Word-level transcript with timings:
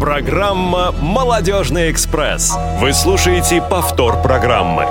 Программа 0.00 0.92
«Молодежный 0.92 1.90
экспресс». 1.92 2.56
Вы 2.78 2.94
слушаете 2.94 3.60
повтор 3.60 4.22
программы. 4.22 4.86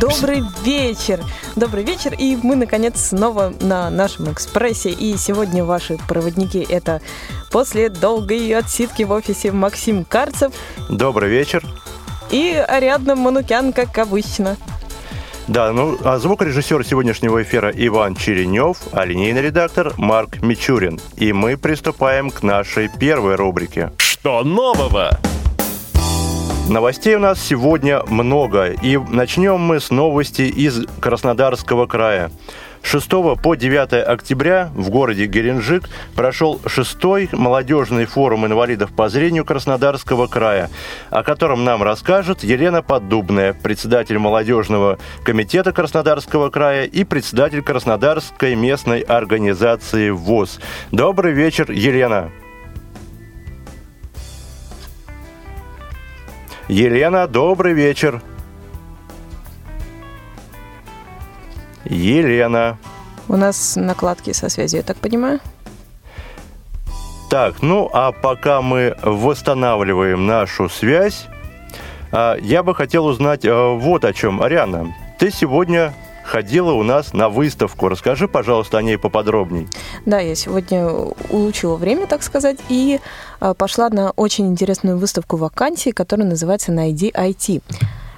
Добрый 0.00 0.42
вечер! 0.64 1.20
Добрый 1.56 1.84
вечер, 1.84 2.14
и 2.16 2.38
мы, 2.42 2.56
наконец, 2.56 3.08
снова 3.08 3.52
на 3.60 3.90
нашем 3.90 4.32
экспрессе. 4.32 4.88
И 4.88 5.18
сегодня 5.18 5.62
ваши 5.62 5.98
проводники— 6.08 6.66
это 6.70 7.02
после 7.50 7.90
долгой 7.90 8.56
отсидки 8.56 9.02
в 9.02 9.12
офисе 9.12 9.52
Максим 9.52 10.02
Карцев. 10.02 10.54
Добрый 10.88 11.28
вечер. 11.28 11.62
И 12.30 12.54
Ариадна 12.66 13.14
Манукян, 13.14 13.74
как 13.74 13.98
обычно. 13.98 14.56
Да, 15.48 15.72
ну 15.72 15.98
а 16.04 16.18
звукорежиссер 16.18 16.84
сегодняшнего 16.84 17.42
эфира 17.42 17.70
Иван 17.74 18.14
Черенев, 18.14 18.78
а 18.92 19.04
линейный 19.04 19.42
редактор 19.42 19.92
Марк 19.96 20.40
Мичурин. 20.42 21.00
И 21.16 21.32
мы 21.32 21.56
приступаем 21.56 22.30
к 22.30 22.42
нашей 22.42 22.88
первой 22.88 23.34
рубрике. 23.34 23.92
Что 23.98 24.44
нового? 24.44 25.18
Новостей 26.68 27.16
у 27.16 27.18
нас 27.18 27.40
сегодня 27.40 28.02
много, 28.06 28.66
и 28.66 28.96
начнем 28.96 29.58
мы 29.58 29.80
с 29.80 29.90
новости 29.90 30.42
из 30.42 30.86
Краснодарского 31.00 31.86
края. 31.86 32.30
6 32.82 33.08
по 33.42 33.54
9 33.54 33.92
октября 34.06 34.70
в 34.74 34.88
городе 34.90 35.26
Геленджик 35.26 35.88
прошел 36.14 36.60
шестой 36.66 37.28
молодежный 37.32 38.06
форум 38.06 38.46
инвалидов 38.46 38.92
по 38.94 39.08
зрению 39.08 39.44
Краснодарского 39.44 40.28
края, 40.28 40.70
о 41.10 41.22
котором 41.24 41.64
нам 41.64 41.82
расскажет 41.82 42.44
Елена 42.44 42.80
Поддубная, 42.80 43.54
председатель 43.54 44.18
молодежного 44.18 44.98
комитета 45.24 45.72
Краснодарского 45.72 46.50
края 46.50 46.84
и 46.84 47.04
председатель 47.04 47.62
Краснодарской 47.62 48.54
местной 48.54 49.00
организации 49.00 50.10
ВОЗ. 50.10 50.60
Добрый 50.92 51.32
вечер, 51.32 51.70
Елена. 51.70 52.30
Елена, 56.68 57.26
добрый 57.26 57.72
вечер. 57.72 58.22
Елена. 61.84 62.78
У 63.28 63.36
нас 63.36 63.76
накладки 63.76 64.32
со 64.32 64.48
связью, 64.48 64.78
я 64.78 64.84
так 64.84 64.96
понимаю? 64.98 65.40
Так, 67.28 67.62
ну 67.62 67.90
а 67.92 68.12
пока 68.12 68.62
мы 68.62 68.96
восстанавливаем 69.02 70.26
нашу 70.26 70.68
связь, 70.68 71.26
а, 72.12 72.36
я 72.36 72.62
бы 72.62 72.74
хотел 72.74 73.06
узнать 73.06 73.44
а, 73.44 73.74
вот 73.74 74.04
о 74.04 74.12
чем. 74.12 74.40
Ариана, 74.40 74.94
ты 75.18 75.30
сегодня 75.30 75.94
ходила 76.24 76.72
у 76.72 76.82
нас 76.82 77.12
на 77.12 77.28
выставку. 77.28 77.88
Расскажи, 77.88 78.28
пожалуйста, 78.28 78.78
о 78.78 78.82
ней 78.82 78.98
поподробней. 78.98 79.68
Да, 80.06 80.20
я 80.20 80.34
сегодня 80.34 80.86
улучила 80.86 81.76
время, 81.76 82.06
так 82.06 82.22
сказать, 82.22 82.58
и 82.68 83.00
пошла 83.56 83.88
на 83.90 84.10
очень 84.12 84.46
интересную 84.46 84.98
выставку 84.98 85.36
вакансий, 85.36 85.92
которая 85.92 86.28
называется 86.28 86.72
«Найди 86.72 87.10
IT». 87.10 87.62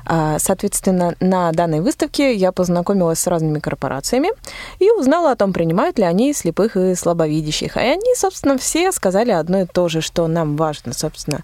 А, 0.07 0.39
соответственно, 0.39 1.15
на 1.21 1.51
данной 1.53 1.81
выставке 1.81 2.35
я 2.35 2.53
познакомилась 2.53 3.21
с 3.21 3.27
разными 3.27 3.59
корпорациями 3.59 4.31
и 4.79 4.91
узнала 4.91 5.33
о 5.33 5.37
том, 5.37 5.53
принимают 5.53 5.99
ли 5.99 6.05
они 6.05 6.35
слепых 6.35 6.77
и 6.77 6.95
слабовидящих. 6.95 7.77
И 7.77 7.81
они, 7.81 8.15
собственно, 8.15 8.59
все 8.59 8.93
сказали 8.93 9.31
одно 9.31 9.63
и 9.63 9.67
то 9.67 9.89
же, 9.89 10.01
что 10.01 10.27
нам 10.27 10.57
важно, 10.57 10.93
собственно, 10.93 11.41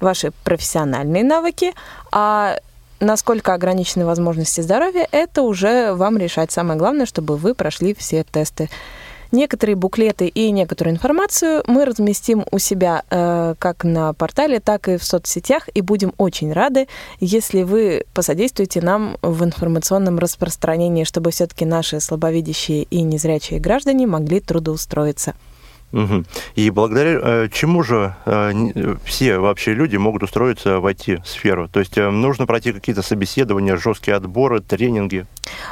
ваши 0.00 0.32
профессиональные 0.44 1.24
навыки, 1.24 1.72
а 2.10 2.58
насколько 3.00 3.54
ограничены 3.54 4.04
возможности 4.04 4.60
здоровья, 4.60 5.08
это 5.10 5.42
уже 5.42 5.92
вам 5.94 6.18
решать. 6.18 6.52
Самое 6.52 6.78
главное, 6.78 7.06
чтобы 7.06 7.36
вы 7.36 7.54
прошли 7.54 7.94
все 7.94 8.24
тесты. 8.24 8.68
Некоторые 9.32 9.76
буклеты 9.76 10.28
и 10.28 10.50
некоторую 10.50 10.94
информацию 10.94 11.62
мы 11.66 11.86
разместим 11.86 12.44
у 12.50 12.58
себя 12.58 13.02
э, 13.08 13.54
как 13.58 13.82
на 13.82 14.12
портале, 14.12 14.60
так 14.60 14.88
и 14.88 14.98
в 14.98 15.04
соцсетях, 15.04 15.70
и 15.72 15.80
будем 15.80 16.12
очень 16.18 16.52
рады, 16.52 16.86
если 17.18 17.62
вы 17.62 18.04
посодействуете 18.12 18.82
нам 18.82 19.16
в 19.22 19.42
информационном 19.42 20.18
распространении, 20.18 21.04
чтобы 21.04 21.30
все-таки 21.30 21.64
наши 21.64 21.98
слабовидящие 21.98 22.82
и 22.82 23.00
незрячие 23.00 23.58
граждане 23.58 24.06
могли 24.06 24.38
трудоустроиться. 24.38 25.34
Угу. 25.92 26.24
И 26.54 26.70
благодаря 26.70 27.20
э, 27.22 27.48
чему 27.52 27.82
же 27.82 28.16
э, 28.24 28.96
все 29.04 29.38
вообще 29.38 29.74
люди 29.74 29.96
могут 29.96 30.22
устроиться 30.22 30.80
в 30.80 30.86
IT-сферу? 30.86 31.68
То 31.68 31.80
есть 31.80 31.98
э, 31.98 32.08
нужно 32.10 32.46
пройти 32.46 32.72
какие-то 32.72 33.02
собеседования, 33.02 33.76
жесткие 33.76 34.16
отборы, 34.16 34.60
тренинги? 34.60 35.26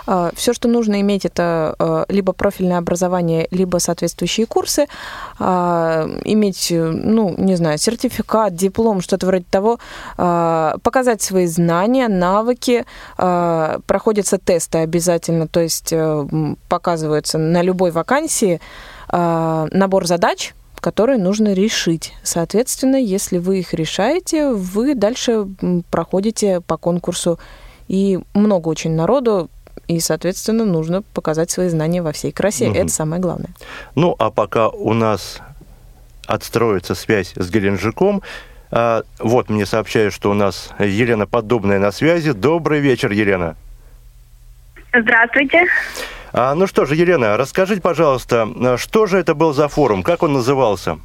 А, 0.06 0.30
Все, 0.34 0.52
что 0.52 0.68
нужно 0.68 1.00
иметь, 1.00 1.24
это 1.24 2.04
либо 2.08 2.32
профильное 2.32 2.78
образование, 2.78 3.48
либо 3.50 3.78
соответствующие 3.78 4.46
курсы, 4.46 4.86
а, 5.38 6.06
иметь, 6.24 6.68
ну, 6.70 7.34
не 7.38 7.56
знаю, 7.56 7.78
сертификат, 7.78 8.54
диплом, 8.54 9.00
что-то 9.00 9.26
вроде 9.26 9.44
того, 9.50 9.78
а, 10.18 10.76
показать 10.82 11.22
свои 11.22 11.46
знания, 11.46 12.08
навыки, 12.08 12.84
проходятся 13.16 14.38
тесты 14.38 14.78
обязательно, 14.78 15.46
то 15.46 15.60
есть 15.60 15.94
показываются 16.68 17.38
на 17.38 17.62
любой 17.62 17.90
вакансии, 17.90 18.60
набор 19.12 20.06
задач, 20.06 20.54
которые 20.80 21.18
нужно 21.18 21.52
решить. 21.52 22.14
Соответственно, 22.22 22.96
если 22.96 23.38
вы 23.38 23.60
их 23.60 23.74
решаете, 23.74 24.50
вы 24.50 24.94
дальше 24.94 25.46
проходите 25.90 26.60
по 26.60 26.76
конкурсу. 26.76 27.38
И 27.88 28.20
много 28.34 28.68
очень 28.68 28.92
народу, 28.92 29.50
и, 29.88 29.98
соответственно, 29.98 30.64
нужно 30.64 31.02
показать 31.02 31.50
свои 31.50 31.68
знания 31.68 32.02
во 32.02 32.12
всей 32.12 32.30
красе. 32.30 32.68
Угу. 32.68 32.78
Это 32.78 32.88
самое 32.88 33.20
главное. 33.20 33.50
Ну, 33.96 34.14
а 34.18 34.30
пока 34.30 34.68
у 34.68 34.92
нас 34.92 35.40
отстроится 36.26 36.94
связь 36.94 37.32
с 37.34 37.50
Геленджиком, 37.50 38.22
а, 38.70 39.02
вот 39.18 39.50
мне 39.50 39.66
сообщают, 39.66 40.14
что 40.14 40.30
у 40.30 40.34
нас 40.34 40.70
Елена 40.78 41.26
Подобная 41.26 41.80
на 41.80 41.90
связи. 41.90 42.32
Добрый 42.32 42.78
вечер, 42.78 43.10
Елена. 43.10 43.56
Здравствуйте. 44.94 45.66
А, 46.32 46.54
ну 46.54 46.66
что 46.66 46.84
же, 46.84 46.94
Елена, 46.94 47.36
расскажите, 47.36 47.80
пожалуйста, 47.80 48.76
что 48.76 49.06
же 49.06 49.18
это 49.18 49.34
был 49.34 49.52
за 49.52 49.68
форум, 49.68 50.02
как 50.02 50.22
он 50.22 50.32
назывался? 50.32 50.98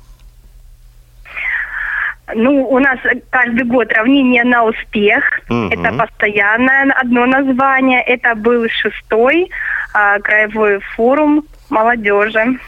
Ну, 2.34 2.68
у 2.68 2.80
нас 2.80 2.97
каждый 3.30 3.66
год 3.66 3.91
равнение 3.94 4.44
на 4.44 4.63
успех. 4.63 5.24
Угу. 5.47 5.69
Это 5.69 5.94
постоянное 5.94 6.91
одно 6.94 7.28
название. 7.28 8.02
Это 8.02 8.34
был 8.34 8.68
шестой 8.68 9.52
а, 9.94 10.19
краевой 10.19 10.80
форум 10.96 11.46
молодежи. 11.69 12.59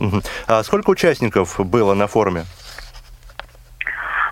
Угу. 0.00 0.22
А 0.48 0.62
сколько 0.62 0.90
участников 0.90 1.58
было 1.58 1.94
на 1.94 2.06
форуме? 2.08 2.44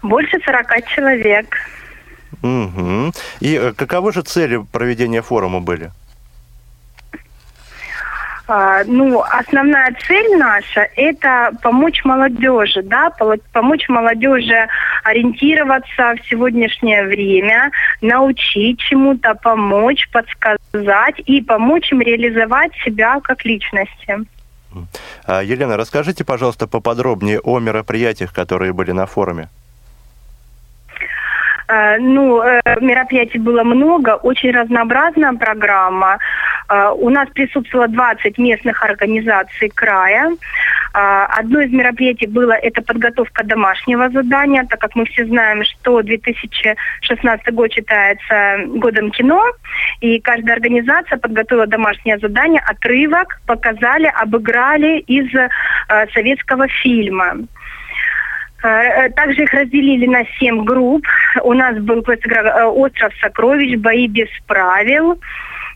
Больше 0.02 0.38
40 0.44 0.86
человек. 0.88 1.56
Угу. 2.42 3.12
И 3.40 3.54
э, 3.54 3.72
каковы 3.72 4.12
же 4.12 4.22
цели 4.22 4.62
проведения 4.70 5.22
форума 5.22 5.60
были? 5.60 5.90
А, 5.90 5.92
ну, 8.86 9.22
основная 9.22 9.94
цель 10.06 10.36
наша– 10.38 10.88
это 10.96 11.52
помочь 11.62 12.02
молодежи, 12.04 12.82
да, 12.82 13.10
помочь 13.52 13.88
молодежи 13.88 14.66
ориентироваться 15.04 16.14
в 16.14 16.28
сегодняшнее 16.28 17.04
время, 17.04 17.70
научить 18.00 18.80
чему-то, 18.80 19.34
помочь, 19.34 20.08
подсказать 20.10 21.20
и 21.26 21.42
помочь 21.42 21.92
им 21.92 22.00
реализовать 22.00 22.72
себя 22.84 23.20
как 23.20 23.44
личности. 23.44 24.18
А, 25.26 25.42
Елена, 25.42 25.76
расскажите, 25.76 26.24
пожалуйста, 26.24 26.66
поподробнее 26.66 27.40
о 27.40 27.58
мероприятиях, 27.58 28.32
которые 28.32 28.72
были 28.72 28.92
на 28.92 29.06
форуме. 29.06 29.48
А, 31.68 31.98
ну, 31.98 32.42
э, 32.42 32.60
мероприятий 32.80 33.38
было 33.38 33.62
много, 33.62 34.16
очень 34.16 34.50
разнообразная 34.52 35.34
программа. 35.34 36.18
А, 36.66 36.92
у 36.92 37.10
нас 37.10 37.28
присутствовало 37.28 37.88
20 37.88 38.38
местных 38.38 38.82
организаций 38.82 39.70
края. 39.74 40.32
Одно 40.94 41.60
из 41.60 41.70
мероприятий 41.70 42.26
было 42.26 42.52
это 42.52 42.82
подготовка 42.82 43.44
домашнего 43.44 44.08
задания, 44.08 44.64
так 44.68 44.80
как 44.80 44.96
мы 44.96 45.04
все 45.04 45.26
знаем, 45.26 45.62
что 45.62 46.02
2016 46.02 47.54
год 47.54 47.70
считается 47.72 48.64
годом 48.66 49.10
кино, 49.10 49.44
и 50.00 50.18
каждая 50.18 50.56
организация 50.56 51.18
подготовила 51.18 51.66
домашнее 51.66 52.18
задание, 52.18 52.62
отрывок 52.66 53.40
показали, 53.46 54.06
обыграли 54.06 55.00
из 55.00 55.32
э, 55.34 55.48
советского 56.14 56.66
фильма. 56.68 57.36
Э, 58.62 59.08
также 59.10 59.44
их 59.44 59.52
разделили 59.52 60.06
на 60.06 60.24
семь 60.38 60.64
групп. 60.64 61.06
У 61.42 61.52
нас 61.52 61.76
был 61.78 62.04
э, 62.06 62.64
«Остров 62.64 63.12
сокровищ», 63.20 63.76
«Бои 63.78 64.08
без 64.08 64.28
правил», 64.46 65.18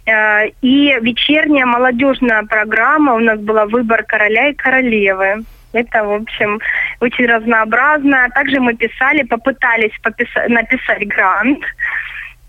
Э, 0.05 0.49
и 0.63 0.99
вечерняя 1.01 1.67
молодежная 1.67 2.43
программа 2.43 3.15
у 3.15 3.21
нас 3.21 3.39
была 3.39 3.67
«Выбор 3.67 4.03
короля 4.03 4.49
и 4.49 4.55
королевы». 4.55 5.45
Это, 5.73 6.05
в 6.05 6.13
общем, 6.13 6.61
очень 7.01 7.27
разнообразно. 7.27 8.29
Также 8.35 8.61
мы 8.61 8.75
писали, 8.75 9.23
попытались 9.23 9.97
пописать, 10.03 10.49
написать 10.49 11.07
грант. 11.07 11.61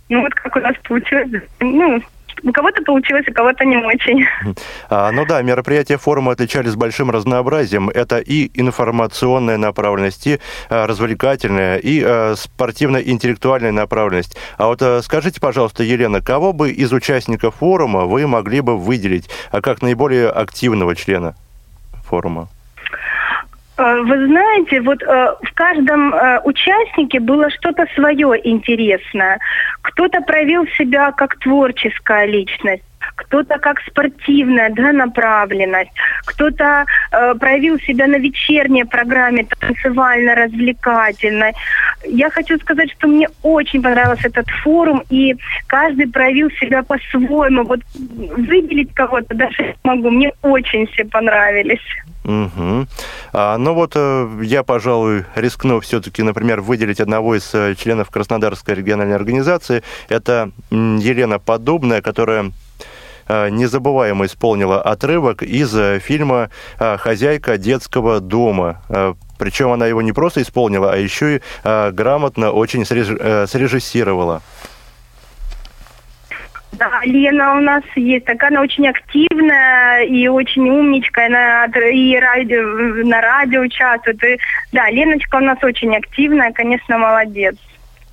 Ну, 0.10 0.22
вот 0.22 0.34
как 0.34 0.56
у 0.56 0.60
нас 0.60 0.76
получилось. 0.84 1.30
Ну, 1.62 2.02
у 2.44 2.52
кого-то 2.52 2.82
получилось, 2.84 3.26
у 3.28 3.34
кого-то 3.34 3.66
не 3.66 3.78
очень. 3.78 4.26
А, 4.90 5.12
ну 5.12 5.26
да, 5.26 5.42
мероприятия 5.42 5.98
форума 5.98 6.32
отличались 6.32 6.76
большим 6.76 7.12
разнообразием. 7.12 7.90
Это 7.90 8.20
и 8.20 8.52
информационная 8.54 9.58
направленность, 9.58 10.28
и 10.28 10.40
а, 10.70 10.88
развлекательная, 10.88 11.78
и 11.78 12.02
а, 12.04 12.36
спортивно-интеллектуальная 12.36 13.72
направленность. 13.72 14.38
А 14.58 14.68
вот 14.68 14.82
а, 14.82 15.02
скажите, 15.02 15.40
пожалуйста, 15.40 15.84
Елена, 15.84 16.22
кого 16.22 16.54
бы 16.54 16.72
из 16.72 16.92
участников 16.92 17.56
форума 17.56 18.06
вы 18.06 18.28
могли 18.28 18.62
бы 18.62 18.78
выделить 18.78 19.30
а 19.52 19.62
как 19.62 19.82
наиболее 19.82 20.30
активного 20.30 20.96
члена 20.96 21.36
форума? 22.04 22.50
Э, 23.78 24.02
вы 24.02 24.28
знаете, 24.28 24.82
вот 24.82 25.02
э, 25.02 25.36
в 25.42 25.54
каждом 25.54 26.14
э, 26.14 26.40
участнике 26.44 27.20
было 27.20 27.50
что-то 27.50 27.88
свое 27.96 28.40
интересное. 28.44 29.40
Кто-то 29.82 30.22
проявил 30.22 30.68
себя 30.78 31.12
как 31.12 31.40
творческая 31.40 32.26
личность 32.26 32.84
кто-то 33.16 33.60
как 33.60 33.80
спортивная 33.82 34.70
да, 34.70 34.92
направленность, 34.92 35.92
кто-то 36.26 36.86
э, 37.12 37.36
проявил 37.36 37.80
себя 37.80 38.08
на 38.08 38.18
вечерней 38.18 38.86
программе 38.86 39.46
танцевально-развлекательной. 39.60 41.54
Я 42.06 42.30
хочу 42.30 42.58
сказать, 42.60 42.92
что 42.92 43.08
мне 43.08 43.30
очень 43.42 43.82
понравился 43.82 44.28
этот 44.28 44.50
форум, 44.64 45.04
и 45.10 45.36
каждый 45.68 46.08
проявил 46.08 46.50
себя 46.52 46.84
по-своему. 46.84 47.64
Вот 47.64 47.80
выделить 47.94 48.94
кого-то 48.94 49.36
даже 49.36 49.64
не 49.64 49.76
могу, 49.84 50.10
мне 50.10 50.32
очень 50.42 50.88
все 50.88 51.06
понравились. 51.06 51.82
Угу. 52.26 52.88
А, 53.34 53.58
ну 53.58 53.74
вот 53.74 53.94
э, 53.96 54.30
я, 54.44 54.64
пожалуй, 54.64 55.26
рискну 55.36 55.82
все-таки, 55.82 56.24
например, 56.24 56.62
выделить 56.62 57.02
одного 57.02 57.36
из 57.36 57.54
э, 57.54 57.76
членов 57.76 58.10
Краснодарской 58.10 58.76
региональной 58.76 59.16
организации. 59.16 59.84
Это 60.08 60.52
Елена 60.72 61.40
Подобная, 61.40 62.02
которая 62.02 62.52
незабываемо 63.28 64.26
исполнила 64.26 64.82
отрывок 64.82 65.44
из 65.44 65.76
фильма 66.02 66.50
«Хозяйка 66.78 67.58
детского 67.58 68.20
дома». 68.20 68.82
Причем 69.38 69.72
она 69.72 69.88
его 69.88 70.02
не 70.02 70.14
просто 70.14 70.42
исполнила, 70.42 70.94
а 70.94 70.98
еще 70.98 71.36
и 71.36 71.42
грамотно 71.64 72.52
очень 72.52 72.86
срежиссировала. 72.86 74.42
Да, 76.74 77.02
Лена 77.04 77.58
у 77.58 77.60
нас 77.60 77.84
есть 77.96 78.26
такая, 78.26 78.50
она 78.50 78.62
очень 78.62 78.88
активная 78.88 80.06
и 80.06 80.28
очень 80.28 80.68
умничка, 80.68 81.28
она 81.28 81.66
и 81.66 82.18
радио, 82.18 82.64
на 83.06 83.22
радио 83.22 83.62
участвует. 83.62 84.24
И, 84.24 84.40
да, 84.72 84.90
Леночка 84.90 85.36
у 85.36 85.42
нас 85.42 85.60
очень 85.62 85.96
активная, 85.96 86.52
конечно, 86.52 86.98
молодец. 86.98 87.56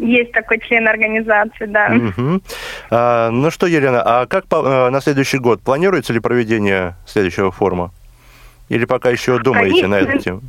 Есть 0.00 0.32
такой 0.32 0.58
член 0.60 0.88
организации, 0.88 1.66
да. 1.66 1.92
Угу. 1.92 2.40
А, 2.90 3.30
ну 3.30 3.50
что, 3.50 3.66
Елена, 3.66 4.02
а 4.02 4.26
как 4.26 4.46
по, 4.46 4.86
а, 4.86 4.90
на 4.90 5.00
следующий 5.02 5.38
год? 5.38 5.60
Планируется 5.60 6.14
ли 6.14 6.20
проведение 6.20 6.96
следующего 7.06 7.52
форума? 7.52 7.92
Или 8.70 8.86
пока 8.86 9.10
еще 9.10 9.38
думаете 9.38 9.82
Конечно. 9.82 9.88
на 9.88 9.94
эту 9.96 10.18
тему? 10.18 10.40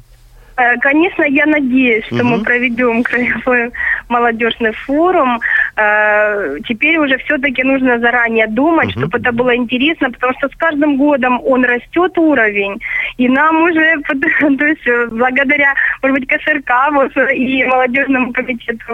Э, 0.62 0.78
конечно, 0.78 1.24
я 1.24 1.46
надеюсь, 1.46 2.06
что 2.06 2.18
угу. 2.18 2.26
мы 2.26 2.44
проведем 2.44 3.04
краевой 3.10 3.72
молодежный 4.10 4.74
форум. 4.74 5.40
Э, 5.76 6.58
теперь 6.68 6.98
уже 6.98 7.18
все-таки 7.18 7.64
нужно 7.64 8.00
заранее 8.00 8.48
думать, 8.48 8.90
угу. 8.90 9.00
чтобы 9.00 9.18
это 9.18 9.32
было 9.32 9.56
интересно, 9.56 10.12
потому 10.12 10.34
что 10.38 10.50
с 10.50 10.56
каждым 10.56 10.98
годом 10.98 11.42
он 11.44 11.66
растет 11.66 12.18
уровень, 12.18 12.80
и 13.18 13.28
нам 13.28 13.64
уже, 13.64 14.02
то 14.08 14.66
есть 14.66 14.88
э, 14.88 15.08
благодаря, 15.12 15.74
может 16.04 16.20
быть, 16.20 16.30
КСРК 16.30 16.72
вот, 16.92 17.12
и 17.34 17.64
молодежному 17.66 18.32
комитету 18.34 18.94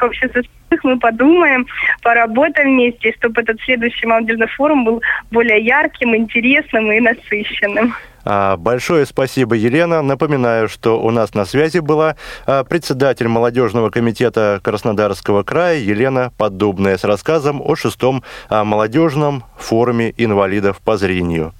общества 0.00 0.42
мы 0.82 0.98
подумаем, 0.98 1.66
поработаем 2.02 2.70
вместе, 2.74 3.12
чтобы 3.18 3.40
этот 3.40 3.60
следующий 3.60 4.06
молодежный 4.06 4.48
форум 4.48 4.84
был 4.84 5.02
более 5.30 5.60
ярким, 5.60 6.16
интересным 6.16 6.90
и 6.90 7.00
насыщенным. 7.00 7.94
А, 8.28 8.56
большое 8.56 9.06
спасибо, 9.06 9.54
Елена. 9.54 10.02
Напоминаю, 10.02 10.68
что 10.68 11.00
у 11.00 11.12
нас 11.12 11.34
на 11.34 11.44
связи 11.44 11.78
была 11.78 12.16
а, 12.44 12.64
председатель 12.64 13.28
молодежного 13.28 13.90
комитета 13.90 14.60
Краснодарского 14.64 15.44
края 15.44 15.78
Елена 15.78 16.32
Поддубная 16.36 16.98
с 16.98 17.04
рассказом 17.04 17.62
о 17.62 17.76
шестом 17.76 18.24
а, 18.48 18.64
молодежном 18.64 19.44
форуме 19.56 20.12
инвалидов 20.16 20.80
по 20.84 20.96
зрению. 20.96 21.54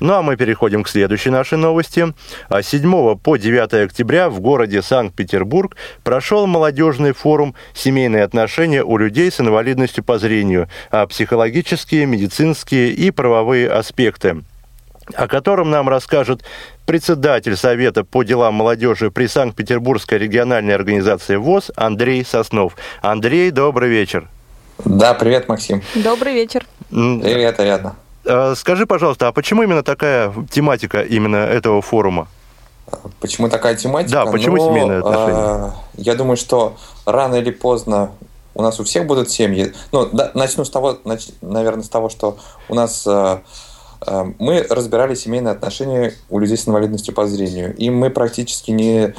Ну 0.00 0.14
а 0.14 0.22
мы 0.22 0.38
переходим 0.38 0.84
к 0.84 0.88
следующей 0.88 1.28
нашей 1.28 1.58
новости. 1.58 2.14
7 2.62 3.18
по 3.18 3.36
9 3.36 3.74
октября 3.84 4.30
в 4.30 4.40
городе 4.40 4.80
Санкт-Петербург 4.80 5.76
прошел 6.02 6.46
молодежный 6.46 7.12
форум 7.12 7.54
«Семейные 7.74 8.24
отношения 8.24 8.82
у 8.82 8.96
людей 8.96 9.30
с 9.30 9.38
инвалидностью 9.38 10.02
по 10.02 10.18
зрению. 10.18 10.70
Психологические, 11.10 12.06
медицинские 12.06 12.92
и 12.92 13.10
правовые 13.10 13.70
аспекты» 13.70 14.42
о 15.16 15.28
котором 15.28 15.70
нам 15.70 15.88
расскажет 15.88 16.42
председатель 16.86 17.56
Совета 17.56 18.04
по 18.04 18.22
делам 18.22 18.54
молодежи 18.54 19.10
при 19.10 19.26
Санкт-Петербургской 19.26 20.18
региональной 20.18 20.74
организации 20.74 21.36
ВОЗ 21.36 21.70
Андрей 21.76 22.24
Соснов. 22.24 22.76
Андрей, 23.02 23.50
добрый 23.50 23.88
вечер. 23.88 24.28
Да, 24.84 25.14
привет, 25.14 25.48
Максим. 25.48 25.82
Добрый 25.94 26.34
вечер. 26.34 26.66
Привет, 26.90 27.60
Ариадна. 27.60 27.96
А, 28.26 28.54
скажи, 28.54 28.86
пожалуйста, 28.86 29.28
а 29.28 29.32
почему 29.32 29.62
именно 29.62 29.82
такая 29.82 30.32
тематика 30.50 31.02
именно 31.02 31.36
этого 31.36 31.82
форума? 31.82 32.28
Почему 33.20 33.48
такая 33.48 33.76
тематика? 33.76 34.24
Да, 34.24 34.26
почему 34.26 34.56
ну, 34.56 34.68
семейные 34.70 34.98
отношения? 34.98 35.34
А, 35.34 35.74
я 35.94 36.14
думаю, 36.14 36.36
что 36.36 36.76
рано 37.06 37.36
или 37.36 37.50
поздно 37.50 38.10
у 38.54 38.62
нас 38.62 38.80
у 38.80 38.84
всех 38.84 39.06
будут 39.06 39.30
семьи. 39.30 39.72
Ну, 39.92 40.08
да, 40.10 40.32
начну 40.34 40.64
с 40.64 40.70
того, 40.70 40.98
нач, 41.04 41.28
наверное, 41.40 41.84
с 41.84 41.88
того, 41.88 42.08
что 42.08 42.36
у 42.68 42.74
нас 42.74 43.06
Эм, 43.06 43.42
мы 44.38 44.66
разбирали 44.68 45.14
семейные 45.14 45.52
отношения 45.52 46.14
у 46.30 46.38
людей 46.38 46.56
с 46.56 46.66
инвалидностью 46.66 47.14
по 47.14 47.26
зрению. 47.26 47.76
И 47.76 47.90
мы 47.90 48.10
практически 48.10 48.70
не 48.70 48.98
э, 48.98 49.12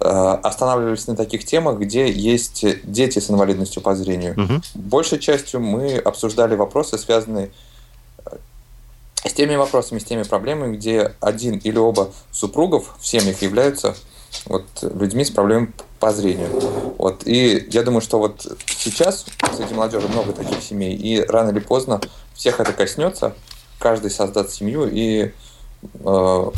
останавливались 0.00 1.06
на 1.08 1.16
таких 1.16 1.44
темах, 1.44 1.78
где 1.78 2.10
есть 2.10 2.64
дети 2.84 3.18
с 3.18 3.30
инвалидностью 3.30 3.82
по 3.82 3.96
зрению. 3.96 4.34
Угу. 4.40 4.62
Большей 4.74 5.18
частью 5.18 5.60
мы 5.60 5.96
обсуждали 5.96 6.54
вопросы, 6.54 6.98
связанные 6.98 7.50
э, 8.26 8.36
с 9.24 9.32
теми 9.32 9.56
вопросами, 9.56 9.98
с 9.98 10.04
теми 10.04 10.22
проблемами, 10.22 10.76
где 10.76 11.14
один 11.20 11.58
или 11.58 11.78
оба 11.78 12.12
супругов 12.30 12.94
в 13.00 13.06
семьях 13.06 13.42
являются 13.42 13.96
вот, 14.44 14.64
людьми 14.82 15.24
с 15.24 15.30
проблемами 15.30 15.72
по 15.98 16.12
зрению. 16.12 16.48
Вот. 16.96 17.26
И 17.26 17.66
я 17.70 17.82
думаю, 17.82 18.02
что 18.02 18.18
вот 18.18 18.46
сейчас 18.66 19.26
среди 19.56 19.74
молодежи 19.74 20.06
много 20.08 20.32
таких 20.32 20.62
семей, 20.62 20.94
и 20.94 21.20
рано 21.20 21.50
или 21.50 21.58
поздно 21.58 22.00
всех 22.34 22.60
это 22.60 22.72
коснется, 22.72 23.34
каждый 23.78 24.10
создаст 24.10 24.50
семью, 24.50 24.88
и, 24.90 25.32
э, 25.82 26.50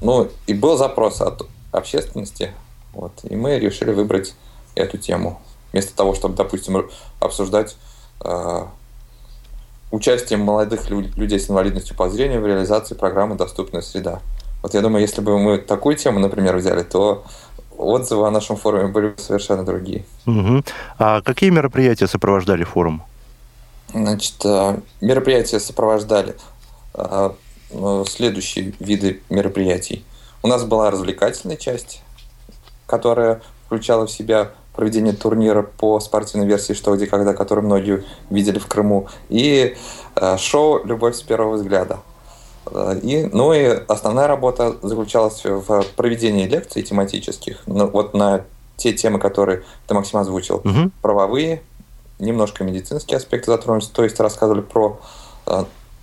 ну, 0.00 0.28
и 0.46 0.54
был 0.54 0.76
запрос 0.76 1.20
от 1.20 1.46
общественности, 1.72 2.52
вот, 2.92 3.12
и 3.22 3.36
мы 3.36 3.58
решили 3.58 3.92
выбрать 3.92 4.34
эту 4.74 4.98
тему, 4.98 5.40
вместо 5.72 5.94
того, 5.94 6.14
чтобы, 6.14 6.34
допустим, 6.34 6.88
обсуждать 7.20 7.76
э, 8.24 8.64
участие 9.90 10.38
молодых 10.38 10.88
людей 10.90 11.38
с 11.40 11.50
инвалидностью 11.50 11.96
по 11.96 12.08
зрению 12.10 12.40
в 12.40 12.46
реализации 12.46 12.94
программы 12.94 13.36
«Доступная 13.36 13.82
среда». 13.82 14.20
Вот 14.62 14.74
я 14.74 14.82
думаю, 14.82 15.02
если 15.02 15.20
бы 15.20 15.38
мы 15.38 15.58
такую 15.58 15.96
тему, 15.96 16.18
например, 16.18 16.56
взяли, 16.56 16.82
то 16.82 17.24
отзывы 17.78 18.26
о 18.26 18.30
нашем 18.30 18.56
форуме 18.56 18.88
были 18.88 19.08
бы 19.08 19.14
совершенно 19.18 19.64
другие. 19.64 20.04
Угу. 20.26 20.62
А 20.98 21.22
какие 21.22 21.50
мероприятия 21.50 22.06
сопровождали 22.06 22.64
форум? 22.64 23.02
Значит, 23.92 24.34
э, 24.44 24.78
мероприятия 25.00 25.58
сопровождали 25.58 26.36
следующие 28.06 28.74
виды 28.80 29.20
мероприятий. 29.30 30.04
У 30.42 30.48
нас 30.48 30.64
была 30.64 30.90
развлекательная 30.90 31.56
часть, 31.56 32.02
которая 32.86 33.42
включала 33.66 34.06
в 34.06 34.10
себя 34.10 34.50
проведение 34.74 35.12
турнира 35.12 35.62
по 35.62 36.00
спортивной 36.00 36.46
версии 36.46 36.72
«Что, 36.72 36.96
где, 36.96 37.06
когда», 37.06 37.34
который 37.34 37.62
многие 37.62 38.04
видели 38.30 38.58
в 38.58 38.66
Крыму, 38.66 39.08
и 39.28 39.76
шоу 40.38 40.84
«Любовь 40.84 41.16
с 41.16 41.22
первого 41.22 41.56
взгляда». 41.56 41.98
И, 43.02 43.28
ну 43.32 43.52
и 43.52 43.64
основная 43.88 44.26
работа 44.26 44.76
заключалась 44.82 45.44
в 45.44 45.84
проведении 45.96 46.46
лекций 46.46 46.82
тематических, 46.82 47.62
ну, 47.66 47.88
вот 47.88 48.14
на 48.14 48.44
те 48.76 48.92
темы, 48.92 49.18
которые 49.18 49.62
ты, 49.86 49.94
Максим, 49.94 50.18
озвучил. 50.18 50.56
Угу. 50.56 50.90
Правовые, 51.02 51.62
немножко 52.18 52.64
медицинские 52.64 53.16
аспекты 53.16 53.50
затронулись, 53.50 53.88
то 53.88 54.04
есть 54.04 54.20
рассказывали 54.20 54.60
про 54.60 55.00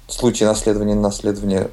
случаи 0.08 0.44
наследования 0.44 0.96
наследования 0.96 1.70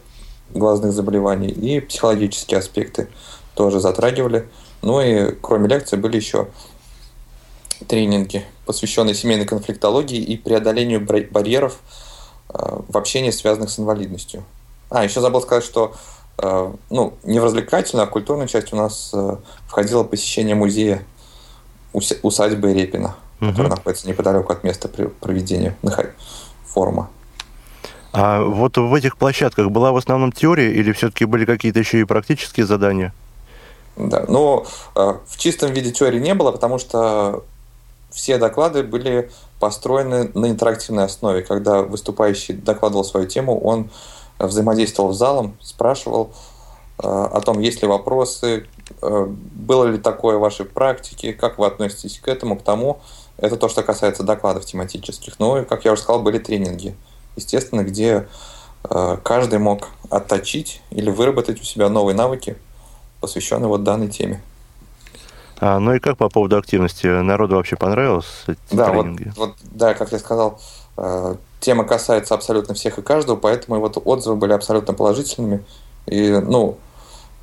глазных 0.50 0.92
заболеваний 0.92 1.48
и 1.48 1.80
психологические 1.80 2.58
аспекты 2.58 3.08
тоже 3.54 3.80
затрагивали. 3.80 4.48
Ну 4.82 5.00
и 5.00 5.34
кроме 5.40 5.68
лекций 5.68 5.98
были 5.98 6.16
еще 6.16 6.48
тренинги, 7.88 8.44
посвященные 8.66 9.14
семейной 9.14 9.46
конфликтологии 9.46 10.18
и 10.18 10.36
преодолению 10.36 11.00
барьеров 11.00 11.80
э, 12.50 12.80
в 12.88 12.96
общении, 12.96 13.30
связанных 13.30 13.70
с 13.70 13.78
инвалидностью. 13.78 14.44
А, 14.90 15.04
еще 15.04 15.20
забыл 15.20 15.40
сказать, 15.42 15.64
что 15.64 15.94
э, 16.38 16.72
ну, 16.90 17.14
не 17.24 17.40
в 17.40 17.44
развлекательную, 17.44 18.04
а 18.04 18.06
в 18.06 18.10
культурную 18.10 18.48
часть 18.48 18.72
у 18.72 18.76
нас 18.76 19.10
э, 19.12 19.36
входило 19.66 20.04
посещение 20.04 20.54
музея 20.54 21.04
усадьбы 22.22 22.72
Репина 22.72 23.16
угу. 23.40 23.50
который 23.50 23.68
находится 23.68 24.08
неподалеку 24.08 24.52
от 24.52 24.64
места 24.64 24.88
проведения 24.88 25.76
форума. 26.66 27.10
А 28.16 28.44
вот 28.44 28.76
в 28.76 28.94
этих 28.94 29.16
площадках 29.16 29.70
была 29.70 29.90
в 29.90 29.96
основном 29.96 30.30
теория 30.30 30.72
или 30.72 30.92
все-таки 30.92 31.24
были 31.24 31.44
какие-то 31.44 31.80
еще 31.80 31.98
и 31.98 32.04
практические 32.04 32.64
задания? 32.64 33.12
Да, 33.96 34.24
но 34.28 34.66
э, 34.94 35.14
в 35.26 35.36
чистом 35.36 35.72
виде 35.72 35.90
теории 35.90 36.20
не 36.20 36.34
было, 36.34 36.52
потому 36.52 36.78
что 36.78 37.42
все 38.12 38.38
доклады 38.38 38.84
были 38.84 39.32
построены 39.58 40.30
на 40.34 40.46
интерактивной 40.46 41.04
основе. 41.04 41.42
Когда 41.42 41.82
выступающий 41.82 42.54
докладывал 42.54 43.02
свою 43.04 43.26
тему, 43.26 43.58
он 43.58 43.90
взаимодействовал 44.38 45.12
с 45.12 45.18
залом, 45.18 45.56
спрашивал 45.60 46.30
э, 47.02 47.08
о 47.08 47.40
том, 47.40 47.58
есть 47.58 47.82
ли 47.82 47.88
вопросы, 47.88 48.68
э, 49.02 49.26
было 49.26 49.86
ли 49.86 49.98
такое 49.98 50.36
в 50.36 50.40
вашей 50.40 50.66
практике, 50.66 51.32
как 51.32 51.58
вы 51.58 51.66
относитесь 51.66 52.20
к 52.20 52.28
этому, 52.28 52.56
к 52.56 52.62
тому. 52.62 53.00
Это 53.38 53.56
то, 53.56 53.68
что 53.68 53.82
касается 53.82 54.22
докладов 54.22 54.64
тематических. 54.64 55.40
Ну 55.40 55.62
и, 55.62 55.64
как 55.64 55.84
я 55.84 55.92
уже 55.92 56.02
сказал, 56.02 56.22
были 56.22 56.38
тренинги, 56.38 56.94
естественно, 57.36 57.82
где 57.82 58.26
э, 58.88 59.16
каждый 59.22 59.58
мог 59.58 59.88
отточить 60.10 60.82
или 60.90 61.10
выработать 61.10 61.60
у 61.60 61.64
себя 61.64 61.88
новые 61.88 62.14
навыки, 62.14 62.56
посвященные 63.20 63.68
вот 63.68 63.84
данной 63.84 64.08
теме. 64.08 64.42
А, 65.58 65.78
ну 65.78 65.94
и 65.94 65.98
как 65.98 66.16
по 66.16 66.28
поводу 66.28 66.56
активности? 66.58 67.06
Народу 67.06 67.56
вообще 67.56 67.76
понравилось 67.76 68.26
эти 68.46 68.58
да, 68.70 68.90
тренинги? 68.90 69.32
Вот, 69.36 69.48
вот, 69.48 69.56
да, 69.62 69.94
как 69.94 70.12
я 70.12 70.18
сказал, 70.18 70.60
э, 70.96 71.36
тема 71.60 71.84
касается 71.84 72.34
абсолютно 72.34 72.74
всех 72.74 72.98
и 72.98 73.02
каждого, 73.02 73.36
поэтому 73.36 73.80
вот 73.80 74.00
отзывы 74.04 74.36
были 74.36 74.52
абсолютно 74.52 74.94
положительными. 74.94 75.64
И, 76.06 76.30
ну, 76.32 76.78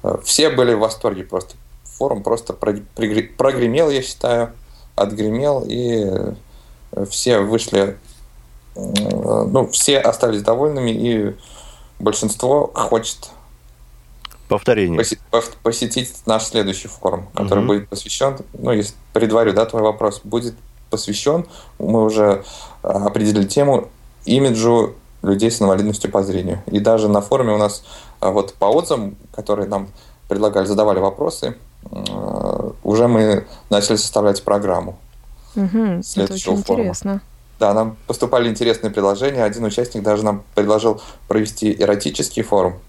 э, 0.03 0.17
все 0.23 0.49
были 0.49 0.73
в 0.73 0.79
восторге 0.79 1.23
просто. 1.23 1.55
Форум 1.97 2.23
просто 2.23 2.53
прогремел, 2.53 3.89
я 3.89 4.01
считаю, 4.01 4.53
отгремел, 4.95 5.63
и 5.67 6.33
все 7.09 7.41
вышли, 7.41 7.97
ну, 8.75 9.67
все 9.71 9.99
остались 9.99 10.43
довольными, 10.43 10.91
и 10.91 11.35
большинство 11.99 12.71
хочет 12.73 13.31
повторение. 14.47 15.01
посетить 15.63 16.13
наш 16.25 16.43
следующий 16.43 16.87
форум, 16.87 17.27
который 17.33 17.59
угу. 17.59 17.67
будет 17.67 17.89
посвящен, 17.89 18.37
ну, 18.53 18.71
если 18.71 18.95
предварю, 19.13 19.53
да, 19.53 19.65
твой 19.65 19.81
вопрос, 19.81 20.21
будет 20.23 20.55
посвящен, 20.89 21.45
мы 21.79 22.03
уже 22.03 22.43
а, 22.83 23.07
определили 23.07 23.47
тему 23.47 23.87
имиджу 24.25 24.95
людей 25.23 25.49
с 25.49 25.61
инвалидностью 25.61 26.11
по 26.11 26.21
зрению. 26.21 26.61
И 26.67 26.79
даже 26.79 27.07
на 27.07 27.21
форуме 27.21 27.53
у 27.53 27.57
нас 27.57 27.83
а, 28.19 28.31
вот 28.31 28.53
по 28.55 28.65
отзывам, 28.65 29.15
которые 29.33 29.67
нам 29.67 29.87
предлагали, 30.27 30.65
задавали 30.65 30.99
вопросы, 30.99 31.55
а, 31.89 32.73
уже 32.83 33.07
мы 33.07 33.47
начали 33.69 33.95
составлять 33.95 34.43
программу 34.43 34.97
угу, 35.55 36.03
следующего 36.03 36.23
это 36.23 36.33
очень 36.33 36.63
форума. 36.63 36.83
Интересно. 36.83 37.21
Да, 37.61 37.75
нам 37.75 37.95
поступали 38.07 38.49
интересные 38.49 38.89
предложения. 38.89 39.43
Один 39.43 39.63
участник 39.65 40.01
даже 40.01 40.25
нам 40.25 40.43
предложил 40.55 40.99
провести 41.27 41.71
эротический 41.79 42.41
форум. 42.41 42.79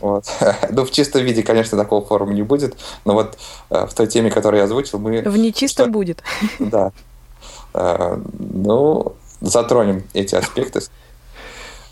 Вот. 0.00 0.24
Ну, 0.70 0.84
в 0.84 0.90
чистом 0.90 1.22
виде, 1.22 1.44
конечно, 1.44 1.78
такого 1.78 2.04
форума 2.04 2.32
не 2.34 2.42
будет, 2.42 2.76
но 3.04 3.14
вот 3.14 3.38
э, 3.70 3.86
в 3.86 3.94
той 3.94 4.08
теме, 4.08 4.32
которую 4.32 4.58
я 4.58 4.64
озвучил, 4.64 4.98
мы... 4.98 5.22
В 5.22 5.36
нечистом 5.36 5.84
что... 5.84 5.92
будет. 5.92 6.24
Да. 6.58 6.90
Э, 7.72 8.18
ну, 8.36 9.14
затронем 9.40 10.02
эти 10.12 10.34
аспекты. 10.34 10.80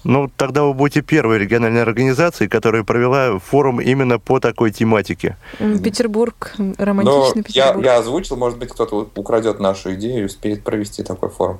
Ну, 0.05 0.31
тогда 0.37 0.62
вы 0.64 0.75
будете 0.75 1.02
первой 1.02 1.38
региональной 1.38 1.83
организацией, 1.83 2.49
которая 2.49 2.85
провела 2.85 3.38
форум 3.38 3.81
именно 3.81 4.19
по 4.19 4.40
такой 4.40 4.71
тематике. 4.71 5.37
Петербург, 5.59 6.55
романтичный 6.78 7.43
Но 7.43 7.43
Петербург. 7.43 7.85
Я, 7.85 7.93
я 7.93 7.99
озвучил, 7.99 8.37
может 8.37 8.59
быть, 8.59 8.71
кто-то 8.71 9.11
украдет 9.14 9.61
нашу 9.61 9.95
идею 9.95 10.23
и 10.23 10.25
успеет 10.26 10.62
провести 10.62 11.02
такой 11.02 11.28
форум. 11.28 11.59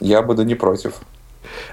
Я 0.00 0.22
буду 0.22 0.44
не 0.44 0.54
против. 0.54 0.94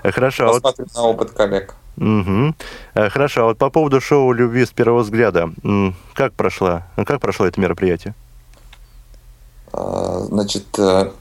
Хорошо. 0.03 0.47
Посмотрим 0.47 0.85
вот... 0.93 0.95
на 0.95 1.07
опыт 1.07 1.31
коллег. 1.31 1.75
Угу. 1.97 2.53
Хорошо. 2.93 3.41
А 3.41 3.45
вот 3.45 3.57
по 3.57 3.69
поводу 3.69 4.01
шоу 4.01 4.31
«Любви 4.31 4.65
с 4.65 4.69
первого 4.69 5.01
взгляда». 5.01 5.51
Как, 6.13 6.33
прошло? 6.33 6.83
как 6.95 7.19
прошло 7.19 7.45
это 7.45 7.59
мероприятие? 7.59 8.13
А, 9.73 10.19
значит, 10.29 10.65
э, 10.79 11.11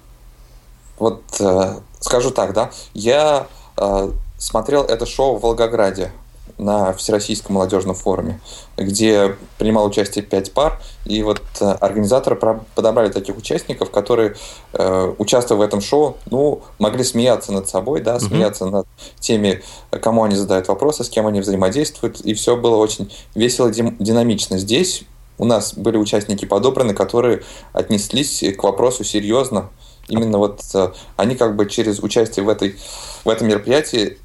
вот 0.98 1.22
э, 1.40 1.74
скажу 2.00 2.30
так, 2.30 2.52
да, 2.52 2.70
я 2.94 3.46
э, 3.76 4.10
смотрел 4.38 4.82
это 4.82 5.06
шоу 5.06 5.36
в 5.36 5.42
Волгограде 5.42 6.10
на 6.58 6.92
Всероссийском 6.94 7.54
молодежном 7.54 7.94
форуме, 7.94 8.40
где 8.76 9.36
принимал 9.58 9.86
участие 9.86 10.24
пять 10.24 10.52
пар, 10.52 10.80
и 11.04 11.22
вот 11.22 11.42
э, 11.60 11.64
организаторы 11.64 12.36
подобрали 12.74 13.10
таких 13.10 13.36
участников, 13.36 13.90
которые, 13.90 14.36
э, 14.72 15.14
участвуя 15.18 15.58
в 15.58 15.60
этом 15.60 15.80
шоу, 15.80 16.16
ну, 16.30 16.62
могли 16.78 17.04
смеяться 17.04 17.52
над 17.52 17.68
собой, 17.68 18.00
да, 18.00 18.18
смеяться 18.20 18.64
uh-huh. 18.64 18.70
над 18.70 18.86
теми, 19.20 19.62
кому 19.90 20.24
они 20.24 20.34
задают 20.34 20.68
вопросы, 20.68 21.04
с 21.04 21.10
кем 21.10 21.26
они 21.26 21.40
взаимодействуют, 21.40 22.20
и 22.20 22.32
все 22.32 22.56
было 22.56 22.76
очень 22.76 23.12
весело, 23.34 23.70
динамично. 23.70 24.56
Здесь 24.56 25.04
у 25.38 25.44
нас 25.44 25.74
были 25.74 25.98
участники 25.98 26.46
подобраны, 26.46 26.94
которые 26.94 27.42
отнеслись 27.74 28.42
к 28.56 28.62
вопросу 28.62 29.04
серьезно. 29.04 29.68
Именно 30.08 30.38
вот 30.38 30.62
э, 30.72 30.92
они 31.16 31.34
как 31.34 31.56
бы 31.56 31.68
через 31.68 31.98
участие 32.02 32.44
в, 32.44 32.48
этой, 32.48 32.76
в 33.24 33.28
этом 33.28 33.48
мероприятии 33.48 34.18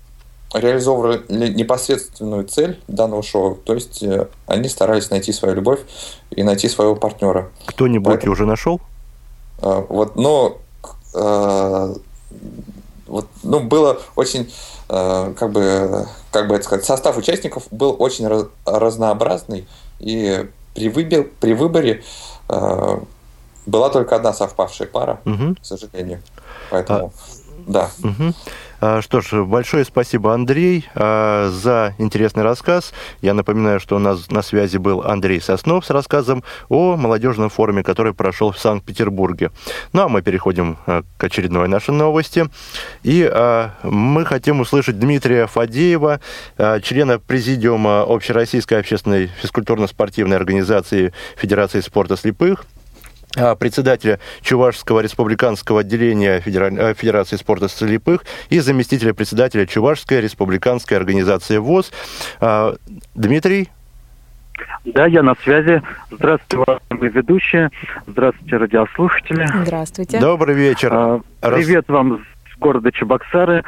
реализовывали 0.54 1.24
непосредственную 1.30 2.46
цель 2.46 2.82
данного 2.88 3.24
шоу. 3.24 3.56
То 3.56 3.74
есть 3.74 4.04
э, 4.04 4.28
они 4.48 4.68
старались 4.70 5.10
найти 5.10 5.32
свою 5.32 5.56
любовь 5.56 5.80
и 6.30 6.44
найти 6.44 6.68
своего 6.68 6.96
партнера. 6.96 7.50
Кто-нибудь 7.66 8.14
Поэтому, 8.14 8.34
уже 8.34 8.46
нашел? 8.46 8.82
Э, 9.62 9.84
вот, 9.88 10.16
но 10.16 10.58
э, 11.14 11.96
вот, 13.08 13.28
ну, 13.44 13.60
было 13.60 14.00
очень, 14.16 14.52
как 14.88 15.52
бы, 15.52 16.08
как 16.32 16.48
бы 16.48 16.56
это 16.56 16.64
сказать, 16.64 16.86
состав 16.86 17.18
участников 17.18 17.64
был 17.72 17.96
очень 18.00 18.28
раз, 18.28 18.46
разнообразный, 18.66 19.68
и 20.00 20.48
при, 20.74 20.90
выбор, 20.90 21.28
при 21.42 21.54
выборе 21.54 22.04
была 23.66 23.90
только 23.90 24.16
одна 24.16 24.32
совпавшая 24.34 24.88
пара, 24.88 25.20
угу. 25.26 25.56
к 25.62 25.66
сожалению. 25.66 26.22
Поэтому, 26.70 27.14
а... 27.16 27.52
да. 27.68 27.90
Угу. 28.04 28.34
А, 28.82 29.00
что 29.04 29.22
ж, 29.22 29.44
большое 29.44 29.86
спасибо, 29.86 30.34
Андрей, 30.34 30.88
а, 30.96 31.52
за 31.52 31.94
интересный 32.00 32.42
рассказ. 32.42 32.94
Я 33.22 33.36
напоминаю, 33.36 33.80
что 33.80 33.96
у 33.96 34.00
нас 34.00 34.32
на 34.32 34.42
связи 34.42 34.78
был 34.78 35.04
Андрей 35.04 35.40
Соснов 35.40 35.86
с 35.86 35.92
рассказом 35.92 36.44
о 36.68 36.96
молодежном 36.96 37.52
форуме, 37.52 37.84
который 37.84 38.16
прошел 38.16 38.52
в 38.52 38.58
Санкт-Петербурге. 38.58 39.52
Ну 39.94 40.02
а 40.02 40.10
мы 40.10 40.24
переходим 40.24 40.78
а, 40.88 41.04
к 41.18 41.24
очередной 41.24 41.68
нашей 41.68 41.94
новости. 41.94 42.50
И 43.04 43.32
мы 43.84 44.26
хотим 44.26 44.62
услышать 44.62 44.98
Дмитрия 44.98 45.46
Фадеева, 45.46 46.20
члена 46.82 47.20
президиума 47.20 48.02
Общероссийской 48.02 48.80
общественной 48.80 49.30
физкультурно-спортивной 49.42 50.36
организации 50.38 51.14
Федерации 51.38 51.82
спорта 51.82 52.18
слепых, 52.18 52.66
председателя 53.60 54.20
Чувашского 54.42 55.00
республиканского 55.00 55.82
отделения 55.82 56.42
э, 56.46 56.94
Федерации 56.94 57.36
спорта 57.36 57.70
слепых 57.70 58.26
и 58.50 58.60
заместителя 58.60 59.14
председателя 59.14 59.66
Чувашской 59.66 60.22
республиканской 60.22 60.98
организации 60.98 61.58
ВОЗ. 61.58 61.92
А, 62.40 62.76
Дмитрий? 63.16 63.70
Да, 64.86 65.06
я 65.06 65.24
на 65.24 65.36
связи. 65.44 65.82
Здравствуйте, 66.10 66.58
уважаемые 66.58 67.12
ведущие. 67.12 67.70
Здравствуйте, 68.08 68.58
радиослушатели. 68.58 69.48
Здравствуйте. 69.64 70.20
Добрый 70.20 70.56
вечер. 70.56 70.90
А, 70.94 71.22
привет 71.42 71.88
вам 71.88 72.26
с 72.54 72.60
города 72.60 72.92
Чебоксары. 72.92 73.64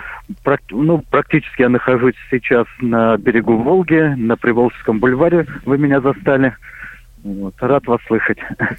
Ну, 0.72 1.04
практически 1.10 1.62
я 1.62 1.70
нахожусь 1.70 2.16
сейчас 2.32 2.66
на 2.80 3.18
берегу 3.18 3.58
Волги, 3.58 4.14
на 4.18 4.38
Приволжском 4.38 5.00
бульваре. 5.00 5.48
Вы 5.66 5.78
меня 5.78 6.02
застали. 6.02 6.56
Вот, 7.24 7.54
рад 7.60 7.88
вас 7.88 8.02
слышать. 8.08 8.38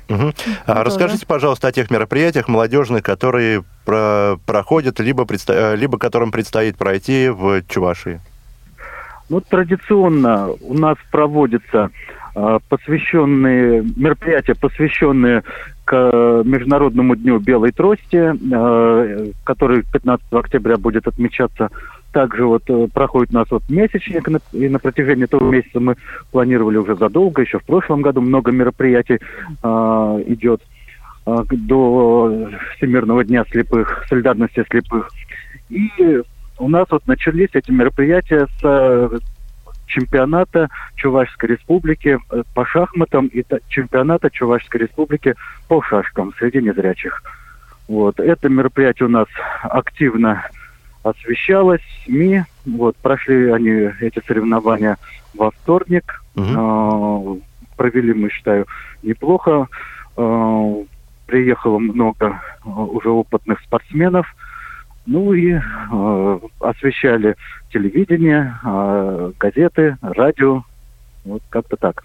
Угу. 0.08 0.32
А 0.66 0.84
расскажите, 0.84 1.26
пожалуйста, 1.26 1.68
о 1.68 1.72
тех 1.72 1.90
мероприятиях 1.90 2.48
молодежных, 2.48 3.02
которые 3.02 3.64
про 3.84 4.36
проходят, 4.46 5.00
либо, 5.00 5.24
предсто... 5.24 5.52
Э, 5.52 5.76
либо 5.76 5.98
которым 5.98 6.30
предстоит 6.30 6.76
пройти 6.76 7.28
в 7.30 7.62
Чувашии. 7.68 8.20
Ну, 9.30 9.40
традиционно 9.40 10.50
у 10.60 10.74
нас 10.74 10.98
проводятся 11.10 11.90
э, 12.34 12.58
посвященные 12.68 13.82
мероприятия, 13.96 14.54
посвященные 14.54 15.42
к 15.84 16.42
Международному 16.44 17.16
дню 17.16 17.38
белой 17.38 17.72
трости, 17.72 18.34
э, 18.34 19.32
который 19.44 19.84
15 19.90 20.32
октября 20.32 20.76
будет 20.76 21.06
отмечаться 21.08 21.70
также 22.14 22.47
вот 22.47 22.62
э, 22.68 22.87
проходит 22.94 23.35
у 23.35 23.38
нас 23.38 23.50
вот 23.50 23.64
месячник, 23.68 24.28
и 24.52 24.68
на 24.68 24.78
протяжении 24.78 25.25
этого 25.25 25.50
месяца 25.50 25.80
мы 25.80 25.97
планировали 26.30 26.76
уже 26.76 26.94
задолго, 26.94 27.42
еще 27.42 27.59
в 27.59 27.64
прошлом 27.64 28.02
году 28.02 28.21
много 28.21 28.52
мероприятий 28.52 29.18
э, 29.18 30.23
идет 30.28 30.62
э, 31.26 31.37
до 31.50 32.49
Всемирного 32.76 33.25
дня 33.25 33.44
слепых, 33.50 34.04
солидарности 34.09 34.64
слепых. 34.71 35.11
И 35.71 36.23
у 36.59 36.68
нас 36.68 36.87
вот 36.88 37.04
начались 37.09 37.50
эти 37.52 37.73
мероприятия 37.73 38.47
с 38.47 38.61
э, 38.62 39.18
чемпионата 39.87 40.68
Чувашской 40.94 41.50
республики 41.50 42.16
э, 42.30 42.42
по 42.54 42.64
шахматам 42.64 43.26
и 43.26 43.44
чемпионата 43.68 44.30
Чувашской 44.30 44.83
республики 44.83 45.35
по 45.66 45.83
шашкам 45.83 46.33
среди 46.38 46.62
незрячих. 46.62 47.25
Вот. 47.88 48.21
Это 48.21 48.49
мероприятие 48.49 49.09
у 49.09 49.11
нас 49.11 49.26
активно 49.64 50.44
освещалось 51.04 51.82
СМИ, 52.04 52.42
Вот, 52.66 52.96
прошли 52.96 53.50
они 53.50 53.90
эти 54.00 54.20
соревнования 54.26 54.96
во 55.34 55.50
вторник. 55.50 56.23
Угу. 56.34 57.42
Провели, 57.76 58.14
мы 58.14 58.30
считаю, 58.30 58.66
неплохо. 59.02 59.68
Приехало 61.26 61.78
много 61.78 62.40
уже 62.64 63.11
опытных 63.11 63.61
спортсменов. 63.61 64.34
Ну 65.06 65.34
и 65.34 65.61
освещали 66.61 67.37
телевидение, 67.70 68.56
газеты, 69.38 69.99
радио. 70.00 70.62
Вот 71.25 71.42
как-то 71.50 71.76
так. 71.76 72.02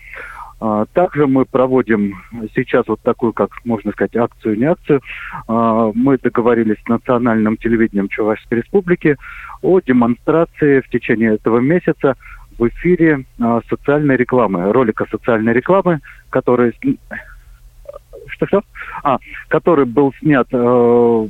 А, 0.60 0.86
также 0.94 1.28
мы 1.28 1.46
проводим 1.46 2.16
сейчас 2.56 2.88
вот 2.88 3.00
такую, 3.02 3.34
как 3.34 3.52
можно 3.66 3.92
сказать, 3.92 4.16
акцию, 4.16 4.58
не 4.58 4.66
акцию. 4.66 5.02
А, 5.48 5.92
мы 5.94 6.18
договорились 6.18 6.78
с 6.84 6.90
национальным 6.90 7.58
телевидением 7.58 8.10
Чувашской 8.10 8.60
Республики 8.60 9.18
о 9.62 9.80
демонстрации 9.80 10.82
в 10.82 10.90
течение 10.90 11.36
этого 11.36 11.60
месяца 11.60 12.16
в 12.58 12.68
эфире 12.68 13.26
а, 13.40 13.62
социальной 13.70 14.18
рекламы, 14.18 14.72
ролика 14.72 15.06
социальной 15.10 15.54
рекламы, 15.54 16.00
который 16.30 16.74
что-что? 18.28 18.64
А, 19.04 19.20
который 19.48 19.86
был 19.86 20.14
снят 20.20 20.48
э, 20.52 21.28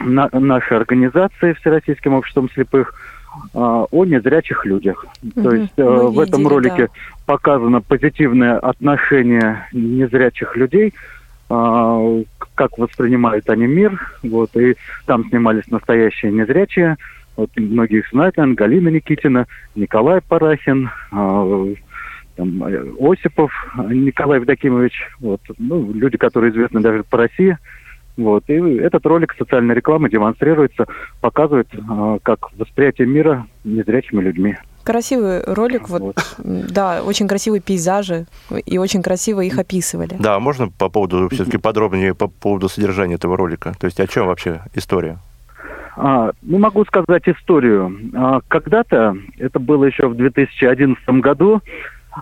на, 0.00 0.28
нашей 0.32 0.76
организацией 0.76 1.54
Всероссийским 1.54 2.14
обществом 2.14 2.50
слепых 2.50 2.94
о 3.54 4.04
незрячих 4.04 4.64
людях. 4.64 5.04
Mm-hmm. 5.22 5.42
То 5.42 5.54
есть 5.54 5.72
э, 5.76 5.82
в 5.82 6.10
видели, 6.10 6.28
этом 6.28 6.48
ролике 6.48 6.86
да. 6.86 6.92
показано 7.26 7.80
позитивное 7.80 8.58
отношение 8.58 9.66
незрячих 9.72 10.56
людей, 10.56 10.92
э, 11.50 12.22
как 12.54 12.78
воспринимают 12.78 13.48
они 13.50 13.66
мир. 13.66 14.00
Вот, 14.22 14.56
и 14.56 14.76
там 15.06 15.28
снимались 15.28 15.68
настоящие 15.68 16.32
незрячие. 16.32 16.96
Вот, 17.36 17.50
многие 17.56 18.00
их 18.00 18.10
знают, 18.10 18.36
наверное, 18.36 18.56
Галина 18.56 18.88
Никитина, 18.88 19.46
Николай 19.74 20.20
Парахин, 20.20 20.90
э, 21.12 21.74
там, 22.36 22.62
Осипов 23.00 23.52
Николай 23.88 24.38
Евдокимович. 24.38 25.08
Вот, 25.20 25.40
ну, 25.58 25.92
люди, 25.92 26.16
которые 26.16 26.52
известны 26.52 26.80
даже 26.80 27.04
по 27.04 27.18
России. 27.18 27.56
Вот. 28.16 28.44
И 28.48 28.52
этот 28.52 29.06
ролик 29.06 29.34
социальной 29.38 29.74
рекламы 29.74 30.10
демонстрируется, 30.10 30.86
показывает, 31.20 31.68
э, 31.72 32.18
как 32.22 32.52
восприятие 32.56 33.06
мира 33.06 33.46
незрячими 33.64 34.20
людьми. 34.20 34.56
Красивый 34.84 35.42
ролик, 35.44 35.88
вот, 35.88 36.02
вот, 36.02 36.16
да, 36.38 37.02
очень 37.04 37.28
красивые 37.28 37.60
пейзажи, 37.60 38.26
и 38.66 38.78
очень 38.78 39.00
красиво 39.00 39.40
их 39.40 39.58
описывали. 39.58 40.16
Да, 40.18 40.40
можно 40.40 40.68
по 40.68 40.88
поводу, 40.88 41.28
все-таки 41.30 41.56
подробнее 41.56 42.14
по 42.14 42.26
поводу 42.26 42.68
содержания 42.68 43.14
этого 43.14 43.36
ролика? 43.36 43.74
То 43.78 43.86
есть 43.86 44.00
о 44.00 44.06
чем 44.08 44.26
вообще 44.26 44.62
история? 44.74 45.18
А, 45.96 46.30
ну, 46.42 46.58
могу 46.58 46.84
сказать 46.84 47.28
историю. 47.28 47.96
А, 48.14 48.40
когда-то, 48.48 49.16
это 49.38 49.58
было 49.58 49.84
еще 49.84 50.08
в 50.08 50.16
2011 50.16 51.20
году, 51.20 51.60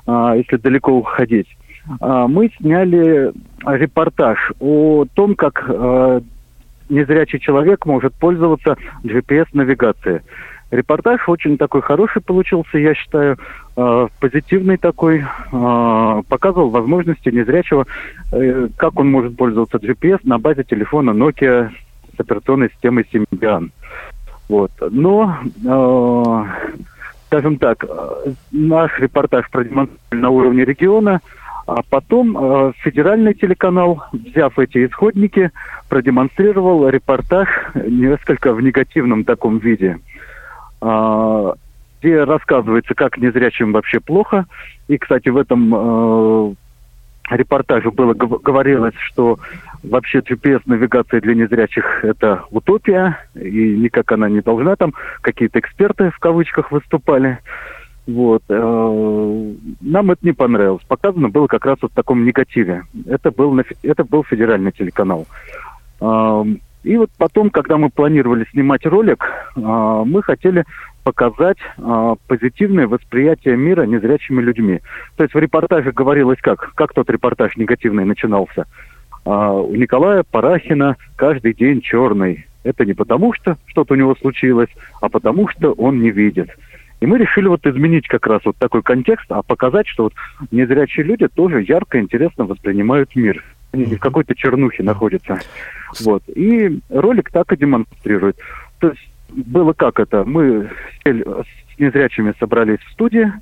а, 0.07 0.37
если 0.37 0.57
далеко 0.57 0.93
уходить, 0.93 1.49
а, 1.49 1.60
мы 1.99 2.51
сняли 2.59 3.33
репортаж 3.67 4.53
о 4.61 5.05
том, 5.15 5.35
как 5.35 5.65
а, 5.69 6.21
незрячий 6.89 7.39
человек 7.39 7.87
может 7.87 8.15
пользоваться 8.15 8.77
GPS-навигацией. 9.05 10.21
Репортаж 10.71 11.29
очень 11.29 11.59
такой 11.59 11.83
хороший 11.83 12.23
получился, 12.23 12.79
я 12.79 12.95
считаю, 12.95 13.39
а, 13.77 14.09
позитивный 14.21 14.77
такой, 14.77 15.25
показывал 15.51 16.71
возможности 16.71 17.29
незрячего, 17.29 17.87
э, 18.33 18.69
как 18.77 18.99
он 18.99 19.11
может 19.11 19.37
пользоваться 19.37 19.79
GPS 19.79 20.21
на 20.23 20.39
базе 20.39 20.63
телефона 20.63 21.11
Nokia 21.11 21.71
с 22.17 22.21
операционной 22.21 22.71
системой 22.71 23.05
Symbian. 23.13 23.71
Вот. 24.49 24.73
Но, 24.91 25.37
скажем 27.27 27.57
так, 27.59 27.85
наш 28.51 28.99
репортаж 28.99 29.49
продемонстрировали 29.51 30.21
на 30.21 30.31
уровне 30.31 30.65
региона– 30.65 31.21
а 31.71 31.83
потом 31.89 32.37
э, 32.37 32.73
федеральный 32.79 33.33
телеканал, 33.33 34.03
взяв 34.13 34.59
эти 34.59 34.87
исходники, 34.87 35.53
продемонстрировал 35.89 36.89
репортаж 36.89 37.49
несколько 37.75 38.53
в 38.53 38.61
негативном 38.61 39.23
таком 39.23 39.59
виде, 39.59 40.01
э, 40.83 41.53
где 42.01 42.25
рассказывается, 42.25 42.95
как 42.95 43.19
незрячим 43.19 43.73
вообще 43.73 44.01
плохо. 44.01 44.47
И, 44.89 44.99
кстати, 44.99 45.29
в 45.29 45.37
этом 45.37 45.73
э, 45.73 46.55
репортаже 47.31 47.93
было 47.93 48.15
говорилось, 48.15 48.97
что 48.99 49.39
вообще 49.85 50.19
GPS-навигация 50.19 51.21
для 51.21 51.35
незрячих– 51.35 52.01
это 52.05 52.43
утопия, 52.51 53.17
и 53.37 53.77
никак 53.77 54.11
она 54.11 54.29
не 54.29 54.41
должна. 54.41 54.75
Там 54.75 54.93
какие-то 55.21 55.61
эксперты 55.61 56.11
в 56.11 56.19
кавычках 56.19 56.73
выступали. 56.73 57.39
Вот. 58.07 58.43
Э, 58.49 59.55
нам 59.81 60.11
это 60.11 60.27
не 60.27 60.33
понравилось. 60.33 60.83
Показано 60.87 61.29
было 61.29 61.47
как 61.47 61.67
раз 61.67 61.79
вот 61.83 61.93
в 61.93 61.95
таком 61.95 62.25
негативе. 62.25 62.85
Это 63.07 63.31
был, 63.31 63.59
это 63.83 64.05
был 64.05 64.25
федеральный 64.25 64.73
телеканал. 64.73 65.27
И 66.83 66.97
вот 66.97 67.11
потом, 67.19 67.51
когда 67.51 67.77
мы 67.77 67.91
планировали 67.91 68.47
снимать 68.51 68.87
ролик, 68.87 69.23
э, 69.55 69.61
мы 69.61 70.23
хотели 70.23 70.65
показать 71.05 71.59
э, 71.77 72.15
позитивное 72.27 72.89
восприятие 72.89 73.57
мира 73.57 73.83
незрячими 73.83 74.41
людьми. 74.41 74.81
То 75.17 75.25
есть 75.25 75.35
в 75.35 75.39
репортаже 75.39 75.93
говорилось 75.93 76.39
как? 76.41 76.73
Как 76.75 76.95
тот 76.95 77.11
репортаж 77.11 77.57
негативный 77.57 78.05
начинался? 78.05 78.67
У 79.23 79.75
Николая 79.75 80.23
Парахина 80.23 80.97
каждый 81.17 81.53
день 81.53 81.83
черный. 81.83 82.47
Это 82.65 82.87
не 82.87 82.95
потому, 82.95 83.35
что 83.35 83.59
что-то 83.67 83.93
у 83.93 83.97
него 83.97 84.15
случилось, 84.17 84.71
а 85.03 85.11
потому, 85.11 85.47
что 85.49 85.73
он 85.73 86.01
не 86.01 86.11
видит. 86.11 86.49
И 87.01 87.07
мы 87.07 87.19
решили 87.19 87.49
вот 87.49 87.67
изменить 87.67 88.07
как 88.09 88.27
раз 88.27 88.43
вот 88.45 88.57
такой 88.59 88.83
контекст, 88.83 89.27
а 89.31 89.43
показать, 89.43 89.89
что 89.89 90.05
вот 90.05 90.15
незрячие 90.51 91.05
люди 91.05 91.29
тоже 91.29 91.63
ярко 91.63 91.99
и 91.99 92.03
интересно 92.03 92.45
воспринимают 92.45 93.17
мир. 93.17 93.43
Они 93.73 93.87
не 93.87 93.97
в 93.97 94.01
какой-то 94.01 94.35
чернухе 94.35 94.83
находятся. 94.83 95.39
Вот. 96.01 96.23
И 96.29 96.81
ролик 96.91 97.31
так 97.31 97.53
и 97.53 97.57
демонстрирует. 97.57 98.37
То 98.81 98.91
есть 98.91 99.11
было 99.31 99.73
как 99.73 100.01
это? 100.01 100.25
Мы 100.25 100.69
с 101.05 101.79
незрячими 101.79 102.35
собрались 102.39 102.81
в 102.81 102.93
студии, 102.93 103.33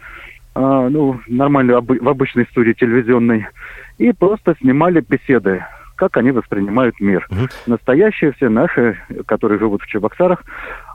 а, 0.55 0.89
ну, 0.89 1.21
нормально 1.27 1.81
в 1.81 2.09
обычной 2.09 2.47
студии 2.51 2.73
телевизионной, 2.73 3.47
и 3.99 4.13
просто 4.13 4.55
снимали 4.61 5.05
беседы 5.07 5.65
как 5.99 6.17
они 6.17 6.31
воспринимают 6.31 7.01
мир. 7.01 7.27
Угу. 7.29 7.49
Настоящие 7.67 8.33
все 8.33 8.49
наши, 8.49 8.97
которые 9.27 9.59
живут 9.59 9.83
в 9.83 9.89
Чебоксарах, 9.89 10.45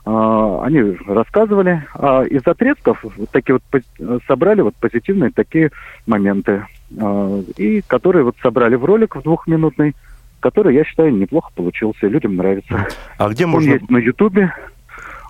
они 0.06 0.98
рассказывали, 1.08 1.86
а 1.94 2.24
из 2.24 2.46
отрезков 2.46 3.04
вот 3.04 3.30
такие 3.32 3.60
вот 3.72 4.22
собрали 4.28 4.62
вот 4.62 4.76
позитивные 4.76 5.32
такие 5.32 5.72
моменты, 6.06 6.66
э, 6.98 7.44
и 7.56 7.82
которые 7.82 8.26
вот 8.26 8.36
собрали 8.42 8.76
в 8.76 8.84
ролик 8.84 9.16
в 9.16 9.22
двухминутный, 9.22 9.96
который, 10.42 10.76
я 10.76 10.84
считаю, 10.84 11.16
неплохо 11.16 11.52
получился, 11.56 12.08
людям 12.08 12.36
нравится. 12.36 12.88
А 13.18 13.30
где 13.30 13.46
можно... 13.46 13.72
Он 13.72 13.78
есть 13.78 13.90
на 13.90 13.98
Ютубе. 13.98 14.54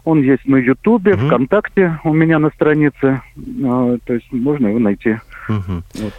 Он 0.06 0.22
есть 0.22 0.46
на 0.48 0.58
Ютубе, 0.58 1.14
угу. 1.14 1.28
ВКонтакте 1.28 2.00
у 2.04 2.12
меня 2.12 2.40
на 2.40 2.50
странице. 2.50 3.22
Э, 3.38 3.98
то 4.04 4.14
есть 4.14 4.32
можно 4.32 4.68
его 4.68 4.80
найти. 4.80 5.20
Угу. 5.50 5.84
Вот. 6.02 6.14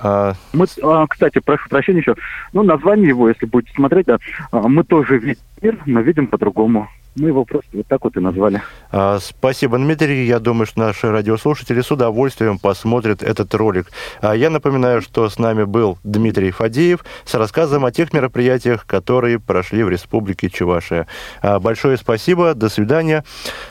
А... 0.00 0.34
Мы, 0.52 0.66
а, 0.82 1.06
кстати, 1.06 1.38
прошу 1.38 1.68
прощения 1.68 2.00
еще. 2.00 2.16
Ну, 2.52 2.64
название 2.64 3.08
его, 3.08 3.28
если 3.28 3.46
будете 3.46 3.72
смотреть, 3.74 4.06
да, 4.06 4.18
а, 4.50 4.66
мы 4.66 4.82
тоже 4.82 5.18
видим 5.18 5.40
мир, 5.62 5.78
но 5.86 6.00
видим 6.00 6.26
по-другому. 6.26 6.88
Мы 7.14 7.28
его 7.28 7.44
просто 7.44 7.68
вот 7.74 7.86
так 7.86 8.04
вот 8.04 8.16
и 8.16 8.20
назвали. 8.20 8.62
А, 8.90 9.18
спасибо, 9.20 9.76
Дмитрий. 9.76 10.24
Я 10.24 10.38
думаю, 10.38 10.66
что 10.66 10.80
наши 10.80 11.10
радиослушатели 11.10 11.82
с 11.82 11.90
удовольствием 11.90 12.58
посмотрят 12.58 13.22
этот 13.22 13.54
ролик. 13.54 13.90
А 14.22 14.34
я 14.34 14.48
напоминаю, 14.48 15.02
что 15.02 15.28
с 15.28 15.38
нами 15.38 15.64
был 15.64 15.98
Дмитрий 16.04 16.50
Фадеев 16.50 17.04
с 17.24 17.34
рассказом 17.34 17.84
о 17.84 17.92
тех 17.92 18.14
мероприятиях, 18.14 18.86
которые 18.86 19.38
прошли 19.38 19.82
в 19.82 19.90
Республике 19.90 20.48
Чувашия. 20.48 21.06
А, 21.42 21.60
большое 21.60 21.98
спасибо, 21.98 22.54
до 22.54 22.70
свидания. 22.70 23.24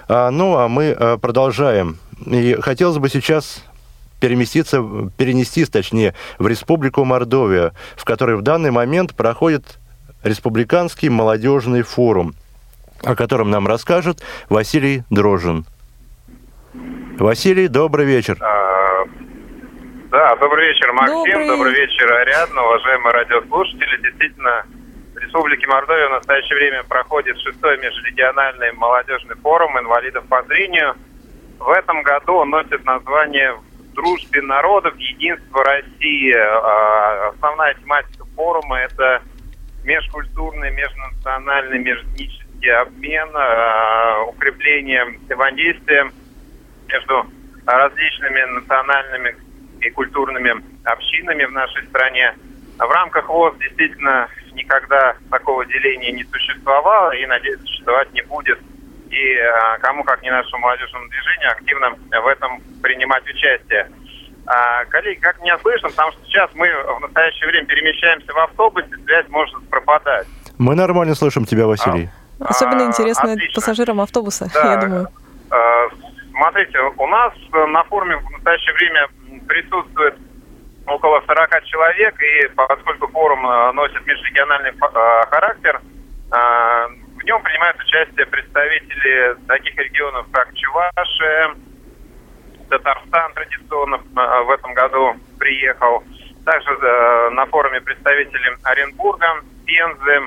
А, 0.08 0.30
ну, 0.30 0.58
а 0.58 0.68
мы 0.68 0.92
а, 0.92 1.18
продолжаем. 1.18 1.98
И 2.28 2.56
хотелось 2.62 3.00
бы 3.00 3.10
сейчас 3.10 3.64
переместиться, 4.20 4.84
перенестись, 5.18 5.70
точнее, 5.70 6.14
в 6.38 6.48
Республику 6.48 7.04
Мордовия, 7.06 7.74
в 7.96 8.06
которой 8.06 8.38
в 8.38 8.44
данный 8.44 8.70
момент 8.70 9.16
проходит 9.16 9.80
Республиканский 10.24 11.10
молодежный 11.10 11.82
форум, 11.82 12.36
о 13.04 13.16
котором 13.16 13.50
нам 13.50 13.68
расскажет 13.68 14.24
Василий 14.50 15.04
Дрожин. 15.10 15.66
Василий, 17.18 17.68
добрый 17.68 18.06
вечер. 18.06 18.38
А, 18.42 19.06
да, 20.10 20.36
добрый 20.38 20.68
вечер, 20.68 20.92
Максим, 20.94 21.16
добрый, 21.16 21.48
добрый 21.48 21.74
вечер, 21.74 22.12
Ариадна, 22.12 22.64
уважаемые 22.64 23.14
радиослушатели. 23.14 24.02
Действительно, 24.02 24.66
в 25.14 25.18
Республике 25.18 25.68
Мордовия 25.68 26.08
в 26.08 26.12
настоящее 26.12 26.56
время 26.58 26.84
проходит 26.84 27.38
шестой 27.40 27.78
межрегиональный 27.78 28.72
молодежный 28.74 29.36
форум 29.36 29.78
инвалидов 29.80 30.26
по 30.30 30.42
зрению. 30.44 30.96
В 31.60 31.70
этом 31.70 32.02
году 32.02 32.34
он 32.34 32.50
носит 32.50 32.84
название 32.86 33.56
дружбе 33.94 34.42
народов, 34.42 34.96
единство 34.98 35.64
России. 35.64 36.34
А, 36.34 37.30
основная 37.30 37.74
тематика 37.76 38.26
форума– 38.36 38.80
это 38.82 39.22
межкультурный, 39.84 40.72
межнациональный, 40.72 41.80
межэтнический 41.80 42.42
обмен, 42.70 43.30
а, 43.34 44.24
укрепление 44.28 45.06
взаимодействия 45.26 46.12
между 46.88 47.26
различными 47.66 48.42
национальными 48.60 49.36
и 49.82 49.90
культурными 49.90 50.64
общинами 50.84 51.46
в 51.46 51.52
нашей 51.52 51.84
стране. 51.88 52.34
В 52.78 52.90
рамках 52.90 53.30
ВОЗ 53.30 53.56
действительно 53.60 54.28
никогда 54.54 55.16
такого 55.30 55.66
деления 55.66 56.12
не 56.12 56.24
существовало 56.24 57.12
и, 57.12 57.26
надеюсь, 57.26 57.60
существовать 57.62 58.12
не 58.14 58.22
будет. 58.24 58.60
И 59.10 59.38
а, 59.38 59.78
кому, 59.80 60.04
как 60.04 60.22
не 60.22 60.32
нашему 60.32 60.62
молодежному 60.62 61.08
движению, 61.10 61.52
активно 61.52 61.90
в 62.22 62.28
этом 62.28 62.62
принимать 62.82 63.24
участие. 63.28 63.90
А, 64.46 64.86
коллеги, 64.86 65.20
как 65.20 65.40
меня 65.42 65.58
слышно, 65.60 65.90
потому 65.90 66.12
что 66.14 66.26
сейчас 66.26 66.50
мы 66.54 66.68
в 66.68 67.00
настоящее 67.02 67.48
время 67.48 67.68
перемещаемся 67.68 68.34
в 68.34 68.38
автобусе, 68.38 68.90
связь 69.06 69.28
может 69.30 69.70
пропадать. 69.70 70.28
Мы 70.58 70.76
нормально 70.76 71.16
слышим 71.16 71.46
тебя, 71.46 71.68
Василий. 71.68 72.10
А, 72.12 72.21
Особенно 72.46 72.84
интересно 72.84 73.34
отлично. 73.34 73.54
пассажирам 73.56 74.02
автобуса, 74.02 74.50
да. 74.54 74.74
я 74.74 74.78
думаю. 74.78 75.08
А, 75.50 75.88
смотрите, 76.32 76.80
у 76.80 77.08
нас 77.08 77.34
на 77.52 77.84
форуме 77.84 78.18
в 78.18 78.30
настоящее 78.32 78.74
время 78.76 79.08
присутствует 79.48 80.16
около 80.88 81.22
40 81.26 81.64
человек, 81.66 82.16
и 82.22 82.48
поскольку 82.56 83.08
форум 83.08 83.46
э, 83.46 83.72
носит 83.74 84.06
межрегиональный 84.06 84.72
э, 84.72 85.26
характер, 85.30 85.80
э, 86.32 86.38
в 87.18 87.24
нем 87.24 87.42
принимают 87.44 87.78
участие 87.80 88.26
представители 88.26 89.36
таких 89.48 89.78
регионов, 89.78 90.26
как 90.32 90.54
Чувашия, 90.56 91.56
Татарстан 92.70 93.34
традиционно 93.34 93.98
в 93.98 94.50
этом 94.50 94.74
году 94.74 95.16
приехал. 95.38 96.04
Также 96.46 96.70
на 97.32 97.46
форуме 97.48 97.82
представители 97.82 98.58
Оренбурга, 98.64 99.42
Пензы 99.66 100.22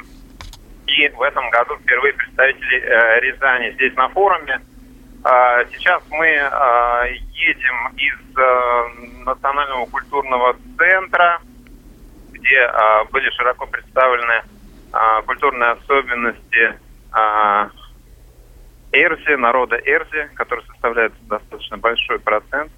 и 0.86 1.08
в 1.08 1.22
этом 1.22 1.48
году 1.50 1.76
впервые 1.76 2.12
представители 2.12 2.80
Рязани 3.20 3.72
здесь 3.72 3.94
на 3.96 4.08
форуме. 4.08 4.60
А, 5.26 5.64
сейчас 5.72 6.02
мы 6.10 6.28
а, 6.36 7.06
едем 7.06 7.96
из 7.96 8.38
а, 8.38 8.84
Национального 9.24 9.86
культурного 9.86 10.54
центра, 10.76 11.40
где 12.32 12.70
были 13.10 13.30
широко 13.30 13.66
представлены 13.66 14.42
культурные 15.24 15.70
особенности 15.70 16.78
Эрзи, 18.92 19.36
народа 19.36 19.76
Эрзи, 19.76 20.28
который 20.34 20.62
составляет 20.66 21.14
достаточно 21.26 21.78
большой 21.78 22.18
процент 22.18 22.70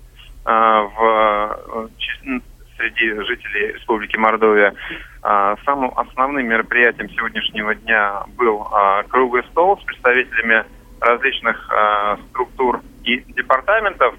в, 0.44 1.90
среди 2.76 3.10
жителей 3.24 3.72
Республики 3.72 4.16
Мордовия. 4.16 4.74
Самым 5.64 5.92
основным 5.96 6.46
мероприятием 6.46 7.10
сегодняшнего 7.10 7.74
дня 7.74 8.24
был 8.36 8.66
круглый 9.08 9.42
стол 9.50 9.78
с 9.80 9.84
представителями 9.84 10.64
различных 11.00 11.70
э, 11.70 12.16
структур 12.30 12.80
и 13.04 13.18
департаментов. 13.32 14.14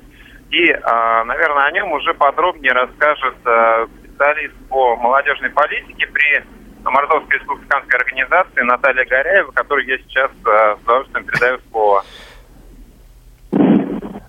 И, 0.51 0.71
наверное, 0.71 1.65
о 1.65 1.71
нем 1.71 1.91
уже 1.91 2.13
подробнее 2.13 2.71
расскажет 2.71 3.35
специалист 3.99 4.53
по 4.69 4.95
молодежной 4.95 5.49
политике 5.49 6.07
при 6.07 6.43
Мордовской 6.85 7.39
республиканской 7.39 7.99
организации 7.99 8.61
Наталья 8.61 9.05
Горяева, 9.05 9.51
которой 9.51 9.85
я 9.85 9.97
сейчас 9.97 10.31
с 10.41 10.81
удовольствием 10.83 11.25
передаю 11.25 11.59
слово. 11.69 12.03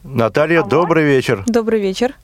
Наталья, 0.02 0.62
добрый 0.62 1.04
вечер. 1.04 1.44
Добрый 1.46 1.80
вечер. 1.80 2.14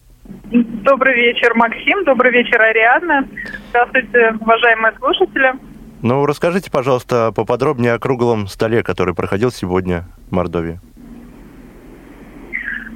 Добрый 0.85 1.15
вечер, 1.15 1.55
Максим. 1.55 2.05
Добрый 2.05 2.31
вечер, 2.31 2.61
Ариадна. 2.61 3.27
Здравствуйте, 3.71 4.35
уважаемые 4.39 4.93
слушатели. 4.99 5.55
Ну, 6.03 6.27
расскажите, 6.27 6.71
пожалуйста, 6.71 7.33
поподробнее 7.35 7.95
о 7.95 7.99
круглом 7.99 8.47
столе, 8.49 8.83
который 8.83 9.15
проходил 9.15 9.51
сегодня 9.51 10.05
в 10.29 10.35
Мордовии. 10.35 10.79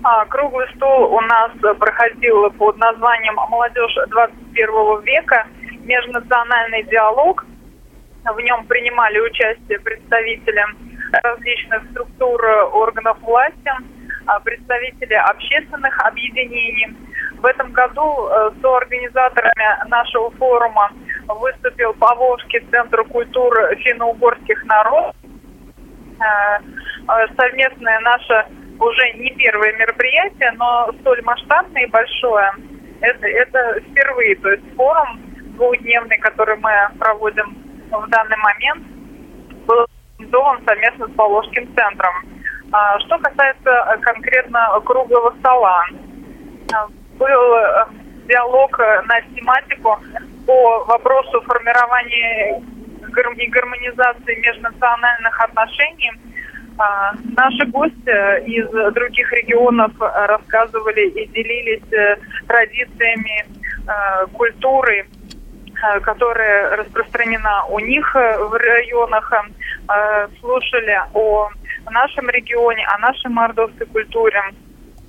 А, 0.04 0.26
круглый 0.26 0.66
стол 0.76 1.14
у 1.14 1.20
нас 1.22 1.50
проходил 1.78 2.50
под 2.58 2.76
названием 2.76 3.36
«Молодежь 3.48 3.94
21 4.10 5.00
века. 5.04 5.46
Межнациональный 5.84 6.82
диалог». 6.82 7.46
В 8.22 8.38
нем 8.38 8.66
принимали 8.66 9.18
участие 9.18 9.78
представители 9.80 10.62
различных 11.22 11.84
структур 11.92 12.44
органов 12.74 13.16
власти, 13.22 13.72
а, 14.26 14.40
представители 14.40 15.14
общественных 15.14 15.98
объединений. 16.04 16.94
В 17.38 17.46
этом 17.46 17.70
году 17.72 18.28
э, 18.28 18.50
соорганизаторами 18.60 19.88
нашего 19.88 20.30
форума 20.32 20.90
выступил 21.28 21.94
Поволжский 21.94 22.60
центр 22.70 23.04
культуры 23.04 23.76
финно-угорских 23.76 24.64
народов. 24.64 25.14
Э, 26.20 26.58
э, 26.58 27.26
совместное 27.36 28.00
наше 28.00 28.46
уже 28.80 29.12
не 29.18 29.30
первое 29.36 29.72
мероприятие, 29.74 30.50
но 30.56 30.92
столь 31.00 31.22
масштабное 31.22 31.82
и 31.82 31.90
большое. 31.90 32.52
Это, 33.00 33.28
это 33.28 33.80
впервые, 33.82 34.34
то 34.36 34.50
есть 34.50 34.64
форум 34.74 35.20
двухдневный, 35.54 36.18
который 36.18 36.56
мы 36.56 36.72
проводим 36.98 37.56
в 37.92 38.08
данный 38.08 38.36
момент, 38.38 38.84
был 39.66 39.86
организован 40.18 40.60
совместно 40.66 41.06
с 41.06 41.12
Поволжским 41.12 41.72
центром. 41.76 42.14
Что 43.06 43.18
касается 43.18 43.98
конкретно 44.02 44.80
круглого 44.84 45.34
стола, 45.38 45.84
был 47.18 47.40
диалог 48.28 48.78
на 48.78 49.20
тематику 49.34 49.98
по 50.46 50.84
вопросу 50.84 51.40
формирования 51.42 52.62
и 53.36 53.46
гармонизации 53.46 54.34
межнациональных 54.36 55.40
отношений. 55.40 56.12
А, 56.78 57.12
наши 57.36 57.66
гости 57.66 58.44
из 58.46 58.68
других 58.94 59.32
регионов 59.32 59.92
рассказывали 59.98 61.08
и 61.08 61.26
делились 61.26 61.92
э, 61.92 62.16
традициями, 62.46 63.44
э, 63.44 64.26
культурой, 64.32 65.00
э, 65.00 66.00
которая 66.00 66.76
распространена 66.76 67.64
у 67.70 67.80
них 67.80 68.14
в 68.14 68.52
районах, 68.52 69.32
слушали 70.40 71.00
о 71.14 71.48
нашем 71.90 72.28
регионе, 72.28 72.86
о 72.86 72.98
нашей 72.98 73.30
мордовской 73.30 73.86
культуре, 73.86 74.38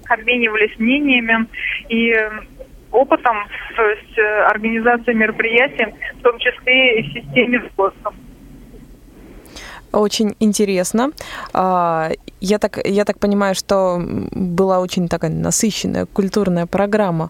обменивались 0.09 0.77
мнениями 0.79 1.47
и 1.89 2.13
опытом, 2.91 3.35
то 3.75 3.83
есть 3.83 4.17
э, 4.17 4.41
организации 4.45 5.13
мероприятий, 5.13 5.93
в 6.19 6.21
том 6.23 6.37
числе 6.39 7.01
и 7.01 7.13
системе 7.13 7.69
ВОЗа. 7.77 8.13
Очень 9.91 10.35
интересно. 10.39 11.11
А, 11.53 12.09
я 12.41 12.59
так, 12.59 12.79
я 12.85 13.05
так 13.05 13.19
понимаю, 13.19 13.55
что 13.55 13.99
была 14.31 14.79
очень 14.79 15.07
такая 15.07 15.31
насыщенная 15.31 16.05
культурная 16.05 16.65
программа. 16.65 17.29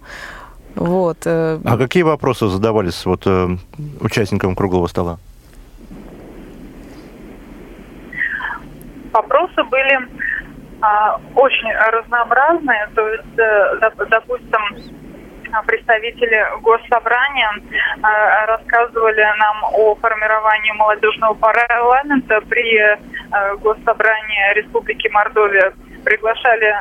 Вот. 0.76 1.20
Э, 1.26 1.60
а 1.64 1.78
какие 1.78 2.04
вопросы 2.04 2.48
задавались 2.48 3.06
вот, 3.06 3.24
э, 3.26 3.58
участникам 4.02 4.56
круглого 4.56 4.88
стола? 4.88 5.20
Вопросы 9.12 9.64
были 9.64 10.00
очень 11.36 11.74
разнообразные. 11.74 12.88
То 12.96 13.08
есть, 13.10 13.36
допустим, 14.10 15.00
представители 15.66 16.46
госсобрания 16.62 17.52
э, 17.58 18.46
рассказывали 18.48 19.22
нам 19.38 19.64
о 19.74 19.96
формировании 19.96 20.72
молодежного 20.74 21.34
парламента 21.34 22.42
при 22.50 22.78
э, 22.78 22.98
госсобрании 23.58 24.54
Республики 24.56 25.08
Мордовия. 25.10 25.74
Приглашали 26.04 26.68
э, 26.68 26.76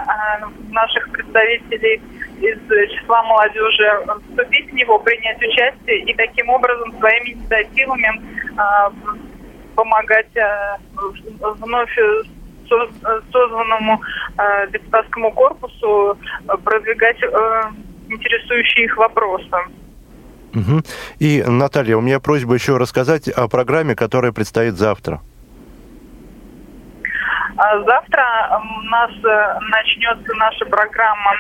наших 0.71 1.11
представителей 1.11 2.01
из 2.41 2.59
числа 2.91 3.23
молодежи 3.25 4.07
вступить 4.29 4.71
в 4.71 4.75
него, 4.75 4.99
принять 5.01 5.43
участие 5.43 6.01
и 6.01 6.15
таким 6.15 6.49
образом 6.51 6.97
своими 6.99 7.31
инициативами 7.31 8.23
помогать 9.75 10.29
вновь 11.41 11.99
созданному 12.69 14.01
депутатскому 14.73 15.33
корпусу 15.33 16.17
продвигать 16.65 17.19
интересующие 18.09 18.87
их 18.87 18.97
вопросы. 18.97 19.49
Угу. 20.55 20.83
И, 21.19 21.43
Наталья, 21.47 21.97
у 21.97 22.01
меня 22.01 22.21
просьба 22.21 22.55
еще 22.55 22.77
рассказать 22.77 23.29
о 23.29 23.49
программе, 23.49 23.95
которая 23.95 24.33
предстоит 24.33 24.75
завтра. 24.75 25.21
А 27.59 27.83
завтра 27.83 28.25
у 28.63 28.83
нас 28.85 29.11
э, 29.25 29.59
начнется 29.69 30.33
наша 30.37 30.65
программа 30.67 31.35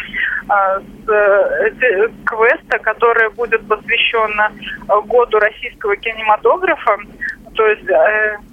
э, 0.50 0.80
с 1.06 1.08
э, 1.08 2.08
квеста, 2.24 2.78
которая 2.80 3.30
будет 3.30 3.66
посвящена 3.68 4.50
году 5.06 5.38
российского 5.38 5.94
кинематографа. 5.96 6.96
То 7.54 7.66
есть 7.68 7.88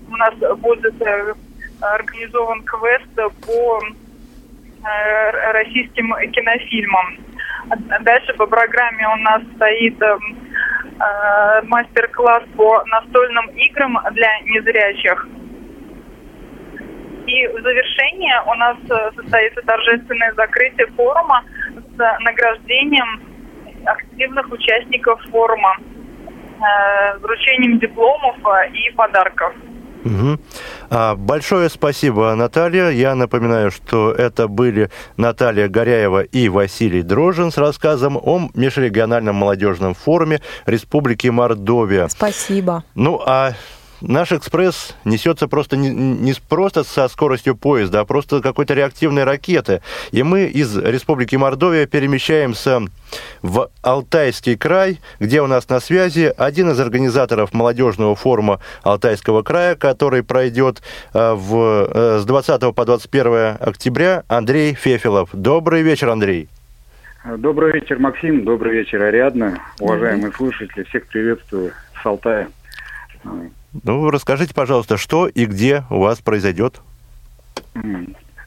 у 0.07 0.15
нас 0.15 0.33
будет 0.59 0.93
организован 1.93 2.63
квест 2.63 3.15
по 3.45 3.81
российским 5.53 6.13
кинофильмам. 6.31 7.17
Дальше 8.01 8.33
по 8.33 8.45
программе 8.45 9.07
у 9.07 9.15
нас 9.17 9.41
стоит 9.55 9.99
э, 10.01 10.17
э, 10.99 11.61
мастер-класс 11.63 12.43
по 12.55 12.83
настольным 12.85 13.47
играм 13.47 13.97
для 14.11 14.39
незрячих. 14.41 15.27
И 17.25 17.47
в 17.47 17.61
завершение 17.61 18.41
у 18.45 18.53
нас 18.53 18.77
э, 18.87 19.11
состоится 19.15 19.61
торжественное 19.63 20.33
закрытие 20.33 20.87
форума 20.95 21.43
с 21.73 22.19
награждением 22.19 23.23
активных 23.85 24.51
участников 24.51 25.19
форума, 25.31 25.75
э, 25.77 27.17
вручением 27.17 27.79
дипломов 27.79 28.35
э, 28.45 28.69
и 28.69 28.91
подарков. 28.91 29.55
Угу. 30.05 30.39
Большое 31.17 31.69
спасибо, 31.69 32.33
Наталья. 32.35 32.89
Я 32.89 33.15
напоминаю, 33.15 33.71
что 33.71 34.11
это 34.11 34.47
были 34.47 34.89
Наталья 35.17 35.67
Горяева 35.67 36.21
и 36.21 36.47
Василий 36.47 37.01
Дрожин 37.01 37.51
с 37.51 37.57
рассказом 37.57 38.15
о 38.15 38.49
межрегиональном 38.53 39.35
молодежном 39.35 39.95
форуме 39.95 40.41
Республики 40.67 41.27
Мордовия. 41.27 42.07
Спасибо. 42.07 42.83
Ну, 42.93 43.19
а 43.25 43.53
наш 44.07 44.31
экспресс 44.31 44.95
несется 45.05 45.47
просто 45.47 45.77
не, 45.77 45.89
не 45.89 46.33
просто 46.47 46.83
со 46.83 47.07
скоростью 47.07 47.55
поезда, 47.55 48.01
а 48.01 48.05
просто 48.05 48.41
какой-то 48.41 48.73
реактивной 48.73 49.23
ракеты. 49.23 49.81
И 50.11 50.23
мы 50.23 50.45
из 50.45 50.77
Республики 50.77 51.35
Мордовия 51.35 51.85
перемещаемся 51.85 52.81
в 53.41 53.69
Алтайский 53.81 54.57
край, 54.57 54.99
где 55.19 55.41
у 55.41 55.47
нас 55.47 55.69
на 55.69 55.79
связи 55.79 56.33
один 56.37 56.71
из 56.71 56.79
организаторов 56.79 57.53
молодежного 57.53 58.15
форума 58.15 58.59
Алтайского 58.83 59.43
края, 59.43 59.75
который 59.75 60.23
пройдет 60.23 60.81
э, 61.13 61.33
в, 61.33 61.89
э, 61.89 62.19
с 62.19 62.25
20 62.25 62.75
по 62.75 62.85
21 62.85 63.57
октября, 63.59 64.23
Андрей 64.27 64.73
Фефилов. 64.73 65.29
Добрый 65.33 65.81
вечер, 65.81 66.09
Андрей. 66.09 66.49
Добрый 67.37 67.73
вечер, 67.73 67.97
Максим. 67.97 68.43
Добрый 68.43 68.73
вечер, 68.73 69.01
Ариадна. 69.01 69.59
Уважаемые 69.79 70.27
mm-hmm. 70.27 70.37
слушатели, 70.37 70.83
всех 70.83 71.07
приветствую 71.07 71.71
с 72.01 72.05
Алтая. 72.05 72.49
Ну, 73.83 74.09
расскажите, 74.09 74.53
пожалуйста, 74.53 74.97
что 74.97 75.27
и 75.27 75.45
где 75.45 75.83
у 75.89 75.99
вас 75.99 76.19
произойдет? 76.19 76.81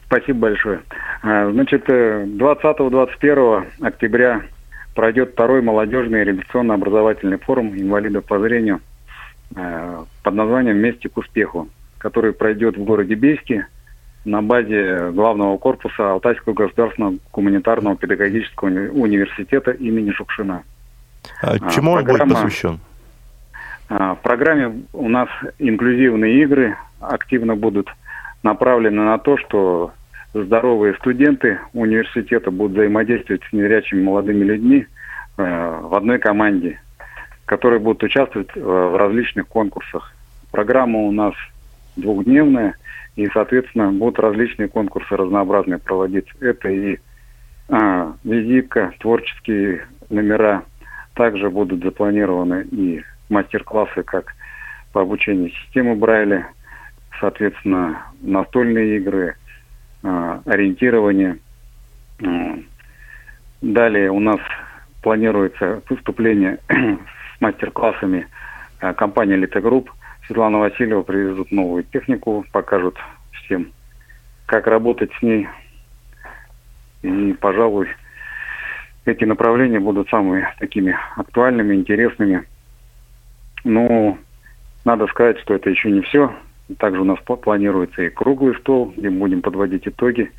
Спасибо 0.05 0.39
большое. 0.39 0.81
А, 1.21 1.51
значит, 1.51 1.87
20-21 1.87 3.65
э, 3.79 3.85
октября 3.85 4.41
пройдет 4.95 5.33
второй 5.33 5.61
молодежный 5.61 6.23
реабилитационно-образовательный 6.23 7.37
форум 7.37 7.75
инвалидов 7.75 8.25
по 8.25 8.39
зрению 8.39 8.81
э, 9.55 9.99
под 10.23 10.33
названием 10.33 10.77
«Вместе 10.77 11.09
к 11.09 11.17
успеху», 11.17 11.69
который 11.99 12.33
пройдет 12.33 12.75
в 12.77 12.83
городе 12.83 13.15
Бейске 13.15 13.67
на 14.25 14.41
базе 14.41 15.11
главного 15.11 15.57
корпуса 15.57 16.13
Алтайского 16.13 16.53
государственного 16.53 17.15
гуманитарного 17.31 17.95
педагогического 17.95 18.67
университета 18.67 19.71
имени 19.71 20.11
Шукшина. 20.11 20.63
А 21.41 21.59
чему 21.69 21.91
он 21.91 22.03
будет 22.03 22.27
посвящен? 22.27 22.79
А, 23.89 24.13
в 24.13 24.21
программе 24.21 24.83
у 24.93 25.09
нас 25.09 25.29
инклюзивные 25.57 26.43
игры 26.43 26.77
активно 26.99 27.55
будут 27.55 27.89
направлены 28.43 29.03
на 29.03 29.17
то, 29.17 29.37
что 29.37 29.91
здоровые 30.33 30.93
студенты 30.95 31.59
университета 31.73 32.51
будут 32.51 32.73
взаимодействовать 32.73 33.41
с 33.49 33.53
незрячими 33.53 34.03
молодыми 34.03 34.43
людьми 34.43 34.85
э, 35.37 35.79
в 35.81 35.95
одной 35.95 36.19
команде, 36.19 36.79
которые 37.45 37.79
будут 37.79 38.03
участвовать 38.03 38.49
э, 38.55 38.59
в 38.59 38.95
различных 38.95 39.47
конкурсах. 39.47 40.13
Программа 40.51 40.99
у 40.99 41.11
нас 41.11 41.33
двухдневная, 41.95 42.75
и, 43.15 43.27
соответственно, 43.33 43.91
будут 43.91 44.19
различные 44.19 44.69
конкурсы 44.69 45.15
разнообразные 45.15 45.79
проводиться. 45.79 46.31
Это 46.39 46.69
и 46.69 46.99
а, 47.67 48.13
визитка, 48.23 48.93
творческие 48.99 49.87
номера. 50.09 50.63
Также 51.15 51.49
будут 51.49 51.83
запланированы 51.83 52.65
и 52.71 53.03
мастер-классы 53.29 54.03
как 54.03 54.33
по 54.91 55.01
обучению 55.01 55.51
системы 55.51 55.95
Брайля, 55.95 56.49
соответственно, 57.19 58.03
настольные 58.21 58.97
игры, 58.97 59.35
э, 60.03 60.39
ориентирование. 60.45 61.37
Далее 63.61 64.11
у 64.11 64.19
нас 64.19 64.39
планируется 65.01 65.81
выступление 65.89 66.59
с 66.69 67.41
мастер-классами 67.41 68.27
э, 68.81 68.93
компании 68.93 69.35
«Элита 69.35 69.61
Групп». 69.61 69.91
Светлана 70.25 70.59
Васильева 70.59 71.01
привезут 71.01 71.51
новую 71.51 71.83
технику, 71.83 72.45
покажут 72.51 72.97
всем, 73.31 73.71
как 74.45 74.67
работать 74.67 75.11
с 75.17 75.21
ней. 75.21 75.47
И, 77.01 77.33
пожалуй, 77.33 77.87
эти 79.05 79.23
направления 79.23 79.79
будут 79.79 80.09
самыми 80.09 80.47
такими 80.59 80.95
актуальными, 81.15 81.75
интересными– 81.75 82.43
ну, 83.63 84.17
надо 84.85 85.07
сказать, 85.07 85.39
что 85.39 85.53
это 85.53 85.69
еще 85.69 85.91
не 85.91 86.01
все. 86.01 86.33
Также 86.77 87.01
у 87.01 87.05
нас 87.05 87.17
планируется 87.19 88.03
и 88.03 88.09
круглый 88.09 88.55
стол, 88.55 88.93
где 88.95 89.09
мы 89.09 89.19
будем 89.19 89.41
подводить 89.41 89.87
итоги. 89.87 90.31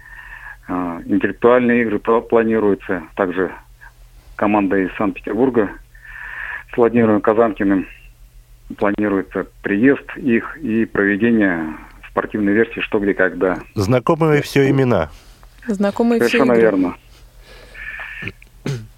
А, 0.68 1.00
интеллектуальные 1.04 1.83
игры 1.83 1.98
планируются. 1.98 3.02
Также 3.16 3.50
команда 4.37 4.76
из 4.76 4.94
Санкт-Петербурга 4.96 5.70
с 6.72 6.76
Владимиром 6.76 7.20
Казанкиным 7.20 7.87
планируется 8.76 9.46
приезд 9.62 10.04
их 10.16 10.56
и 10.59 10.85
проведение 10.85 11.74
спортивной 12.09 12.52
версии 12.52 12.80
«Что, 12.80 13.00
где, 13.00 13.14
когда». 13.14 13.59
Знакомые 13.74 14.42
все 14.42 14.70
имена. 14.70 15.11
Знакомые 15.66 16.18
Совершенно 16.20 16.54
все 16.54 16.62
игры. 16.62 16.78
верно. 16.78 16.96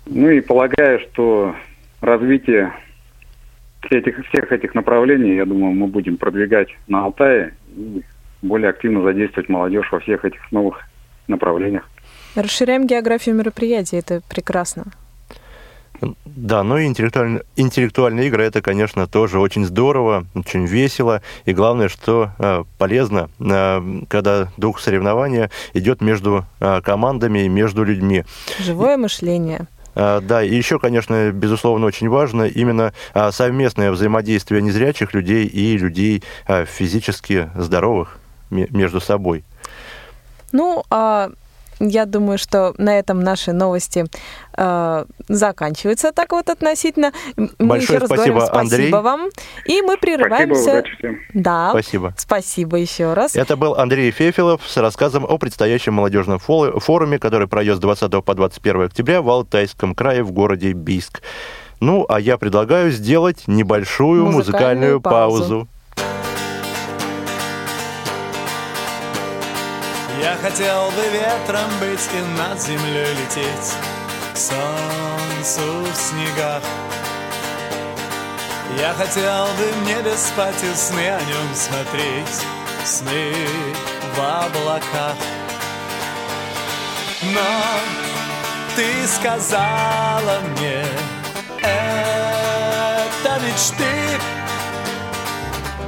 Ну 0.06 0.28
и 0.30 0.40
полагаю, 0.40 1.00
что 1.00 1.54
развитие 2.00 2.72
этих, 3.90 4.25
всех 4.29 4.53
этих 4.53 4.75
направлений, 4.75 5.35
я 5.35 5.45
думаю, 5.45 5.75
мы 5.75 5.87
будем 5.87 6.16
продвигать 6.16 6.68
на 6.88 7.05
Алтае 7.05 7.55
и 7.77 8.03
более 8.42 8.71
активно 8.71 9.03
задействовать 9.03 9.49
молодежь 9.49 9.90
во 9.90 10.01
всех 10.01 10.25
этих 10.25 10.53
новых 10.53 10.81
направлениях. 11.29 11.88
Расширяем 12.35 12.87
географию 12.87 13.35
мероприятий, 13.35 13.97
это 13.97 14.21
прекрасно. 14.29 14.85
Да, 16.25 16.64
но 16.64 16.79
и 16.79 16.87
интеллектуальные, 16.87 17.42
интеллектуальные 17.57 18.27
игры 18.27 18.45
это, 18.45 18.61
конечно, 18.61 19.07
тоже 19.07 19.38
очень 19.38 19.64
здорово, 19.64 20.27
очень 20.35 20.66
весело. 20.66 21.23
И 21.45 21.53
главное, 21.53 21.88
что 21.88 22.31
э, 22.38 22.64
полезно, 22.79 23.31
э, 23.38 24.03
когда 24.09 24.49
дух 24.57 24.81
соревнования 24.81 25.51
идет 25.75 26.01
между 26.01 26.45
э, 26.59 26.81
командами 26.81 27.45
и 27.45 27.49
между 27.49 27.85
людьми. 27.85 28.25
Живое 28.59 28.97
мышление. 28.97 29.66
А, 29.94 30.20
да, 30.20 30.42
и 30.42 30.55
еще, 30.55 30.78
конечно, 30.78 31.31
безусловно, 31.33 31.87
очень 31.87 32.09
важно 32.09 32.44
именно 32.44 32.92
а, 33.14 33.33
совместное 33.33 33.90
взаимодействие 33.90 34.62
незрячих 34.62 35.14
людей 35.14 35.46
и 35.46 35.76
людей 35.76 36.22
а, 36.46 36.64
физически 36.64 37.50
здоровых 37.55 38.18
между 38.50 39.00
собой. 39.00 39.44
Ну, 40.52 40.85
а 40.90 41.31
я 41.88 42.07
думаю, 42.07 42.38
что 42.38 42.75
на 42.79 42.99
этом 42.99 43.21
наши 43.21 43.53
новости 43.53 44.07
э, 44.57 45.05
заканчиваются 45.29 46.12
так 46.12 46.33
вот 46.33 46.49
относительно. 46.49 47.12
Мы 47.37 47.51
Большое 47.59 47.97
еще 47.97 47.99
раз 47.99 48.07
спасибо, 48.09 48.40
говорим 48.40 48.47
спасибо 48.47 48.61
Андрей. 48.61 48.90
вам. 48.92 49.29
И 49.66 49.83
мы 49.83 49.97
прерываемся. 49.97 50.85
Спасибо. 50.87 51.18
Да. 51.35 51.71
Спасибо. 51.71 52.14
Спасибо 52.16 52.77
еще 52.77 53.14
раз. 53.14 53.35
Это 53.35 53.57
был 53.57 53.75
Андрей 53.75 54.11
Фефилов 54.11 54.62
с 54.66 54.77
рассказом 54.77 55.25
о 55.25 55.38
предстоящем 55.38 55.95
молодежном 55.95 56.38
форуме, 56.38 57.18
который 57.18 57.49
пройдет 57.49 57.77
с 57.77 57.81
20 57.81 58.25
по 58.25 58.35
21 58.35 58.83
октября 58.83 59.23
в 59.23 59.29
Алтайском 59.29 59.95
крае 59.95 60.23
в 60.23 60.33
городе 60.33 60.73
Бийск. 60.73 61.23
Ну, 61.81 62.07
а 62.09 62.21
я 62.21 62.38
предлагаю 62.38 62.92
сделать 62.92 63.49
небольшую 63.49 64.27
музыкальную, 64.27 64.37
музыкальную 64.37 65.01
паузу. 65.01 65.40
паузу. 65.40 65.68
Хотел 70.42 70.90
бы 70.90 71.02
ветром 71.12 71.70
быть 71.78 72.09
и 72.12 72.20
над 72.37 72.61
землей 72.61 73.14
лететь. 73.14 73.74
К 74.35 74.37
солнцу 74.37 75.85
в 75.85 75.96
снегах. 75.96 76.62
Я 78.76 78.92
хотел 78.94 79.46
бы 79.57 79.70
в 79.72 79.87
небе 79.87 80.16
спать 80.16 80.62
и 80.64 80.74
сны 80.74 81.09
о 81.11 81.20
нем 81.20 81.55
смотреть. 81.55 82.42
Сны 82.85 83.33
в 84.16 84.18
облаках. 84.18 85.16
Но 87.22 87.40
ты 88.74 89.07
сказала 89.07 90.40
мне 90.57 90.85
Это 91.62 93.38
мечты 93.38 94.18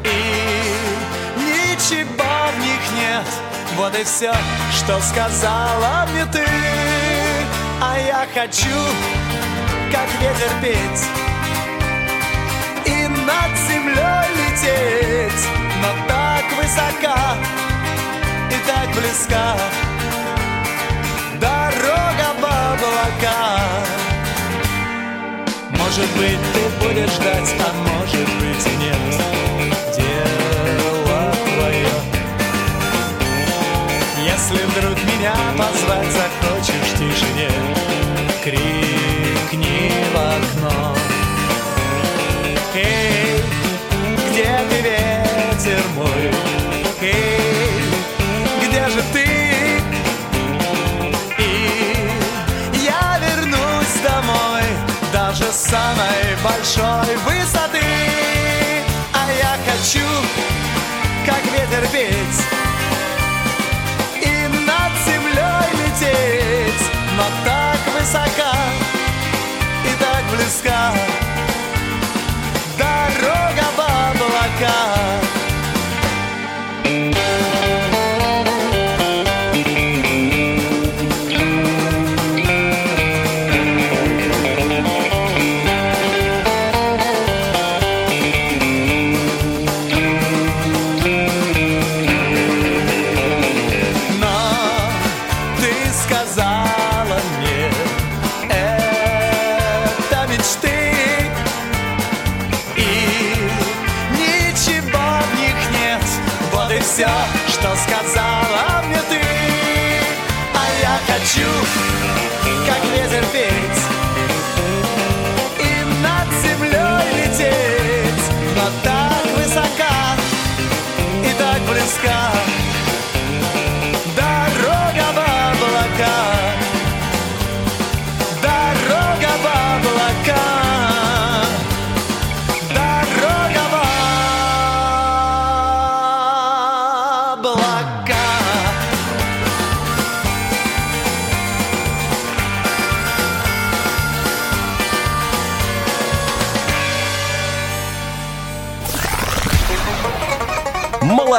И 0.05 0.77
ничего 1.41 2.53
в 2.53 2.61
них 2.61 2.81
нет 2.95 3.54
вот 3.77 3.99
и 3.99 4.05
все, 4.05 4.33
что 4.73 5.01
сказала 5.01 6.07
мне 6.13 6.25
ты. 6.27 6.45
А 7.81 7.99
я 7.99 8.27
хочу, 8.33 8.79
как 9.93 10.09
ветер 10.21 10.51
петь 10.63 11.05
И 12.87 13.07
над 13.09 13.59
землей 13.69 14.27
лететь. 14.39 15.49
Но 15.83 16.09
так 16.09 16.45
высока 16.57 17.37
и 18.51 18.67
так 18.67 18.89
близка 18.95 19.57
Дорога 21.41 22.29
в 22.41 22.45
облака. 22.45 23.61
Может 25.71 26.09
быть, 26.17 26.39
ты 26.55 26.64
большой 56.65 57.17
высоты. 57.17 57.83
А 59.13 59.31
я 59.39 59.59
хочу, 59.71 60.07
как 61.27 61.45
ветер 61.53 61.87
петь 61.93 62.41
И 64.23 64.49
над 64.67 64.93
землей 65.05 65.69
лететь. 65.85 66.91
Но 67.17 67.25
так 67.45 67.79
высока 67.95 68.57
и 69.85 70.01
так 70.01 70.25
близка 70.33 70.95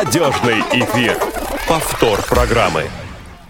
Молодежный 0.06 0.60
эфир. 0.72 1.18
Повтор 1.68 2.22
программы. 2.30 2.84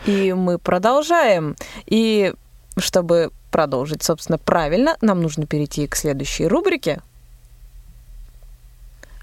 И 0.06 0.32
мы 0.32 0.58
продолжаем. 0.58 1.58
И 1.86 2.34
чтобы 2.78 3.32
продолжить, 3.52 4.04
собственно, 4.04 4.38
правильно, 4.38 4.96
нам 5.02 5.22
нужно 5.22 5.46
перейти 5.46 5.86
к 5.86 5.98
следующей 5.98 6.48
рубрике. 6.48 7.02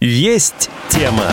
Есть 0.00 0.68
тема. 0.90 1.32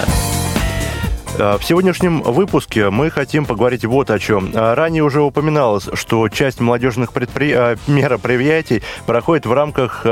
А, 1.38 1.58
в 1.58 1.66
сегодняшнем 1.66 2.22
выпуске 2.22 2.90
мы 2.90 3.10
хотим 3.10 3.46
поговорить 3.46 3.84
вот 3.84 4.10
о 4.10 4.20
чем. 4.20 4.52
А, 4.56 4.76
ранее 4.76 5.04
уже 5.04 5.22
упоминалось, 5.22 5.90
что 5.94 6.30
часть 6.30 6.62
молодежных 6.62 7.12
предпри... 7.12 7.52
А, 7.52 7.76
мероприятий 7.88 8.84
проходит 9.06 9.46
в 9.46 9.52
рамках 9.52 10.06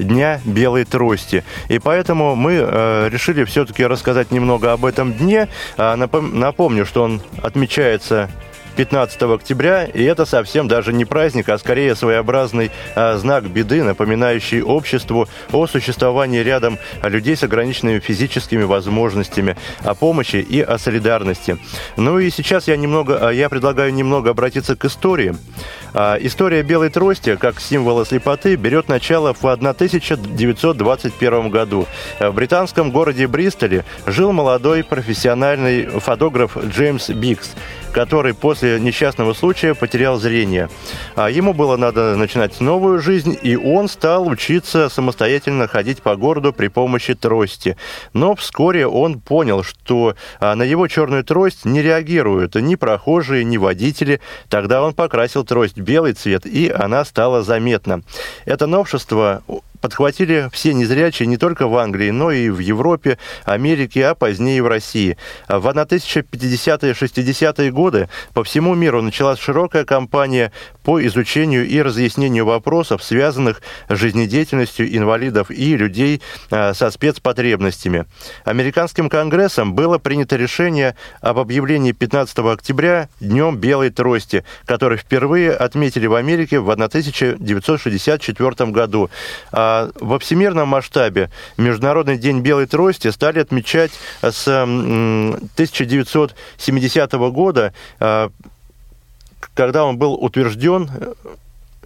Дня 0.00 0.40
Белой 0.44 0.84
Трости. 0.84 1.44
И 1.68 1.78
поэтому 1.78 2.34
мы 2.34 2.52
э, 2.54 3.08
решили 3.10 3.44
все-таки 3.44 3.84
рассказать 3.84 4.30
немного 4.30 4.72
об 4.72 4.84
этом 4.84 5.12
дне. 5.12 5.48
Э, 5.76 5.94
напом- 5.96 6.34
напомню, 6.34 6.86
что 6.86 7.02
он 7.02 7.20
отмечается 7.42 8.30
15 8.80 9.22
октября, 9.24 9.84
и 9.84 10.02
это 10.04 10.24
совсем 10.24 10.66
даже 10.66 10.94
не 10.94 11.04
праздник, 11.04 11.50
а 11.50 11.58
скорее 11.58 11.94
своеобразный 11.94 12.70
а, 12.96 13.18
знак 13.18 13.44
беды, 13.44 13.84
напоминающий 13.84 14.62
обществу 14.62 15.28
о 15.52 15.66
существовании 15.66 16.38
рядом 16.38 16.78
людей 17.02 17.36
с 17.36 17.42
ограниченными 17.42 17.98
физическими 17.98 18.62
возможностями, 18.62 19.58
о 19.84 19.94
помощи 19.94 20.36
и 20.36 20.62
о 20.62 20.78
солидарности. 20.78 21.58
Ну 21.98 22.20
и 22.20 22.30
сейчас 22.30 22.68
я 22.68 22.78
немного, 22.78 23.28
я 23.28 23.50
предлагаю 23.50 23.92
немного 23.92 24.30
обратиться 24.30 24.76
к 24.76 24.86
истории. 24.86 25.34
А, 25.92 26.16
история 26.18 26.62
белой 26.62 26.88
трости, 26.88 27.36
как 27.36 27.60
символа 27.60 28.06
слепоты, 28.06 28.54
берет 28.54 28.88
начало 28.88 29.34
в 29.34 29.44
1921 29.44 31.50
году. 31.50 31.86
В 32.18 32.32
британском 32.32 32.92
городе 32.92 33.26
Бристоле 33.26 33.84
жил 34.06 34.32
молодой 34.32 34.84
профессиональный 34.84 35.84
фотограф 35.84 36.56
Джеймс 36.56 37.10
Бикс 37.10 37.50
который 37.90 38.34
после 38.34 38.69
несчастного 38.78 39.34
случая 39.34 39.74
потерял 39.74 40.18
зрение. 40.18 40.68
А 41.16 41.30
ему 41.30 41.54
было 41.54 41.76
надо 41.76 42.16
начинать 42.16 42.60
новую 42.60 43.00
жизнь, 43.00 43.36
и 43.42 43.56
он 43.56 43.88
стал 43.88 44.28
учиться 44.28 44.88
самостоятельно 44.88 45.66
ходить 45.66 46.02
по 46.02 46.16
городу 46.16 46.52
при 46.52 46.68
помощи 46.68 47.14
трости. 47.14 47.76
Но 48.12 48.34
вскоре 48.34 48.86
он 48.86 49.20
понял, 49.20 49.62
что 49.62 50.14
а, 50.38 50.54
на 50.54 50.62
его 50.62 50.88
черную 50.88 51.24
трость 51.24 51.64
не 51.64 51.82
реагируют 51.82 52.54
ни 52.54 52.74
прохожие, 52.74 53.44
ни 53.44 53.56
водители. 53.56 54.20
Тогда 54.48 54.82
он 54.82 54.94
покрасил 54.94 55.44
трость 55.44 55.78
белый 55.78 56.12
цвет, 56.12 56.46
и 56.46 56.68
она 56.68 57.04
стала 57.04 57.42
заметна. 57.42 58.02
Это 58.44 58.66
новшество 58.66 59.42
подхватили 59.80 60.48
все 60.52 60.74
незрячие 60.74 61.26
не 61.26 61.36
только 61.36 61.66
в 61.66 61.76
Англии, 61.76 62.10
но 62.10 62.30
и 62.30 62.50
в 62.50 62.58
Европе, 62.58 63.18
Америке, 63.44 64.06
а 64.06 64.14
позднее 64.14 64.58
и 64.58 64.60
в 64.60 64.66
России. 64.66 65.16
В 65.48 65.66
1050-е 65.66 66.92
60-е 66.92 67.70
годы 67.70 68.08
по 68.34 68.44
всему 68.44 68.74
миру 68.74 69.02
началась 69.02 69.38
широкая 69.38 69.84
кампания 69.84 70.52
по 70.82 71.04
изучению 71.06 71.66
и 71.66 71.80
разъяснению 71.80 72.46
вопросов, 72.46 73.02
связанных 73.02 73.62
с 73.88 73.96
жизнедеятельностью 73.96 74.94
инвалидов 74.96 75.50
и 75.50 75.76
людей 75.76 76.22
а, 76.50 76.74
со 76.74 76.90
спецпотребностями. 76.90 78.06
Американским 78.44 79.08
конгрессом 79.08 79.74
было 79.74 79.98
принято 79.98 80.36
решение 80.36 80.96
об 81.20 81.38
объявлении 81.38 81.92
15 81.92 82.38
октября 82.40 83.08
Днем 83.20 83.56
Белой 83.56 83.90
Трости, 83.90 84.44
который 84.66 84.98
впервые 84.98 85.52
отметили 85.52 86.06
в 86.06 86.14
Америке 86.14 86.60
в 86.60 86.70
1964 86.70 88.70
году. 88.70 89.10
А 89.52 89.69
во 90.00 90.18
всемирном 90.18 90.68
масштабе 90.68 91.30
Международный 91.56 92.18
день 92.18 92.40
белой 92.40 92.66
трости 92.66 93.08
стали 93.08 93.38
отмечать 93.40 93.90
с 94.22 94.46
1970 94.46 97.12
года, 97.30 97.72
а, 97.98 98.30
когда 99.54 99.84
он 99.84 99.96
был 99.98 100.14
утвержден 100.14 100.88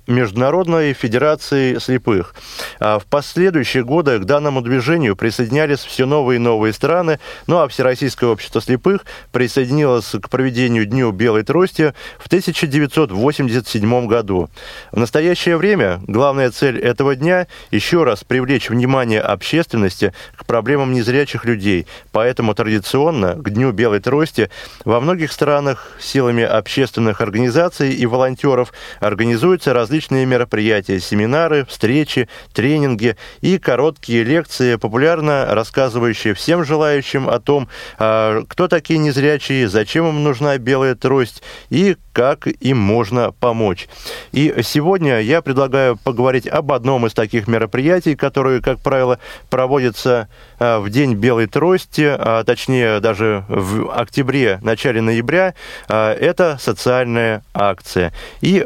Международной 0.07 0.93
Федерации 0.93 1.79
слепых. 1.79 2.35
А 2.79 2.99
в 2.99 3.07
последующие 3.07 3.85
годы 3.85 4.19
к 4.19 4.25
данному 4.25 4.61
движению 4.61 5.17
присоединялись 5.17 5.81
все 5.81 6.05
новые 6.05 6.37
и 6.37 6.41
новые 6.41 6.75
страны, 6.75 7.21
ну 7.47 7.59
а 7.59 7.69
Всероссийское 7.69 8.29
общество 8.29 8.61
слепых 8.61 9.07
присоединилось 9.33 10.15
к 10.21 10.29
проведению 10.29 10.85
Дню 10.85 11.11
Белой 11.11 11.43
Трости 11.43 11.95
в 12.19 12.27
1987 12.27 14.07
году. 14.07 14.51
В 14.93 14.99
настоящее 14.99 15.57
время 15.57 16.01
главная 16.07 16.51
цель 16.51 16.79
этого 16.79 17.17
дня– 17.17 17.47
еще 17.71 18.05
раз 18.05 18.25
привлечь 18.25 18.69
внимание 18.69 19.21
общественности 19.21 20.13
к 20.37 20.45
проблемам 20.45 20.93
незрячих 20.93 21.47
людей. 21.47 21.87
Поэтому 22.13 22.55
традиционно 22.55 23.35
к 23.35 23.51
Дню 23.51 23.73
Белой 23.73 24.01
Трости 24.01 24.51
во 24.85 25.01
многих 25.01 25.33
странах 25.33 25.93
силами 25.99 26.43
общественных 26.43 27.23
организаций 27.23 27.93
и 27.93 28.05
волонтеров 28.05 28.73
организуются 29.01 29.73
различные 29.73 29.94
различные 29.95 30.27
мероприятия, 30.27 30.99
семинары, 30.99 31.65
встречи, 31.67 32.29
тренинги 32.53 33.17
и 33.43 33.59
короткие 33.59 34.25
лекции, 34.25 34.75
популярно 34.75 35.47
рассказывающие 35.51 36.35
всем 36.35 36.65
желающим 36.65 37.29
о 37.29 37.39
том, 37.39 37.69
а, 37.97 38.43
кто 38.49 38.67
такие 38.67 38.99
незрячие, 38.99 39.69
зачем 39.69 40.09
им 40.09 40.25
нужна 40.25 40.59
белая 40.59 40.97
трость 40.97 41.45
и 41.71 41.97
как 42.13 42.49
им 42.49 42.77
можно 42.77 43.31
помочь. 43.31 43.87
И 44.33 44.53
сегодня 44.65 45.21
я 45.21 45.43
предлагаю 45.43 45.97
поговорить 45.97 46.49
об 46.49 46.73
одном 46.73 47.07
из 47.07 47.13
таких 47.13 47.47
мероприятий, 47.47 48.17
которые, 48.17 48.61
как 48.61 48.81
правило, 48.81 49.21
проводятся 49.49 50.29
а, 50.59 50.81
в 50.81 50.91
День 50.91 51.15
белой 51.15 51.47
трости, 51.47 52.17
а 52.19 52.43
точнее 52.43 52.99
даже 52.99 53.45
в 53.47 53.93
октябре, 53.97 54.59
начале 54.61 55.01
ноября. 55.01 55.55
Это 55.87 56.57
социальная 56.61 57.45
акция. 57.55 58.13
И 58.41 58.65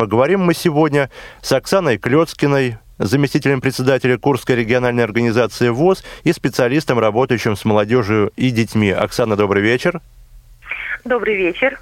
Поговорим 0.00 0.40
мы 0.40 0.54
сегодня 0.54 1.10
с 1.42 1.52
Оксаной 1.52 1.98
Клёцкиной, 1.98 2.78
заместителем 2.96 3.60
председателя 3.60 4.16
Курской 4.16 4.56
региональной 4.56 5.04
организации 5.04 5.68
ВОЗ 5.68 6.02
и 6.24 6.32
специалистом, 6.32 6.98
работающим 6.98 7.54
с 7.54 7.66
молодежью 7.66 8.32
и 8.34 8.48
детьми. 8.48 8.90
Оксана, 8.92 9.36
добрый 9.36 9.62
вечер. 9.62 10.00
Добрый 11.04 11.36
вечер. 11.36 11.78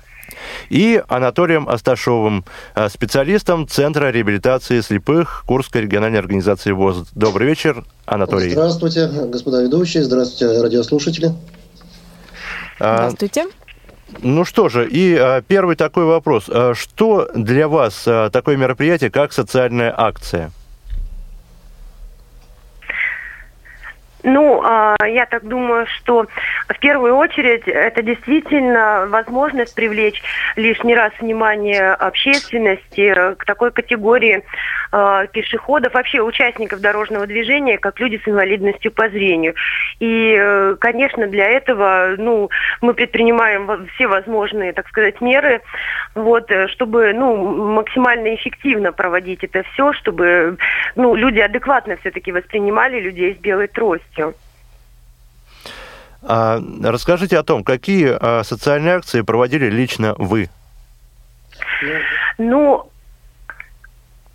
и 0.69 1.01
Анатолием 1.09 1.69
Асташовым, 1.69 2.45
специалистом 2.89 3.69
Центра 3.69 4.11
реабилитации 4.11 4.81
слепых 4.81 5.45
Курской 5.47 5.83
региональной 5.83 6.19
организации 6.19 6.73
ВОЗ. 6.73 7.09
Добрый 7.15 7.47
вечер, 7.47 7.85
Анатолий. 8.05 8.51
Здравствуйте, 8.51 9.07
господа 9.07 9.63
ведущие, 9.63 10.03
здравствуйте, 10.03 10.61
радиослушатели. 10.61 11.31
Здравствуйте. 12.79 13.47
Ну 14.23 14.45
что 14.45 14.69
же, 14.69 14.89
и 14.89 15.15
а, 15.15 15.43
первый 15.43 15.77
такой 15.77 16.05
вопрос. 16.05 16.49
А, 16.49 16.75
что 16.75 17.29
для 17.35 17.69
вас 17.69 18.05
а, 18.07 18.31
такое 18.31 18.57
мероприятие, 18.57 19.11
как 19.11 19.33
социальная 19.33 19.95
акция? 19.97 20.51
Ну, 24.23 24.63
я 25.07 25.27
так 25.27 25.47
думаю, 25.47 25.87
что 25.87 26.27
в 26.69 26.79
первую 26.81 27.17
очередь 27.17 27.63
это 27.67 28.03
действительно 28.03 29.07
возможность 29.09 29.75
привлечь 29.75 30.23
лишний 30.57 30.95
раз 30.95 31.13
внимание 31.21 31.93
общественности 31.93 33.35
к 33.37 33.45
такой 33.45 33.71
категории 33.71 34.45
э, 34.93 35.27
пешеходов, 35.33 35.95
вообще 35.95 36.21
участников 36.21 36.81
дорожного 36.81 37.27
движения, 37.27 37.79
как 37.79 38.01
люди 38.01 38.21
с 38.25 38.29
инвалидностью 38.29 38.93
по 38.93 39.09
зрению. 39.09 39.55
И, 40.01 40.37
э, 40.39 40.77
конечно, 40.81 41.27
для 41.27 41.47
этого 41.47 42.15
ну, 42.19 42.51
мы 42.81 42.95
предпринимаем 42.95 43.89
все 43.95 44.07
возможные, 44.07 44.73
так 44.73 44.89
сказать, 44.89 45.21
меры, 45.21 45.61
вот, 46.15 46.51
э, 46.51 46.69
чтобы 46.69 47.13
ну, 47.13 47.37
максимально 47.73 48.35
эффективно 48.35 48.93
проводить 48.93 49.45
это 49.45 49.63
все, 49.73 49.93
чтобы 49.95 50.57
ну, 50.97 51.15
люди 51.15 51.39
адекватно 51.39 51.97
все-таки 52.01 52.33
воспринимали 52.33 53.01
людей 53.01 53.35
с 53.35 53.39
белой 53.39 53.69
тростью. 53.69 54.08
А, 56.23 56.61
расскажите 56.83 57.39
о 57.39 57.43
том, 57.43 57.63
какие 57.65 58.11
а, 58.11 58.43
социальные 58.45 58.97
акции 58.97 59.21
проводили 59.23 59.71
лично 59.71 60.15
вы? 60.19 60.51
Ну, 62.39 62.88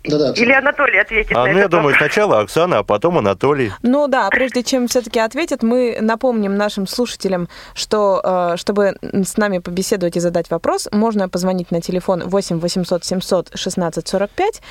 да-да, 0.04 0.32
Или 0.32 0.52
Анатолий 0.52 0.98
ответит 0.98 1.34
а, 1.34 1.46
на 1.46 1.52
ну, 1.52 1.58
я 1.58 1.68
думаю, 1.68 1.96
сначала 1.96 2.40
Оксана, 2.40 2.78
а 2.78 2.82
потом 2.82 3.16
Анатолий. 3.16 3.72
Ну 3.82 4.06
да, 4.06 4.28
прежде 4.28 4.62
чем 4.62 4.86
все-таки 4.86 5.18
ответит, 5.18 5.62
мы 5.62 5.96
напомним 5.98 6.56
нашим 6.56 6.86
слушателям, 6.86 7.48
что 7.72 8.20
э, 8.22 8.56
чтобы 8.58 8.98
с 9.00 9.38
нами 9.38 9.58
побеседовать 9.58 10.16
и 10.16 10.20
задать 10.20 10.50
вопрос, 10.50 10.88
можно 10.92 11.30
позвонить 11.30 11.70
на 11.70 11.80
телефон 11.80 12.22
8 12.26 12.60
800 12.60 13.02
700 13.02 13.50
16 13.54 14.06
45. 14.06 14.62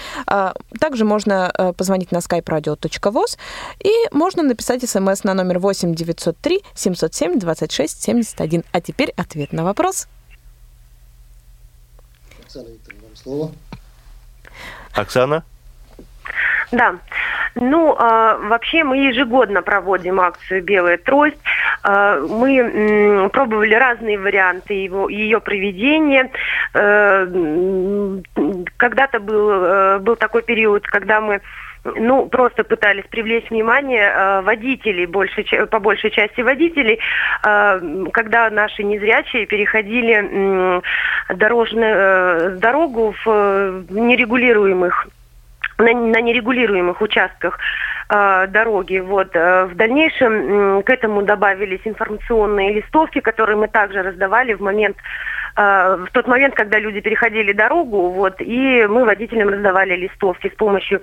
Также 0.80 1.04
можно 1.04 1.52
э, 1.58 1.74
позвонить 1.74 2.12
на 2.12 2.18
skype 2.18 2.46
radio.voz 2.46 3.38
и 3.84 3.92
можно 4.12 4.44
написать 4.44 4.88
смс 4.88 5.24
на 5.24 5.34
номер 5.34 5.58
8 5.58 5.96
903 5.96 6.64
707 6.76 7.40
26 7.40 8.04
71. 8.04 8.64
А 8.72 8.82
теперь 8.82 9.12
ответ 9.18 9.52
на 9.52 9.64
вопрос. 9.64 10.08
Оксана 12.44 12.68
Викторовна, 12.70 13.08
вам 13.08 13.16
слово. 13.16 13.52
Оксана? 14.96 15.44
Да. 16.72 16.96
Ну, 17.56 17.94
э, 17.94 18.38
вообще 18.48 18.84
мы 18.84 18.98
ежегодно 18.98 19.62
проводим 19.62 20.20
акцию 20.20 20.64
«Белая 20.64 20.98
трость». 20.98 21.38
Э, 21.84 22.26
мы 22.28 23.30
пробовали 23.32 23.76
разные 23.76 24.18
варианты 24.18 24.74
его, 24.74 25.08
ее 25.08 25.39
проведения. 25.39 26.32
Э, 26.74 27.28
когда-то 28.78 29.20
был, 29.20 29.50
э, 29.52 30.00
был 30.00 30.16
такой 30.16 30.41
период, 30.41 30.88
когда 30.88 31.22
мы 31.22 31.41
ну, 31.84 32.28
просто 32.28 32.64
пытались 32.64 33.06
привлечь 33.10 33.50
внимание 33.50 34.10
э, 34.10 34.42
водителей, 34.42 35.06
больше, 35.06 35.44
по 35.70 35.80
большей 35.80 36.12
части 36.12 36.42
водителей, 36.42 37.00
э, 37.46 38.06
когда 38.14 38.50
наши 38.50 38.84
незрячие 38.84 39.46
переходили 39.46 40.80
э, 40.80 40.82
дорожную 41.36 42.58
дорогу 42.60 43.14
в 43.24 43.30
э, 43.30 43.84
нерегулируемых 43.90 45.08
на, 45.78 45.94
на 45.94 46.22
нерегулируемых 46.22 47.02
участках 47.02 47.60
э, 48.10 48.48
дороги. 48.48 49.00
Вот. 49.00 49.36
Э, 49.36 49.66
в 49.66 49.76
дальнейшем 49.76 50.84
к 50.84 50.90
этому 50.90 51.24
добавились 51.24 51.82
информационные 51.84 52.74
листовки, 52.74 53.20
которые 53.20 53.58
мы 53.58 53.68
также 53.68 54.02
раздавали 54.02 54.54
в 54.54 54.62
момент 54.62 54.98
в 55.56 56.08
тот 56.14 56.28
момент, 56.28 56.56
когда 56.56 56.80
люди 56.80 56.99
переходили 56.99 57.54
дорогу, 57.54 58.10
вот, 58.10 58.36
и 58.39 58.86
мы 58.88 59.06
водителям 59.06 59.49
раздавали 59.49 59.95
листовки 59.95 60.49
с 60.49 60.58
помощью 60.58 61.01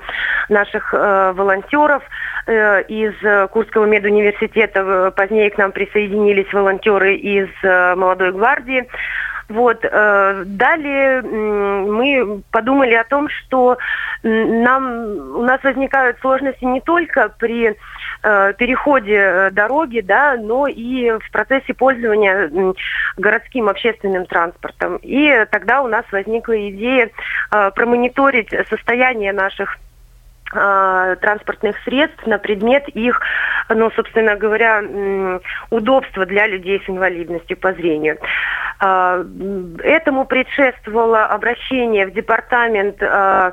наших 0.48 0.92
э, 0.92 1.32
волонтеров 1.32 2.02
э, 2.46 2.82
из 2.82 3.14
Курского 3.50 3.84
медуниверситета. 3.84 5.12
Позднее 5.16 5.50
к 5.50 5.58
нам 5.58 5.72
присоединились 5.72 6.52
волонтеры 6.52 7.14
из 7.14 7.48
э, 7.62 7.94
молодой 7.94 8.32
гвардии. 8.32 8.88
Вот. 9.50 9.84
Э, 9.84 10.44
далее 10.46 11.22
мы 11.22 12.42
подумали 12.52 12.94
о 12.94 13.04
том, 13.04 13.28
что 13.28 13.78
нам, 14.22 15.36
у 15.36 15.42
нас 15.42 15.62
возникают 15.64 16.18
сложности 16.20 16.64
не 16.64 16.80
только 16.80 17.32
при 17.38 17.76
э, 18.22 18.52
переходе 18.58 19.16
э, 19.16 19.50
дороги, 19.50 20.00
да, 20.00 20.36
но 20.36 20.66
и 20.66 21.10
в 21.10 21.30
процессе 21.30 21.74
пользования 21.74 22.74
городским 23.16 23.68
общественным 23.68 24.26
транспортом. 24.26 24.96
И 25.02 25.46
тогда 25.50 25.82
у 25.82 25.88
нас 25.88 26.04
возникла 26.12 26.68
идея 26.70 27.10
промониторить 27.50 28.50
состояние 28.68 29.32
наших 29.32 29.78
транспортных 30.52 31.76
средств 31.84 32.26
на 32.26 32.38
предмет 32.38 32.88
их, 32.88 33.20
ну, 33.68 33.88
собственно 33.92 34.34
говоря, 34.34 34.82
удобства 35.70 36.26
для 36.26 36.48
людей 36.48 36.82
с 36.84 36.90
инвалидностью 36.90 37.56
по 37.56 37.72
зрению. 37.72 38.18
А, 38.82 39.22
этому 39.84 40.24
предшествовало 40.24 41.26
обращение 41.26 42.06
в 42.06 42.12
департамент 42.12 42.96
а, 43.02 43.52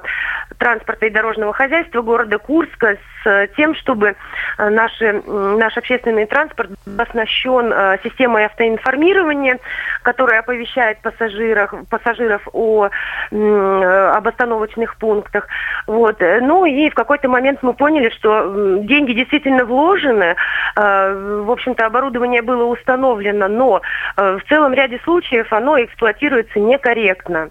транспорта 0.57 1.07
и 1.07 1.09
дорожного 1.09 1.51
хозяйства 1.51 2.01
города 2.01 2.37
Курска 2.37 2.95
с 3.25 3.49
тем, 3.57 3.75
чтобы 3.75 4.15
а, 4.57 4.69
наши, 4.69 5.21
наш 5.27 5.77
общественный 5.77 6.27
транспорт 6.27 6.71
оснащен 6.97 7.99
системой 8.03 8.45
автоинформирования, 8.45 9.59
которая 10.03 10.39
оповещает 10.39 11.01
пассажиров, 11.01 11.73
пассажиров 11.89 12.47
о, 12.53 12.85
об 12.85 14.27
остановочных 14.27 14.95
пунктах. 14.95 15.47
Вот. 15.87 16.21
Ну 16.21 16.65
и 16.65 16.89
в 16.89 16.93
какой-то 16.93 17.27
момент 17.27 17.59
мы 17.63 17.73
поняли, 17.73 18.09
что 18.09 18.79
деньги 18.83 19.11
действительно 19.11 19.65
вложены, 19.65 20.35
в 20.75 21.51
общем-то 21.51 21.85
оборудование 21.85 22.41
было 22.41 22.63
установлено, 22.63 23.47
но 23.47 23.81
в 24.15 24.41
целом 24.47 24.73
ряде 24.73 24.99
случаев 25.03 25.16
случаев 25.17 25.51
оно 25.51 25.83
эксплуатируется 25.83 26.59
некорректно. 26.59 27.49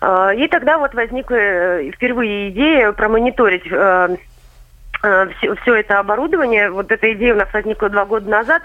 А, 0.00 0.32
и 0.34 0.46
тогда 0.48 0.78
вот 0.78 0.94
возникла 0.94 1.34
э, 1.34 1.90
впервые 1.92 2.50
идея 2.50 2.92
промониторить 2.92 3.62
все, 3.64 4.18
э, 5.02 5.28
э, 5.42 5.54
все 5.62 5.74
это 5.74 5.98
оборудование. 5.98 6.70
Вот 6.70 6.92
эта 6.92 7.12
идея 7.12 7.34
у 7.34 7.38
нас 7.38 7.48
возникла 7.52 7.88
два 7.88 8.04
года 8.04 8.28
назад. 8.28 8.62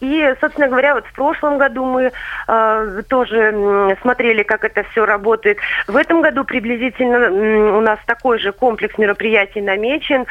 И, 0.00 0.34
собственно 0.40 0.68
говоря, 0.68 0.94
вот 0.94 1.06
в 1.06 1.12
прошлом 1.12 1.58
году 1.58 1.84
мы 1.84 2.12
э, 2.48 3.02
тоже 3.08 3.96
смотрели, 4.02 4.42
как 4.42 4.64
это 4.64 4.82
все 4.90 5.06
работает. 5.06 5.58
В 5.86 5.96
этом 5.96 6.20
году 6.20 6.44
приблизительно 6.44 7.78
у 7.78 7.80
нас 7.80 7.98
такой 8.04 8.38
же 8.38 8.52
комплекс 8.52 8.98
мероприятий 8.98 9.62
намечен. 9.62 10.26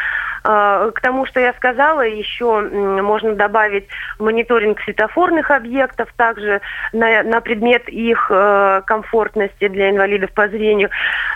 Э, 0.48 0.92
к 0.94 1.02
тому, 1.02 1.26
что 1.26 1.40
я 1.40 1.54
сказала, 1.54 2.02
еще 2.02 2.62
можно 2.62 3.34
добавить 3.34 3.88
мониторинг 4.20 4.80
светофорных 4.82 5.50
объектов, 5.50 6.10
также 6.16 6.62
на, 6.94 7.24
на 7.24 7.42
предмет 7.42 7.90
их 7.90 8.28
э, 8.30 8.82
комфортности 8.86 9.68
для 9.68 9.90
инвалидов 9.90 10.32
по 10.34 10.48
зрению. 10.48 10.90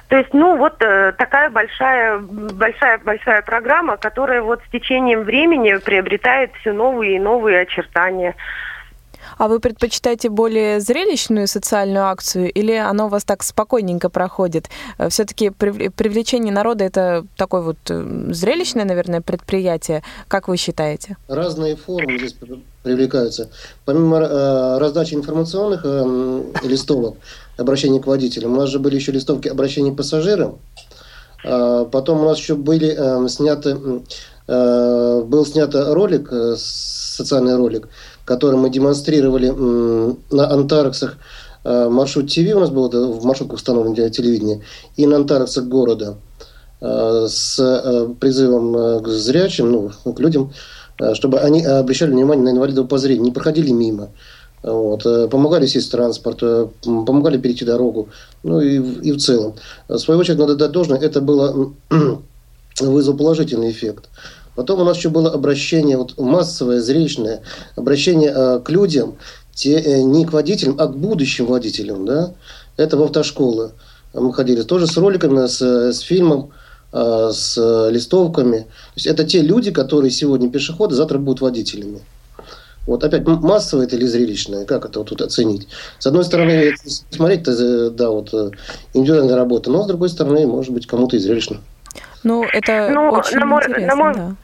То 0.10 0.18
есть, 0.18 0.34
ну, 0.34 0.58
вот 0.58 0.76
э, 0.82 1.14
такая 1.18 1.50
большая, 1.50 2.20
большая, 2.20 3.00
большая 3.00 3.42
программа, 3.42 3.98
которая 3.98 4.42
вот 4.44 4.62
с 4.68 4.72
течением 4.72 5.24
времени 5.24 5.76
приобретает 5.84 6.52
все 6.62 6.72
новые 6.72 7.16
и 7.16 7.20
новые 7.20 7.62
очертания. 7.62 8.36
А 9.40 9.48
вы 9.48 9.62
предпочитаете 9.62 10.30
более 10.30 10.82
зрелищную 10.82 11.48
социальную 11.48 12.06
акцию 12.06 12.52
или 12.52 12.74
оно 12.74 13.06
у 13.06 13.10
вас 13.10 13.24
так 13.24 13.42
спокойненько 13.42 14.10
проходит? 14.10 14.70
Э, 14.98 15.08
Все-таки 15.08 15.50
привлечение 15.50 16.54
народа 16.54 16.84
это 16.84 17.26
такое 17.38 17.62
вот 17.62 17.78
э, 17.90 18.28
зрелищное, 18.32 18.84
наверное, 18.84 19.22
предприятие. 19.22 20.04
Как 20.28 20.50
вы 20.50 20.58
считаете? 20.58 21.16
Разные 21.30 21.78
формы 21.78 22.18
здесь 22.18 22.36
привлекаются. 22.84 23.50
Помимо 23.86 24.18
э, 24.18 24.78
раздачи 24.78 25.14
информационных 25.14 25.82
э, 25.86 26.44
листовок, 26.64 27.16
обращений 27.56 28.02
к 28.02 28.08
водителям, 28.08 28.52
у 28.52 28.58
нас 28.58 28.70
же 28.70 28.80
были 28.80 28.96
еще 28.96 29.14
листовки 29.14 29.48
обращений 29.48 29.94
к 29.94 29.96
пассажирам. 29.96 30.60
Э, 31.46 31.86
потом 31.90 32.20
у 32.20 32.26
нас 32.26 32.38
еще 32.38 32.56
были 32.56 32.94
э, 32.94 33.30
сняты, 33.30 33.78
э, 34.48 35.22
был 35.26 35.46
снят 35.46 35.74
ролик, 35.74 36.28
э, 36.30 36.56
социальный 37.20 37.56
ролик, 37.56 37.88
который 38.30 38.60
мы 38.60 38.70
демонстрировали 38.70 39.50
на 40.32 40.52
Антарксах. 40.52 41.18
Э, 41.64 41.90
маршрут 41.90 42.32
ТВ 42.32 42.56
у 42.56 42.60
нас 42.60 42.70
был 42.70 42.88
в 42.88 43.26
маршрутках 43.26 43.58
установлен 43.58 43.96
для 43.96 44.10
телевидения, 44.10 44.62
и 44.98 45.08
на 45.08 45.16
Антарксах 45.16 45.66
города 45.66 46.18
э, 46.80 47.26
с 47.28 47.60
э, 47.60 48.08
призывом 48.20 49.02
к 49.04 49.08
зрячим, 49.08 49.72
ну, 49.72 50.14
к 50.14 50.20
людям, 50.20 50.54
чтобы 51.14 51.40
они 51.40 51.66
обращали 51.66 52.12
внимание 52.12 52.46
на 52.46 52.52
инвалидов 52.52 52.88
по 52.88 53.00
зрению, 53.00 53.24
не 53.24 53.32
проходили 53.32 53.72
мимо. 53.72 54.10
Вот, 54.62 55.04
помогали 55.32 55.66
сесть 55.66 55.88
в 55.88 55.92
транспорт, 55.92 56.44
помогали 56.84 57.38
перейти 57.38 57.66
дорогу, 57.66 58.10
ну 58.44 58.62
и, 58.62 58.76
и 59.08 59.12
в 59.14 59.18
целом. 59.18 59.56
В 59.88 59.98
свою 59.98 60.20
очередь, 60.20 60.38
надо 60.38 60.56
дать 60.56 60.72
должное, 60.72 61.00
это 61.00 61.22
было 61.22 61.72
вызвало 62.80 63.18
положительный 63.18 63.72
эффект. 63.72 64.10
Потом 64.60 64.82
у 64.82 64.84
нас 64.84 64.98
еще 64.98 65.08
было 65.08 65.32
обращение, 65.32 65.96
вот 65.96 66.18
массовое, 66.18 66.82
зрелищное, 66.82 67.44
обращение 67.78 68.34
э, 68.36 68.60
к 68.60 68.70
людям, 68.70 69.16
те, 69.54 69.80
э, 69.80 70.02
не 70.02 70.26
к 70.26 70.34
водителям, 70.34 70.76
а 70.78 70.88
к 70.88 70.98
будущим 70.98 71.46
водителям. 71.46 72.06
Да? 72.06 72.34
Это 72.76 72.98
в 72.98 73.04
автошколы. 73.04 73.72
Мы 74.14 74.34
ходили 74.34 74.64
тоже 74.64 74.86
с 74.86 74.98
роликами, 74.98 75.48
с, 75.48 75.62
с 75.62 76.00
фильмом, 76.00 76.52
э, 76.92 77.32
с 77.34 77.56
листовками. 77.90 78.58
То 78.58 78.96
есть 78.96 79.08
это 79.08 79.24
те 79.24 79.42
люди, 79.42 79.72
которые 79.72 80.12
сегодня 80.12 80.50
пешеходы, 80.50 80.94
завтра 80.94 81.20
будут 81.20 81.40
водителями. 81.40 82.02
Вот 82.86 83.06
опять 83.06 83.26
массовое 83.26 83.86
это 83.86 83.96
или 83.96 84.08
зрелищное, 84.08 84.66
как 84.66 84.84
это 84.84 85.00
вот 85.00 85.08
тут 85.08 85.22
оценить? 85.22 85.70
С 86.00 86.06
одной 86.06 86.26
стороны, 86.26 86.76
смотреть-то, 87.12 87.52
э, 87.52 87.90
да, 87.92 88.10
вот 88.10 88.34
э, 88.34 88.52
индивидуальная 88.94 89.38
работа, 89.38 89.72
но 89.72 89.86
с 89.86 89.88
другой 89.88 90.10
стороны, 90.10 90.46
может 90.48 90.74
быть, 90.74 90.86
кому-то 90.86 91.16
и 91.16 91.20
зрелищно. 91.20 91.62
Ну, 92.24 92.44
это 92.44 92.90
ну, 92.94 93.10
очень 93.12 93.38
на 93.38 93.46
мой, 93.46 93.64
интересно, 93.64 93.88
на 93.88 93.96
мой, 93.96 94.14
да. 94.14 94.36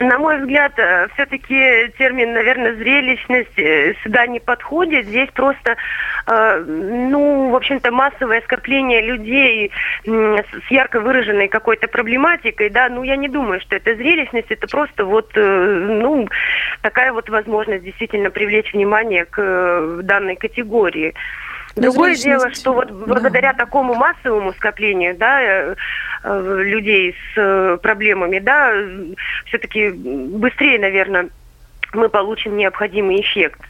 На 0.00 0.16
мой 0.16 0.38
взгляд, 0.38 0.78
э, 0.78 1.08
все-таки 1.14 1.92
термин, 1.98 2.32
наверное, 2.32 2.74
зрелищность 2.74 3.58
э, 3.58 3.94
сюда 4.04 4.28
не 4.28 4.38
подходит. 4.38 5.06
Здесь 5.06 5.28
просто, 5.34 5.76
э, 6.26 6.64
ну, 6.64 7.50
в 7.50 7.56
общем-то, 7.56 7.90
массовое 7.90 8.40
скопление 8.42 9.02
людей 9.02 9.72
с 10.04 10.70
ярко 10.70 11.00
выраженной 11.00 11.48
какой-то 11.48 11.88
проблематикой, 11.88 12.70
да, 12.70 12.88
ну, 12.88 13.02
я 13.02 13.16
не 13.16 13.28
думаю, 13.28 13.60
что 13.60 13.74
это 13.74 13.96
зрелищность, 13.96 14.50
это 14.50 14.68
просто 14.68 15.04
вот, 15.04 15.32
ну, 15.34 16.28
такая 16.82 17.12
вот 17.12 17.28
возможность 17.28 17.82
действительно 17.84 18.30
привлечь 18.30 18.72
внимание 18.72 19.24
к 19.24 20.00
данной 20.02 20.36
категории. 20.36 21.14
Другое 21.80 22.14
дело, 22.16 22.50
что 22.52 22.72
вот 22.72 22.90
благодаря 22.90 23.52
да. 23.52 23.64
такому 23.64 23.94
массовому 23.94 24.52
скоплению, 24.54 25.16
да, 25.16 25.42
э, 25.42 25.74
э, 26.24 26.62
людей 26.64 27.14
с 27.34 27.38
э, 27.38 27.78
проблемами, 27.82 28.38
да, 28.38 28.72
все-таки 29.46 29.90
быстрее, 29.90 30.78
наверное, 30.78 31.28
мы 31.92 32.08
получим 32.08 32.56
необходимый 32.56 33.20
эффект. 33.20 33.60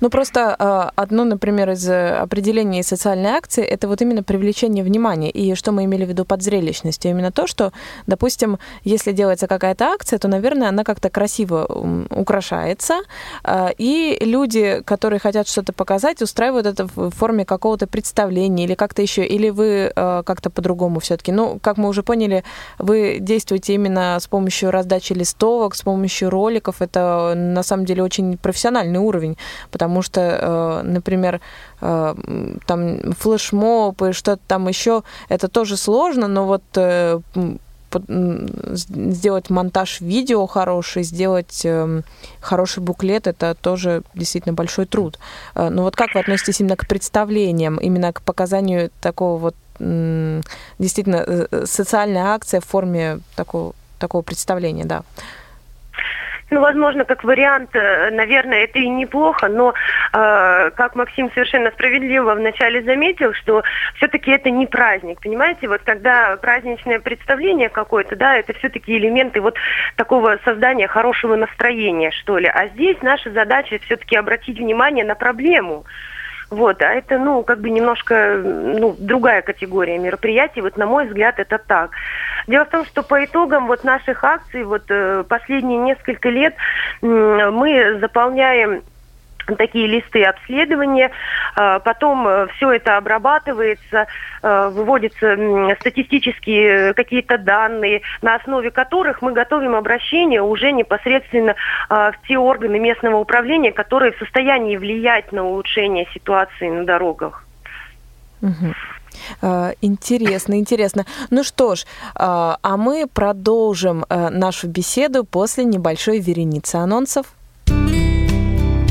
Ну, 0.00 0.10
просто 0.10 0.54
а, 0.58 0.92
одно, 0.96 1.24
например, 1.24 1.70
из 1.70 1.88
э, 1.88 2.16
определений 2.16 2.82
социальной 2.82 3.30
акции– 3.30 3.64
это 3.64 3.88
вот 3.88 4.02
именно 4.02 4.22
привлечение 4.22 4.84
внимания. 4.84 5.30
И 5.30 5.54
что 5.54 5.72
мы 5.72 5.84
имели 5.84 6.04
в 6.04 6.08
виду 6.08 6.24
под 6.24 6.42
зрелищностью? 6.42 7.10
Именно 7.10 7.32
то, 7.32 7.46
что, 7.46 7.72
допустим, 8.06 8.58
если 8.84 9.12
делается 9.12 9.46
какая-то 9.46 9.86
акция, 9.86 10.18
то, 10.18 10.28
наверное, 10.28 10.68
она 10.68 10.84
как-то 10.84 11.10
красиво 11.10 11.66
украшается, 12.10 13.00
а, 13.42 13.70
и 13.76 14.18
люди, 14.20 14.82
которые 14.84 15.20
хотят 15.20 15.48
что-то 15.48 15.72
показать, 15.72 16.22
устраивают 16.22 16.66
это 16.66 16.86
в 16.94 17.10
форме 17.10 17.44
какого-то 17.44 17.86
представления 17.86 18.64
или 18.64 18.74
как-то 18.74 19.02
еще, 19.02 19.24
или 19.24 19.50
вы 19.50 19.92
а, 19.94 20.22
как-то 20.22 20.50
по-другому 20.50 21.00
все-таки. 21.00 21.32
Ну, 21.32 21.58
как 21.62 21.76
мы 21.76 21.88
уже 21.88 22.02
поняли, 22.02 22.44
вы 22.78 23.18
действуете 23.20 23.74
именно 23.74 24.18
с 24.20 24.26
помощью 24.26 24.70
раздачи 24.70 25.12
листовок, 25.12 25.74
с 25.74 25.82
помощью 25.82 26.30
роликов. 26.30 26.82
Это, 26.82 27.34
на 27.36 27.62
самом 27.62 27.84
деле, 27.84 28.02
очень 28.02 28.38
профессиональный 28.38 28.98
уровень 28.98 29.36
потому 29.70 30.02
что, 30.02 30.20
э, 30.20 30.82
например, 30.82 31.40
э, 31.80 32.14
там 32.66 33.12
флешмоб 33.12 34.02
и 34.02 34.12
что-то 34.12 34.42
там 34.46 34.68
еще, 34.68 35.02
это 35.28 35.48
тоже 35.48 35.76
сложно, 35.76 36.28
но 36.28 36.46
вот 36.46 36.62
э, 36.76 37.20
сделать 38.08 39.50
монтаж 39.50 40.00
видео 40.00 40.48
хороший, 40.48 41.04
сделать 41.04 41.64
хороший 42.40 42.82
буклет, 42.82 43.28
это 43.28 43.54
тоже 43.54 44.02
действительно 44.14 44.52
большой 44.52 44.86
труд. 44.86 45.20
Но 45.54 45.82
вот 45.84 45.94
как 45.94 46.12
вы 46.14 46.20
относитесь 46.20 46.60
именно 46.60 46.74
к 46.74 46.88
представлениям, 46.88 47.76
именно 47.76 48.12
к 48.12 48.22
показанию 48.22 48.90
такого 49.00 49.38
вот 49.38 49.54
действительно 49.78 51.46
социальная 51.66 52.34
акция 52.34 52.60
в 52.60 52.64
форме 52.64 53.20
такого, 53.36 53.74
такого 54.00 54.22
представления, 54.22 54.84
да? 54.84 55.04
Ну, 56.54 56.60
возможно, 56.60 57.04
как 57.04 57.24
вариант, 57.24 57.70
э, 57.74 58.10
наверное, 58.12 58.62
это 58.62 58.78
и 58.78 58.88
неплохо, 58.88 59.48
но, 59.48 59.74
э, 60.12 60.70
как 60.70 60.94
Максим 60.94 61.28
совершенно 61.32 61.72
справедливо 61.72 62.36
вначале 62.36 62.80
заметил, 62.84 63.32
что 63.32 63.64
все-таки 63.96 64.30
это 64.30 64.50
не 64.50 64.68
праздник, 64.68 65.20
понимаете? 65.20 65.66
Вот 65.66 65.80
когда 65.84 66.36
праздничное 66.36 67.00
представление 67.00 67.70
какое-то, 67.70 68.14
да, 68.14 68.36
это 68.36 68.52
все-таки 68.52 68.96
элементы 68.96 69.40
вот 69.40 69.56
такого 69.96 70.38
создания 70.44 70.86
хорошего 70.86 71.34
настроения, 71.34 72.12
что 72.12 72.38
ли. 72.38 72.46
А 72.46 72.68
здесь 72.68 72.98
наша 73.02 73.32
задача 73.32 73.80
все-таки 73.86 74.16
обратить 74.16 74.60
внимание 74.60 75.04
на 75.04 75.16
проблему. 75.16 75.84
Вот, 76.54 76.82
а 76.82 76.92
это, 76.92 77.18
ну, 77.18 77.42
как 77.42 77.60
бы 77.60 77.70
немножко, 77.70 78.40
ну, 78.42 78.94
другая 78.98 79.42
категория 79.42 79.98
мероприятий. 79.98 80.60
Вот, 80.60 80.76
на 80.76 80.86
мой 80.86 81.06
взгляд, 81.06 81.38
это 81.38 81.58
так. 81.58 81.90
Дело 82.46 82.64
в 82.64 82.70
том, 82.70 82.84
что 82.84 83.02
по 83.02 83.24
итогам 83.24 83.66
вот 83.66 83.84
наших 83.84 84.22
акций, 84.24 84.64
вот 84.64 84.84
э, 84.88 85.24
последние 85.28 85.78
несколько 85.78 86.28
лет 86.28 86.54
мы 87.00 87.98
заполняем 88.00 88.82
такие 89.58 89.86
листы 89.86 90.24
обследования, 90.24 91.10
а, 91.56 91.78
потом 91.80 92.26
э, 92.26 92.46
все 92.56 92.72
это 92.72 92.96
обрабатывается, 92.96 94.06
э, 94.42 94.68
выводятся 94.72 95.36
статистические 95.80 96.94
какие-то 96.94 97.38
данные, 97.38 98.02
на 98.22 98.36
основе 98.36 98.70
которых 98.70 99.22
мы 99.22 99.32
готовим 99.32 99.74
обращение 99.74 100.42
уже 100.42 100.72
непосредственно 100.72 101.54
а, 101.88 102.12
в 102.12 102.26
те 102.26 102.38
органы 102.38 102.78
местного 102.78 103.16
управления, 103.16 103.72
которые 103.72 104.12
в 104.12 104.18
состоянии 104.18 104.76
влиять 104.76 105.32
на 105.32 105.44
улучшение 105.44 106.06
ситуации 106.12 106.68
на 106.68 106.84
дорогах. 106.84 107.44
Интересно, 109.80 110.58
интересно. 110.58 111.06
Ну 111.30 111.44
что 111.44 111.76
ж, 111.76 111.86
а 112.14 112.76
мы 112.76 113.06
продолжим 113.06 114.04
э, 114.08 114.28
нашу 114.28 114.68
беседу 114.68 115.24
после 115.24 115.64
небольшой 115.64 116.18
вереницы 116.18 116.76
анонсов. 116.76 117.33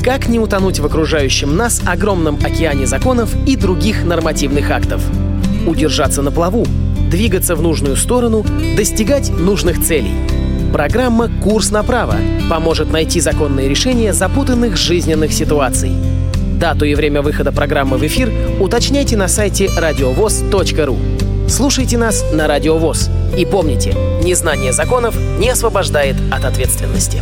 Как 0.04 0.28
не 0.28 0.38
утонуть 0.38 0.80
в 0.80 0.86
окружающем 0.86 1.56
нас 1.56 1.82
огромном 1.86 2.38
океане 2.44 2.86
законов 2.86 3.34
и 3.48 3.56
других 3.56 4.04
нормативных 4.04 4.70
актов? 4.70 5.02
Удержаться 5.66 6.22
на 6.22 6.30
плаву, 6.30 6.66
двигаться 7.10 7.56
в 7.56 7.62
нужную 7.62 7.96
сторону, 7.96 8.46
достигать 8.76 9.30
нужных 9.30 9.82
целей. 9.82 10.12
Программа 10.74 11.30
«Курс 11.42 11.72
направо» 11.72 12.18
поможет 12.50 12.92
найти 12.92 13.22
законные 13.22 13.70
решения 13.70 14.12
запутанных 14.12 14.76
жизненных 14.76 15.32
ситуаций. 15.32 15.94
Дату 16.60 16.84
и 16.84 16.96
время 16.96 17.22
выхода 17.22 17.54
программы 17.54 17.98
в 17.98 18.06
эфир 18.06 18.30
уточняйте 18.60 19.16
на 19.16 19.30
сайте 19.30 19.70
радиовоз.ру. 19.78 20.98
Слушайте 21.48 21.98
нас 21.98 22.26
на 22.34 22.48
Радио 22.48 22.78
ВОЗ. 22.78 23.10
И 23.38 23.46
помните, 23.46 23.96
незнание 24.22 24.74
законов 24.74 25.16
не 25.40 25.50
освобождает 25.50 26.18
от 26.30 26.44
ответственности. 26.44 27.22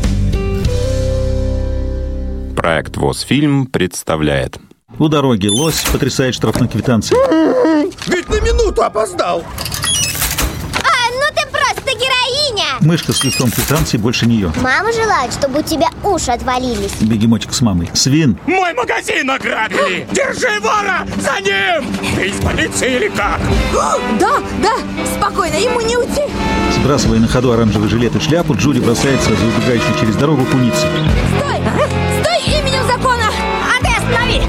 Проект 2.62 2.96
«Восфильм» 2.96 3.66
представляет. 3.66 4.60
У 5.00 5.08
дороги 5.08 5.48
лось 5.48 5.82
потрясает 5.92 6.36
штрафной 6.36 6.70
квитанции. 6.70 7.18
Ведь 8.08 8.30
на 8.30 8.40
минуту 8.40 8.84
опоздал! 8.84 9.44
А, 10.76 11.10
ну 11.12 11.26
ты 11.34 11.42
просто 11.50 11.92
героиня! 11.98 12.78
Мышка 12.82 13.14
с 13.14 13.24
листом 13.24 13.50
квитанции 13.50 13.98
больше 13.98 14.28
нее. 14.28 14.54
Мама 14.62 14.94
желает, 14.94 15.34
чтобы 15.34 15.62
у 15.62 15.64
тебя 15.64 15.88
уши 16.04 16.30
отвалились. 16.30 16.92
Бегемотик 17.02 17.52
с 17.52 17.62
мамой. 17.62 17.90
Свин. 17.96 18.38
Мой 18.46 18.76
магазин 18.76 19.28
ограбили! 19.32 20.08
Держи 20.12 20.60
вора! 20.60 21.08
За 21.18 21.42
ним! 21.42 21.92
Ты 22.16 22.28
из 22.28 22.36
полиции 22.46 22.96
или 22.98 23.08
как? 23.08 23.42
Да, 24.20 24.38
да, 24.62 24.78
спокойно, 25.18 25.56
ему 25.56 25.82
не 25.82 25.98
уйти. 25.98 26.22
Сбрасывая 26.76 27.18
на 27.18 27.28
ходу 27.28 27.54
оранжевый 27.54 27.90
жилет 27.90 28.16
и 28.16 28.20
шляпу, 28.20 28.54
Джуди 28.54 28.82
бросается 28.82 29.36
за 29.36 29.46
убегающей 29.48 30.00
через 30.00 30.16
дорогу 30.16 30.46
куницы. 30.46 30.86
Стой! 31.40 31.58
Стой 31.88 32.01
останови! 34.12 34.42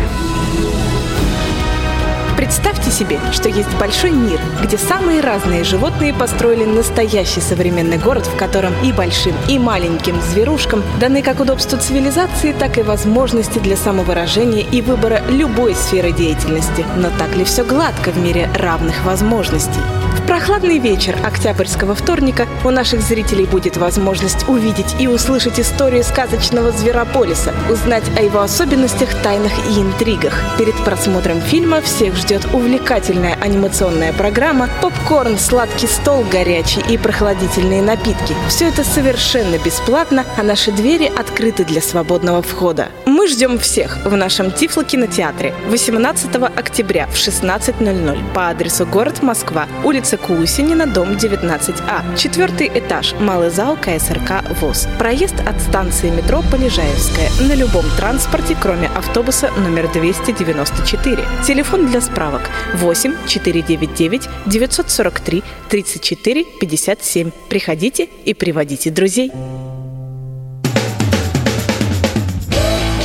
Представьте 2.36 2.81
себе, 2.92 3.18
что 3.32 3.48
есть 3.48 3.72
большой 3.78 4.10
мир, 4.10 4.38
где 4.62 4.76
самые 4.76 5.20
разные 5.20 5.64
животные 5.64 6.12
построили 6.12 6.64
настоящий 6.64 7.40
современный 7.40 7.98
город, 7.98 8.26
в 8.26 8.36
котором 8.36 8.72
и 8.84 8.92
большим, 8.92 9.34
и 9.48 9.58
маленьким 9.58 10.20
зверушкам 10.20 10.82
даны 11.00 11.22
как 11.22 11.40
удобства 11.40 11.78
цивилизации, 11.78 12.52
так 12.52 12.78
и 12.78 12.82
возможности 12.82 13.58
для 13.58 13.76
самовыражения 13.76 14.64
и 14.70 14.82
выбора 14.82 15.22
любой 15.28 15.74
сферы 15.74 16.12
деятельности. 16.12 16.84
Но 16.96 17.08
так 17.18 17.34
ли 17.36 17.44
все 17.44 17.64
гладко 17.64 18.10
в 18.10 18.18
мире 18.18 18.50
равных 18.54 19.04
возможностей? 19.04 19.80
В 20.16 20.26
прохладный 20.26 20.78
вечер 20.78 21.16
октябрьского 21.24 21.94
вторника 21.94 22.46
у 22.64 22.70
наших 22.70 23.00
зрителей 23.00 23.46
будет 23.46 23.76
возможность 23.76 24.48
увидеть 24.48 24.94
и 25.00 25.08
услышать 25.08 25.58
историю 25.58 26.04
сказочного 26.04 26.70
Зверополиса, 26.70 27.52
узнать 27.70 28.04
о 28.16 28.22
его 28.22 28.40
особенностях, 28.40 29.08
тайнах 29.22 29.52
и 29.70 29.80
интригах. 29.80 30.34
Перед 30.58 30.76
просмотром 30.84 31.40
фильма 31.40 31.80
всех 31.80 32.14
ждет 32.14 32.42
ждет 32.42 32.54
увлекательная 32.82 33.38
анимационная 33.40 34.12
программа, 34.12 34.68
попкорн, 34.80 35.38
сладкий 35.38 35.86
стол 35.86 36.24
горячий 36.24 36.82
и 36.88 36.98
прохладительные 36.98 37.80
напитки. 37.80 38.34
Все 38.48 38.68
это 38.68 38.82
совершенно 38.82 39.56
бесплатно, 39.64 40.24
а 40.36 40.42
наши 40.42 40.72
двери 40.72 41.06
открыты 41.16 41.64
для 41.64 41.80
свободного 41.80 42.42
входа. 42.42 42.88
Мы 43.06 43.28
ждем 43.28 43.60
всех 43.60 44.04
в 44.04 44.16
нашем 44.16 44.48
Тифло-кинотеатре 44.48 45.54
18 45.68 46.34
октября 46.56 47.06
в 47.06 47.14
16.00 47.14 48.34
по 48.34 48.48
адресу 48.48 48.84
город 48.84 49.22
Москва, 49.22 49.68
улица 49.84 50.16
Кулусинина, 50.16 50.86
дом 50.86 51.12
19А, 51.12 52.16
четвертый 52.16 52.66
этаж, 52.66 53.14
малый 53.20 53.50
зал 53.50 53.76
КСРК 53.76 54.42
ВОЗ. 54.60 54.88
Проезд 54.98 55.36
от 55.46 55.60
станции 55.60 56.10
метро 56.10 56.42
Полежаевская 56.50 57.30
на 57.48 57.54
любом 57.54 57.84
транспорте, 57.96 58.56
кроме 58.60 58.88
автобуса 58.88 59.50
номер 59.56 59.88
294. 59.92 61.24
Телефон 61.46 61.86
для 61.86 62.00
справок 62.00 62.42
8 62.74 63.26
499 63.26 64.28
943 64.46 65.42
34 65.68 66.44
57. 66.44 67.30
Приходите 67.48 68.08
и 68.24 68.34
приводите 68.34 68.90
друзей. 68.90 69.30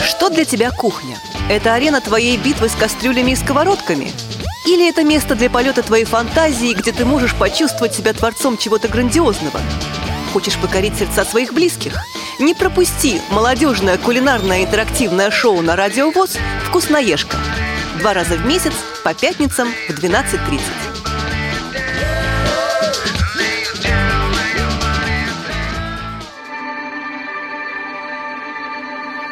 Что 0.04 0.30
для 0.30 0.46
тебя 0.46 0.72
кухня? 0.72 1.18
Это 1.50 1.74
арена 1.74 2.02
твоей 2.02 2.38
битвы 2.38 2.70
с 2.70 2.76
кастрюлями 2.76 3.32
и 3.32 3.36
сковородками? 3.36 4.12
Или 4.66 4.90
это 4.90 5.04
место 5.04 5.36
для 5.36 5.50
полета 5.50 5.82
твоей 5.82 6.04
фантазии, 6.04 6.74
где 6.74 6.92
ты 6.92 7.06
можешь 7.06 7.34
почувствовать 7.36 7.94
себя 7.94 8.14
творцом 8.14 8.58
чего-то 8.58 8.90
грандиозного? 8.90 9.62
Хочешь 10.34 10.58
покорить 10.58 10.98
сердца 10.98 11.24
своих 11.24 11.54
близких? 11.54 11.98
Не 12.40 12.54
пропусти 12.54 13.22
молодежное 13.32 13.98
кулинарное 13.98 14.66
интерактивное 14.66 15.32
шоу 15.32 15.62
на 15.62 15.76
Радио 15.76 16.12
ВОЗ 16.12 16.38
«Вкусноежка». 16.68 17.38
Два 18.00 18.14
раза 18.14 18.36
в 18.36 18.46
месяц 18.46 18.74
по 19.04 19.14
пятницам 19.16 19.68
в 19.90 19.92
12.30. 19.92 20.62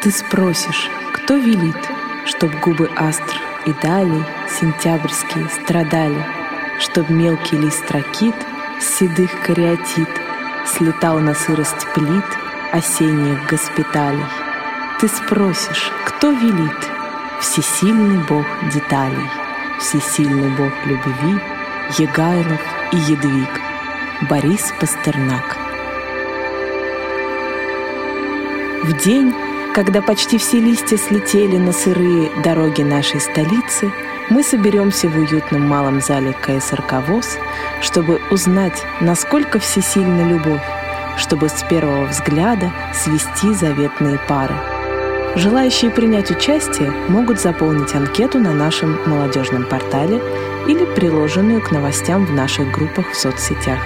Ты 0.02 0.10
спросишь, 0.10 0.90
кто 1.12 1.36
велит, 1.36 1.76
Чтоб 2.26 2.50
губы 2.60 2.90
астр 2.96 3.40
и 3.66 3.72
далее 3.82 4.24
Сентябрьские 4.60 5.48
страдали, 5.48 6.26
Чтоб 6.80 7.08
мелкий 7.08 7.56
лист 7.56 7.88
ракит 7.92 8.34
седых 8.80 9.30
кариатит 9.42 10.10
Слетал 10.66 11.20
на 11.20 11.34
сырость 11.34 11.86
плит 11.94 12.24
Осенних 12.72 13.48
госпиталей. 13.48 14.24
Ты 15.00 15.08
спросишь, 15.08 15.92
кто 16.04 16.32
велит, 16.32 16.95
Всесильный 17.40 18.24
бог 18.24 18.46
деталей, 18.72 19.28
Всесильный 19.78 20.48
бог 20.56 20.72
любви, 20.86 21.38
Егайлов 21.98 22.60
и 22.92 22.96
Едвиг, 22.96 23.60
Борис 24.30 24.72
Пастернак. 24.80 25.58
В 28.84 28.92
день, 29.04 29.34
когда 29.74 30.00
почти 30.00 30.38
все 30.38 30.60
листья 30.60 30.96
слетели 30.96 31.58
на 31.58 31.72
сырые 31.72 32.30
дороги 32.42 32.82
нашей 32.82 33.20
столицы, 33.20 33.92
мы 34.30 34.42
соберемся 34.42 35.08
в 35.08 35.16
уютном 35.16 35.68
малом 35.68 36.00
зале 36.00 36.32
КСРК 36.32 37.06
ВОЗ, 37.06 37.38
чтобы 37.82 38.20
узнать, 38.30 38.82
насколько 39.00 39.58
всесильна 39.58 40.26
любовь, 40.26 40.64
чтобы 41.18 41.50
с 41.50 41.62
первого 41.68 42.06
взгляда 42.06 42.72
свести 42.94 43.52
заветные 43.52 44.18
пары. 44.26 44.54
Желающие 45.36 45.90
принять 45.90 46.30
участие 46.30 46.90
могут 47.08 47.38
заполнить 47.38 47.94
анкету 47.94 48.38
на 48.38 48.54
нашем 48.54 48.98
молодежном 49.06 49.64
портале 49.64 50.18
или 50.66 50.86
приложенную 50.94 51.60
к 51.60 51.70
новостям 51.72 52.24
в 52.24 52.32
наших 52.32 52.72
группах 52.72 53.10
в 53.10 53.14
соцсетях. 53.14 53.78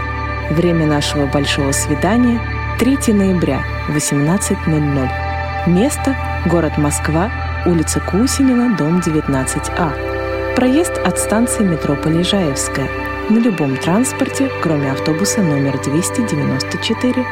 Время 0.51 0.87
нашего 0.87 1.27
большого 1.27 1.73
свидания– 1.73 2.41
3 2.79 3.13
ноября, 3.13 3.65
18.00. 3.89 5.69
Место– 5.69 6.17
город 6.47 6.79
Москва, 6.79 7.33
улица 7.67 7.99
Кусинина, 7.99 8.77
дом 8.77 9.01
19А. 9.01 10.55
Проезд 10.55 10.99
от 10.99 11.19
станции 11.19 11.65
метро 11.65 11.97
Полежаевская 11.97 12.89
на 13.29 13.39
любом 13.39 13.77
транспорте, 13.77 14.49
кроме 14.63 14.93
автобуса 14.93 15.43
номер 15.43 15.81
294. 15.83 17.27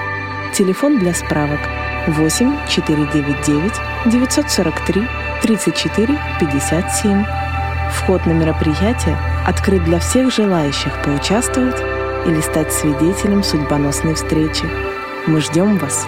Телефон 0.52 0.98
для 0.98 1.14
справок 1.14 1.60
8 2.08 2.68
499 2.68 3.72
943 4.06 5.08
34 5.42 6.18
57. 6.40 7.24
Вход 7.92 8.26
на 8.26 8.32
мероприятие 8.32 9.16
открыт 9.46 9.84
для 9.84 9.98
всех 9.98 10.32
желающих 10.32 10.92
поучаствовать 11.02 11.80
или 12.26 12.40
стать 12.40 12.72
свидетелем 12.72 13.42
судьбоносной 13.42 14.14
встречи. 14.14 14.64
Мы 15.26 15.40
ждем 15.40 15.78
вас! 15.78 16.06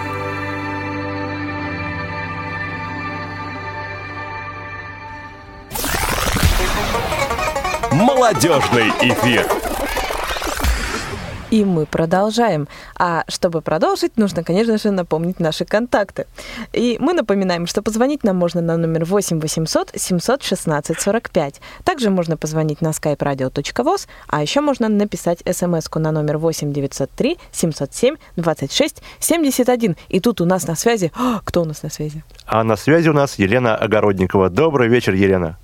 Молодежный 7.91 8.89
эфир. 9.01 9.70
И 11.51 11.65
мы 11.65 11.85
продолжаем. 11.85 12.67
А 12.97 13.23
чтобы 13.27 13.61
продолжить, 13.61 14.17
нужно, 14.17 14.43
конечно 14.43 14.77
же, 14.77 14.91
напомнить 14.91 15.39
наши 15.39 15.65
контакты. 15.65 16.25
И 16.71 16.97
мы 16.99 17.13
напоминаем, 17.13 17.67
что 17.67 17.81
позвонить 17.81 18.23
нам 18.23 18.37
можно 18.37 18.61
на 18.61 18.77
номер 18.77 19.03
8 19.03 19.39
800 19.39 19.91
716 19.95 20.99
45. 20.99 21.61
Также 21.83 22.09
можно 22.09 22.37
позвонить 22.37 22.81
на 22.81 22.89
skype-radio.voz, 22.89 24.07
а 24.27 24.41
еще 24.41 24.61
можно 24.61 24.87
написать 24.87 25.43
смс 25.45 25.89
на 25.93 26.11
номер 26.11 26.37
8 26.37 26.71
903 26.71 27.37
707 27.51 28.15
26 28.37 29.03
71. 29.19 29.97
И 30.07 30.19
тут 30.21 30.39
у 30.39 30.45
нас 30.45 30.67
на 30.67 30.75
связи... 30.75 31.11
О, 31.15 31.41
кто 31.43 31.63
у 31.63 31.65
нас 31.65 31.83
на 31.83 31.89
связи? 31.89 32.23
А 32.45 32.63
на 32.63 32.77
связи 32.77 33.09
у 33.09 33.13
нас 33.13 33.37
Елена 33.37 33.75
Огородникова. 33.75 34.49
Добрый 34.49 34.87
вечер, 34.87 35.13
Елена. 35.13 35.57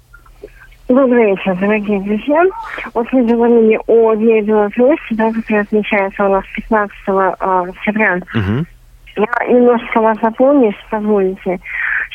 Добрый 0.88 1.31
вечер, 1.31 1.53
дорогие 1.55 1.99
друзья. 1.99 2.45
Вот 2.93 3.11
вы 3.11 3.25
говорили 3.25 3.77
о 3.88 4.15
Дне 4.15 4.41
Беларуси, 4.41 5.11
да, 5.11 5.33
который 5.33 5.61
отмечается 5.61 6.25
у 6.25 6.29
нас 6.29 6.45
15 6.55 6.95
э, 7.07 7.11
октября. 7.39 8.15
Угу. 8.15 8.65
Я 9.17 9.53
немножко 9.53 9.99
вас 9.99 10.17
запомню, 10.21 10.67
если 10.67 10.89
позволите. 10.89 11.59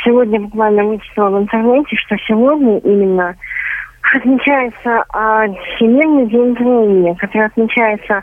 Сегодня 0.02 0.40
буквально 0.40 0.84
вычитала 0.84 1.38
в 1.38 1.42
интернете, 1.42 1.96
что 1.96 2.16
сегодня 2.26 2.78
именно 2.78 3.36
отмечается 4.14 5.04
э, 5.12 5.46
Всемирный 5.76 6.26
день 6.28 6.54
зрения, 6.56 7.14
который 7.16 7.48
отмечается 7.48 8.22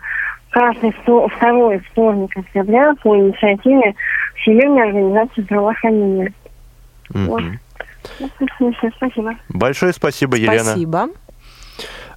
каждый 0.50 0.96
сто, 1.04 1.28
второй 1.28 1.78
вторник 1.92 2.36
октября 2.36 2.96
по 3.04 3.16
инициативе 3.16 3.94
Всемирной 4.38 4.88
организации 4.88 5.42
здравоохранения. 5.44 6.34
Угу. 7.14 7.20
Вот. 7.26 7.44
Спасибо. 8.98 9.36
Большое 9.50 9.94
спасибо, 9.94 10.38
Елена. 10.38 10.64
Спасибо. 10.64 11.10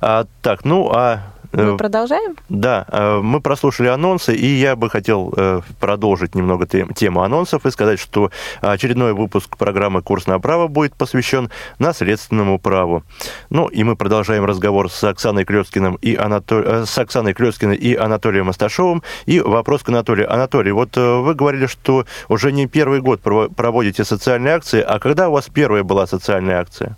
А, 0.01 0.27
так, 0.43 0.65
ну 0.65 0.91
а 0.93 1.32
мы 1.53 1.77
продолжаем? 1.77 2.37
Да, 2.49 2.87
мы 3.23 3.41
прослушали 3.41 3.89
анонсы, 3.89 4.35
и 4.35 4.47
я 4.47 4.77
бы 4.77 4.91
хотел 4.91 5.35
продолжить 5.81 6.35
немного 6.35 6.67
тему 6.67 7.23
анонсов 7.23 7.67
и 7.67 7.71
сказать, 7.71 7.99
что 7.99 8.31
очередной 8.61 9.13
выпуск 9.13 9.57
программы 9.57 10.03
«Курс 10.03 10.27
на 10.27 10.39
право» 10.39 10.69
будет 10.69 10.95
посвящен 10.95 11.51
наследственному 11.79 12.59
праву. 12.59 13.03
Ну, 13.51 13.69
и 13.69 13.83
мы 13.85 13.97
продолжаем 13.97 14.45
разговор 14.45 14.91
с 14.91 15.05
Оксаной 15.05 15.45
Клёцкиным 15.45 15.97
и, 15.97 16.17
Анатоль... 16.17 16.87
с 16.87 16.99
Оксаной 16.99 17.35
Клёцкиной 17.35 17.77
и 17.77 17.95
Анатолием 17.95 18.49
Асташовым. 18.49 19.03
И 19.27 19.41
вопрос 19.41 19.83
к 19.83 19.89
Анатолию. 19.89 20.33
Анатолий, 20.33 20.73
вот 20.73 20.97
вы 20.97 21.35
говорили, 21.35 21.67
что 21.67 22.07
уже 22.29 22.53
не 22.53 22.67
первый 22.67 23.01
год 23.01 23.21
проводите 23.21 24.05
социальные 24.05 24.55
акции, 24.55 24.81
а 24.81 24.99
когда 24.99 25.29
у 25.29 25.33
вас 25.33 25.49
первая 25.53 25.83
была 25.83 26.07
социальная 26.07 26.61
акция? 26.61 26.97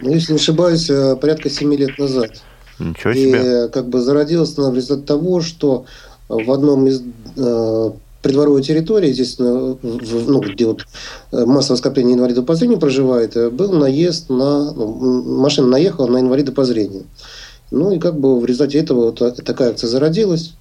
Ну, 0.00 0.12
если 0.12 0.32
не 0.32 0.38
ошибаюсь, 0.38 0.90
порядка 1.20 1.50
семи 1.50 1.76
лет 1.76 1.98
назад. 1.98 2.42
Ничего 2.78 3.12
себе. 3.12 3.66
И 3.66 3.68
как 3.70 3.88
бы 3.88 4.00
зародилась 4.00 4.56
она 4.56 4.70
в 4.70 4.74
результате 4.74 5.06
того, 5.06 5.40
что 5.40 5.84
в 6.28 6.50
одном 6.52 6.86
из 6.86 7.02
э, 7.36 7.90
придворовой 8.22 8.62
территории, 8.62 9.08
естественно, 9.08 9.76
в, 9.82 10.30
ну, 10.30 10.40
где 10.40 10.66
вот 10.66 10.86
массовое 11.32 11.78
скопление 11.78 12.14
инвалидов 12.14 12.46
по 12.46 12.54
зрению 12.54 12.78
проживает, 12.78 13.52
был 13.52 13.72
наезд 13.72 14.28
на... 14.28 14.72
Ну, 14.72 15.38
машина 15.38 15.68
наехала 15.68 16.06
на 16.06 16.20
инвалида 16.20 16.52
по 16.52 16.64
зрению. 16.64 17.04
Ну 17.70 17.92
и 17.92 17.98
как 17.98 18.18
бы 18.18 18.38
в 18.38 18.44
результате 18.44 18.78
этого 18.78 19.06
вот 19.10 19.44
такая 19.44 19.70
акция 19.70 19.88
зародилась. 19.88 20.54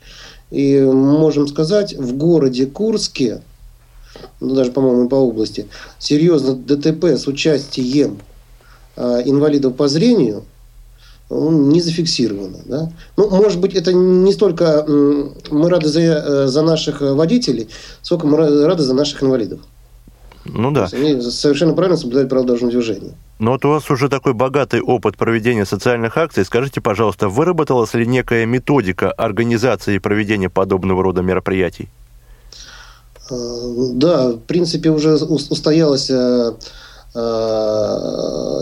И 0.50 0.80
можем 0.80 1.48
сказать, 1.48 1.94
в 1.94 2.16
городе 2.16 2.68
Курске, 2.68 3.42
ну 4.40 4.56
даже, 4.56 4.72
по-моему, 4.72 5.10
по 5.10 5.16
области, 5.16 5.68
серьезно 6.00 6.56
ДТП 6.56 7.06
с 7.06 7.28
участием 7.28 8.20
э, 8.96 9.24
инвалидов 9.26 9.76
по 9.76 9.88
зрению– 9.88 10.44
не 11.30 11.82
зафиксировано. 11.82 12.60
Да? 12.66 12.92
Ну, 13.18 13.30
может 13.30 13.60
быть, 13.60 13.76
это 13.76 13.94
не 13.94 14.32
столько 14.32 14.86
мы 14.88 15.70
рады 15.70 15.88
за, 15.88 16.48
за 16.48 16.62
наших 16.62 17.02
водителей, 17.02 17.70
сколько 18.02 18.28
мы 18.28 18.66
рады 18.66 18.84
за 18.84 18.94
наших 18.94 19.24
инвалидов. 19.24 19.60
Ну 20.46 20.72
да. 20.72 20.88
они 20.94 21.22
совершенно 21.22 21.74
правильно 21.74 21.98
соблюдают 21.98 22.30
правила 22.30 22.48
дорожного 22.48 22.72
движения. 22.72 23.16
Но 23.40 23.52
вот 23.52 23.66
у 23.66 23.70
вас 23.70 23.90
уже 23.92 24.10
такой 24.10 24.34
богатый 24.34 24.82
опыт 24.82 25.18
проведения 25.18 25.66
социальных 25.66 26.18
акций. 26.18 26.46
Скажите, 26.46 26.82
пожалуйста, 26.82 27.30
выработалась 27.30 27.94
ли 27.94 28.08
некая 28.08 28.46
методика 28.46 29.12
организации 29.12 29.96
и 29.96 30.00
проведения 30.00 30.50
подобного 30.50 31.04
рода 31.04 31.22
мероприятий? 31.22 31.90
А, 33.30 33.36
да, 33.94 34.30
в 34.30 34.40
принципе, 34.40 34.90
уже 34.90 35.16
устоялось 35.16 36.10
а, 36.10 36.56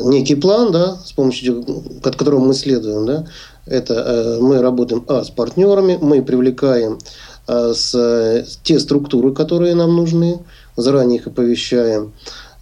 некий 0.03 0.35
план, 0.35 0.71
да, 0.71 0.97
с 1.03 1.11
помощью 1.11 1.65
которого 2.01 2.39
мы 2.39 2.53
следуем, 2.53 3.05
да, 3.05 3.25
это 3.65 4.37
мы 4.39 4.61
работаем 4.61 5.03
а, 5.07 5.23
с 5.23 5.29
партнерами, 5.29 5.97
мы 6.01 6.23
привлекаем 6.23 6.99
с, 7.47 8.45
те 8.63 8.79
структуры, 8.79 9.33
которые 9.33 9.75
нам 9.75 9.95
нужны, 9.95 10.39
заранее 10.77 11.19
их 11.19 11.27
оповещаем. 11.27 12.13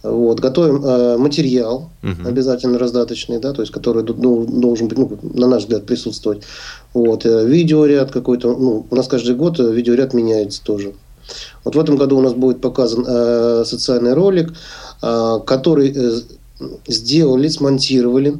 Вот, 0.04 0.38
готовим 0.38 0.84
э, 0.84 1.16
материал 1.16 1.88
угу. 2.02 2.28
обязательно 2.28 2.78
раздаточный, 2.78 3.38
да, 3.38 3.54
то 3.54 3.62
есть 3.62 3.72
который 3.72 4.04
ну, 4.04 4.44
должен 4.44 4.86
быть, 4.86 4.98
ну, 4.98 5.18
на 5.22 5.46
наш 5.46 5.62
взгляд, 5.62 5.86
присутствовать. 5.86 6.42
Вот, 6.92 7.24
э, 7.24 7.46
видеоряд 7.46 8.10
какой-то, 8.10 8.54
ну, 8.54 8.84
у 8.90 8.94
нас 8.94 9.08
каждый 9.08 9.34
год 9.34 9.58
видеоряд 9.58 10.12
меняется 10.12 10.62
тоже. 10.62 10.92
Вот 11.64 11.74
в 11.74 11.78
этом 11.78 11.96
году 11.96 12.18
у 12.18 12.20
нас 12.20 12.34
будет 12.34 12.60
показан 12.60 13.06
э, 13.08 13.64
социальный 13.64 14.12
ролик, 14.12 14.50
э, 14.50 14.54
который 15.46 15.92
э, 15.94 16.20
сделали, 16.86 17.48
смонтировали 17.48 18.38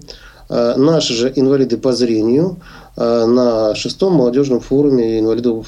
э, 0.49 0.75
наши 0.77 1.15
же 1.15 1.33
инвалиды 1.35 1.77
по 1.77 1.93
зрению 1.93 2.59
э, 2.97 3.27
на 3.27 3.75
шестом 3.75 4.15
молодежном 4.15 4.61
форуме 4.61 5.21
инвалидов 5.21 5.67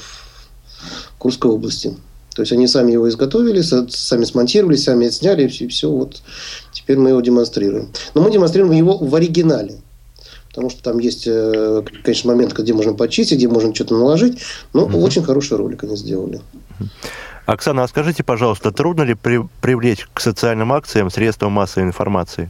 Курской 1.17 1.51
области. 1.51 1.95
То 2.35 2.43
есть 2.43 2.51
они 2.51 2.67
сами 2.67 2.91
его 2.91 3.09
изготовили, 3.09 3.61
сами 3.61 4.23
смонтировали, 4.23 4.75
сами 4.75 5.07
отсняли, 5.07 5.47
и 5.47 5.67
все, 5.67 5.89
вот 5.89 6.21
теперь 6.71 6.97
мы 6.97 7.09
его 7.09 7.21
демонстрируем. 7.21 7.89
Но 8.13 8.21
мы 8.21 8.31
демонстрируем 8.31 8.73
его 8.73 8.97
в 8.97 9.15
оригинале. 9.15 9.81
Потому 10.49 10.69
что 10.69 10.83
там 10.83 10.99
есть, 10.99 11.27
э, 11.27 11.83
конечно, 12.03 12.31
момент, 12.31 12.53
где 12.53 12.73
можно 12.73 12.93
почистить, 12.93 13.37
где 13.37 13.47
можно 13.47 13.73
что-то 13.73 13.95
наложить. 13.95 14.39
Но 14.73 14.85
угу. 14.85 14.99
очень 14.99 15.23
хороший 15.23 15.57
ролик 15.57 15.83
они 15.83 15.95
сделали. 15.97 16.41
Оксана, 17.47 17.83
а 17.83 17.87
скажите, 17.87 18.25
пожалуйста, 18.25 18.71
трудно 18.71 19.03
ли 19.03 19.13
при, 19.15 19.39
привлечь 19.61 20.05
к 20.13 20.19
социальным 20.19 20.73
акциям 20.73 21.09
средства 21.09 21.47
массовой 21.47 21.87
информации? 21.87 22.49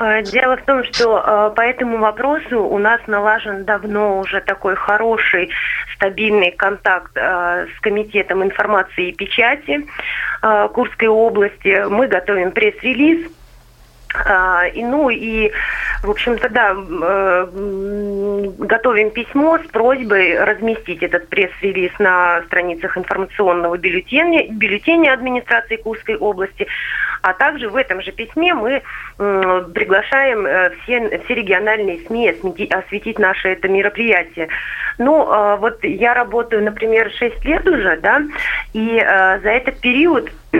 Э, 0.00 0.22
дело 0.22 0.56
в 0.56 0.62
том, 0.62 0.82
что 0.82 1.22
э, 1.24 1.54
по 1.54 1.60
этому 1.60 1.98
вопросу 1.98 2.60
у 2.60 2.78
нас 2.78 3.00
налажен 3.06 3.64
давно 3.64 4.18
уже 4.18 4.40
такой 4.40 4.74
хороший, 4.74 5.50
стабильный 5.94 6.50
контакт 6.50 7.12
э, 7.14 7.66
с 7.76 7.80
Комитетом 7.80 8.42
информации 8.42 9.10
и 9.10 9.14
печати 9.14 9.86
Курской 10.74 11.06
области. 11.06 11.86
Мы 11.88 12.08
готовим 12.08 12.50
пресс-релиз 12.50 13.30
и, 14.74 14.84
ну 14.84 15.10
и, 15.10 15.50
в 16.02 16.10
общем-то, 16.10 16.48
да, 16.48 16.74
э, 16.74 17.46
готовим 18.58 19.10
письмо 19.10 19.58
с 19.58 19.66
просьбой 19.68 20.42
разместить 20.42 21.02
этот 21.02 21.28
пресс-релиз 21.28 21.92
на 21.98 22.42
страницах 22.46 22.98
информационного 22.98 23.76
бюллетеня, 23.78 24.48
бюллетеня 24.50 25.12
администрации 25.12 25.76
Курской 25.76 26.16
области. 26.16 26.66
А 27.22 27.34
также 27.34 27.68
в 27.68 27.76
этом 27.76 28.02
же 28.02 28.10
письме 28.10 28.52
мы 28.52 28.82
приглашаем 29.16 30.44
э, 30.46 30.70
все, 30.82 31.20
все 31.24 31.34
региональные 31.34 32.00
СМИ 32.06 32.34
осветить, 32.70 33.18
наше 33.18 33.48
это 33.48 33.68
мероприятие. 33.68 34.48
Ну, 34.98 35.30
э, 35.32 35.56
вот 35.56 35.84
я 35.84 36.14
работаю, 36.14 36.64
например, 36.64 37.10
6 37.10 37.44
лет 37.44 37.66
уже, 37.66 37.96
да, 37.98 38.22
и 38.72 38.98
э, 38.98 39.40
за 39.40 39.50
этот 39.50 39.80
период 39.80 40.30
а, 40.52 40.58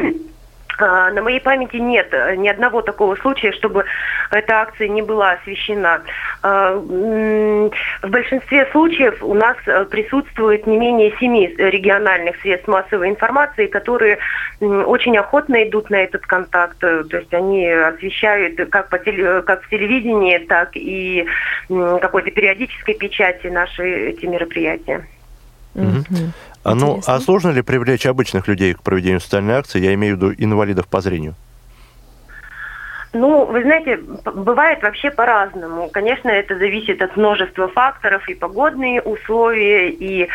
на 0.79 1.23
моей 1.23 1.41
памяти 1.41 1.77
нет 1.77 2.09
э, 2.13 2.37
ни 2.37 2.49
одного 2.49 2.83
такого 2.83 3.17
случая, 3.17 3.53
чтобы 3.53 3.85
эта 4.31 4.61
акция 4.61 4.89
не 4.89 5.03
была 5.03 5.33
освещена. 5.33 6.03
А, 6.43 6.75
в 6.75 8.09
большинстве 8.09 8.67
случаев 8.73 9.23
у 9.23 9.35
нас 9.35 9.57
э, 9.67 9.85
присутствует 9.87 10.67
не 10.67 10.79
менее 10.79 11.15
семи 11.19 11.47
региональных 11.57 12.37
средств 12.41 12.69
массовой 12.69 13.11
информации, 13.11 13.67
которые 13.67 14.19
очень 14.61 15.17
охотно 15.17 15.63
идут 15.65 15.91
на 15.91 15.97
этот 15.97 16.27
контакт. 16.27 16.79
То 16.79 17.05
есть 17.11 17.33
они 17.35 17.67
освещают 17.69 18.71
как, 18.71 18.89
по 18.89 18.99
теле, 18.99 19.43
как 19.43 19.63
в 19.63 19.69
телевидении, 19.69 20.39
так 20.39 20.71
и 20.75 21.27
какой-то 21.69 22.31
периодической 22.31 22.95
печати 22.95 23.49
наши 23.49 24.11
эти 24.11 24.27
мероприятия. 24.27 25.07
А, 25.75 26.75
ну, 26.75 27.01
а 27.07 27.19
сложно 27.21 27.51
ли 27.51 27.63
привлечь 27.63 28.07
обычных 28.07 28.47
людей 28.47 28.75
к 28.75 28.83
проведению 28.83 29.21
социальной 29.21 29.55
акции? 29.55 29.81
Я 29.81 29.95
имею 29.95 30.17
в 30.17 30.23
виду 30.23 30.35
инвалидов 30.37 30.87
по 30.87 31.01
зрению. 31.01 31.35
Ну, 33.15 33.45
вы 33.45 33.63
знаете, 33.63 33.99
бывает 34.25 34.83
вообще 34.83 35.11
по-разному. 35.11 35.91
Конечно, 35.91 36.31
это 36.31 36.57
зависит 36.57 37.03
от 37.03 37.17
множества 37.17 37.69
факторов, 37.69 38.27
и 38.29 38.35
погодные 38.35 39.03
условия, 39.03 39.91
и 39.91 40.29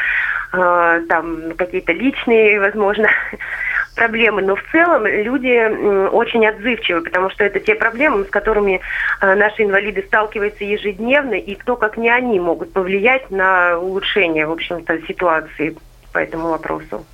э, 0.53 1.01
там 1.09 1.53
какие-то 1.57 1.93
личные, 1.93 2.59
возможно, 2.59 3.09
проблемы. 3.97 4.41
Но 4.41 4.55
в 4.55 4.63
целом 4.71 5.05
люди 5.05 6.07
очень 6.09 6.47
отзывчивы, 6.47 7.01
потому 7.01 7.29
что 7.29 7.43
это 7.43 7.59
те 7.59 7.75
проблемы, 7.75 8.23
с 8.23 8.29
которыми 8.29 8.79
э, 9.21 9.35
наши 9.35 9.63
инвалиды 9.63 10.03
сталкиваются 10.07 10.63
ежедневно, 10.63 11.33
и 11.33 11.55
кто, 11.55 11.75
как 11.75 11.97
не 11.97 12.09
они, 12.09 12.39
могут 12.39 12.71
повлиять 12.71 13.29
на 13.29 13.77
улучшение, 13.77 14.47
в 14.47 14.51
общем-то, 14.51 14.99
ситуации 15.07 15.75
по 16.13 16.19
этому 16.19 16.49
вопросу. 16.49 17.05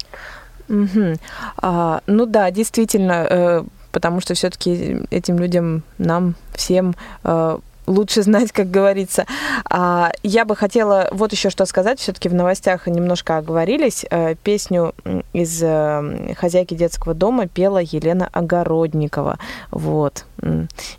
Угу. 0.69 1.15
А, 1.61 2.01
ну 2.05 2.25
да, 2.25 2.51
действительно, 2.51 3.27
э, 3.29 3.63
потому 3.91 4.21
что 4.21 4.33
все-таки 4.33 4.99
этим 5.09 5.39
людям, 5.39 5.83
нам 5.97 6.35
всем 6.53 6.93
э, 7.23 7.57
лучше 7.87 8.21
знать, 8.23 8.51
как 8.51 8.69
говорится. 8.71 9.25
А, 9.69 10.11
я 10.23 10.45
бы 10.45 10.55
хотела 10.55 11.07
вот 11.11 11.31
еще 11.31 11.49
что 11.49 11.65
сказать. 11.65 11.99
Все-таки 11.99 12.29
в 12.29 12.33
новостях 12.33 12.87
немножко 12.87 13.37
оговорились. 13.37 14.05
Э, 14.09 14.35
песню 14.35 14.93
из 15.33 15.61
э, 15.61 16.33
«Хозяйки 16.37 16.73
детского 16.73 17.13
дома» 17.13 17.47
пела 17.47 17.79
Елена 17.79 18.29
Огородникова. 18.31 19.37
Вот. 19.71 20.25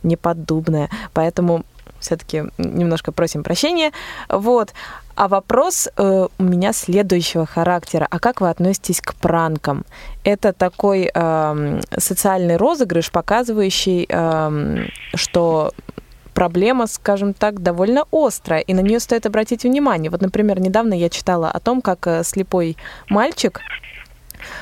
Неподдубная. 0.03 0.89
Поэтому 1.13 1.63
все-таки 1.99 2.43
немножко 2.57 3.11
просим 3.11 3.43
прощения. 3.43 3.91
Вот. 4.29 4.73
А 5.15 5.27
вопрос 5.27 5.87
э, 5.95 6.27
у 6.37 6.43
меня 6.43 6.73
следующего 6.73 7.45
характера. 7.45 8.07
А 8.09 8.19
как 8.19 8.41
вы 8.41 8.49
относитесь 8.49 9.01
к 9.01 9.15
пранкам? 9.15 9.85
Это 10.23 10.51
такой 10.51 11.09
э, 11.13 11.81
социальный 11.97 12.57
розыгрыш, 12.57 13.11
показывающий, 13.11 14.05
э, 14.09 14.87
что 15.15 15.71
проблема, 16.35 16.85
скажем 16.85 17.33
так, 17.33 17.63
довольно 17.63 18.03
острая, 18.11 18.61
и 18.61 18.75
на 18.75 18.81
нее 18.81 18.99
стоит 18.99 19.25
обратить 19.25 19.63
внимание. 19.63 20.11
Вот, 20.11 20.21
например, 20.21 20.59
недавно 20.59 20.93
я 20.93 21.09
читала 21.09 21.49
о 21.49 21.59
том, 21.59 21.81
как 21.81 22.05
э, 22.05 22.23
слепой 22.23 22.77
мальчик 23.09 23.61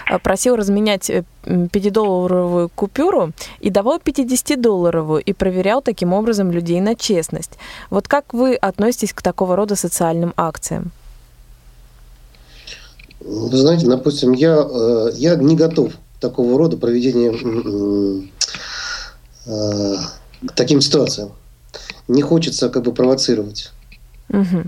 Э, 0.09 0.19
просил 0.19 0.55
разменять 0.55 1.09
5-долларовую 1.45 2.67
э, 2.67 2.69
купюру 2.75 3.31
и 3.59 3.69
давал 3.69 3.97
50-долларовую 3.97 5.21
и 5.21 5.33
проверял 5.33 5.81
таким 5.81 6.13
образом 6.13 6.51
людей 6.51 6.81
на 6.81 6.95
честность. 6.95 7.51
Вот 7.89 8.07
как 8.07 8.33
вы 8.33 8.55
относитесь 8.55 9.13
к 9.13 9.21
такого 9.21 9.55
рода 9.55 9.75
социальным 9.75 10.33
акциям? 10.37 10.91
Вы 13.19 13.57
знаете, 13.57 13.87
допустим, 13.87 14.33
я, 14.33 14.67
я 15.13 15.35
не 15.35 15.55
готов 15.55 15.93
к 15.93 16.19
такого 16.19 16.57
рода 16.57 16.75
проведения 16.75 17.31
к 19.45 20.51
таким 20.55 20.81
ситуациям. 20.81 21.31
Не 22.07 22.21
хочется 22.21 22.69
как 22.69 22.83
бы 22.83 22.93
провоцировать. 22.93 23.71
Угу. 24.29 24.63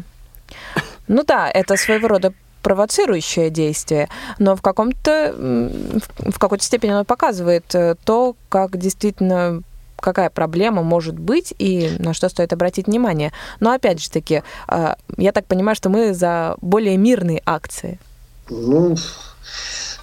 Ну 1.07 1.23
да, 1.23 1.49
это 1.49 1.77
своего 1.77 2.07
рода 2.07 2.33
провоцирующее 2.61 3.51
действие, 3.51 4.09
но 4.39 4.55
в 4.55 4.61
каком-то, 4.61 5.35
в 5.37 6.39
какой-то 6.39 6.63
степени 6.63 6.91
оно 6.91 7.05
показывает 7.05 7.75
э, 7.75 7.95
то, 8.05 8.35
как 8.49 8.77
действительно 8.77 9.61
какая 9.97 10.29
проблема 10.29 10.81
может 10.81 11.17
быть 11.17 11.53
и 11.59 11.95
на 11.99 12.13
что 12.13 12.27
стоит 12.27 12.53
обратить 12.53 12.87
внимание. 12.87 13.31
Но 13.59 13.71
опять 13.71 14.01
же 14.01 14.09
таки, 14.09 14.41
э, 14.67 14.95
я 15.17 15.31
так 15.31 15.45
понимаю, 15.45 15.75
что 15.75 15.89
мы 15.89 16.15
за 16.15 16.55
более 16.59 16.97
мирные 16.97 17.41
акции. 17.45 17.99
Ну, 18.49 18.95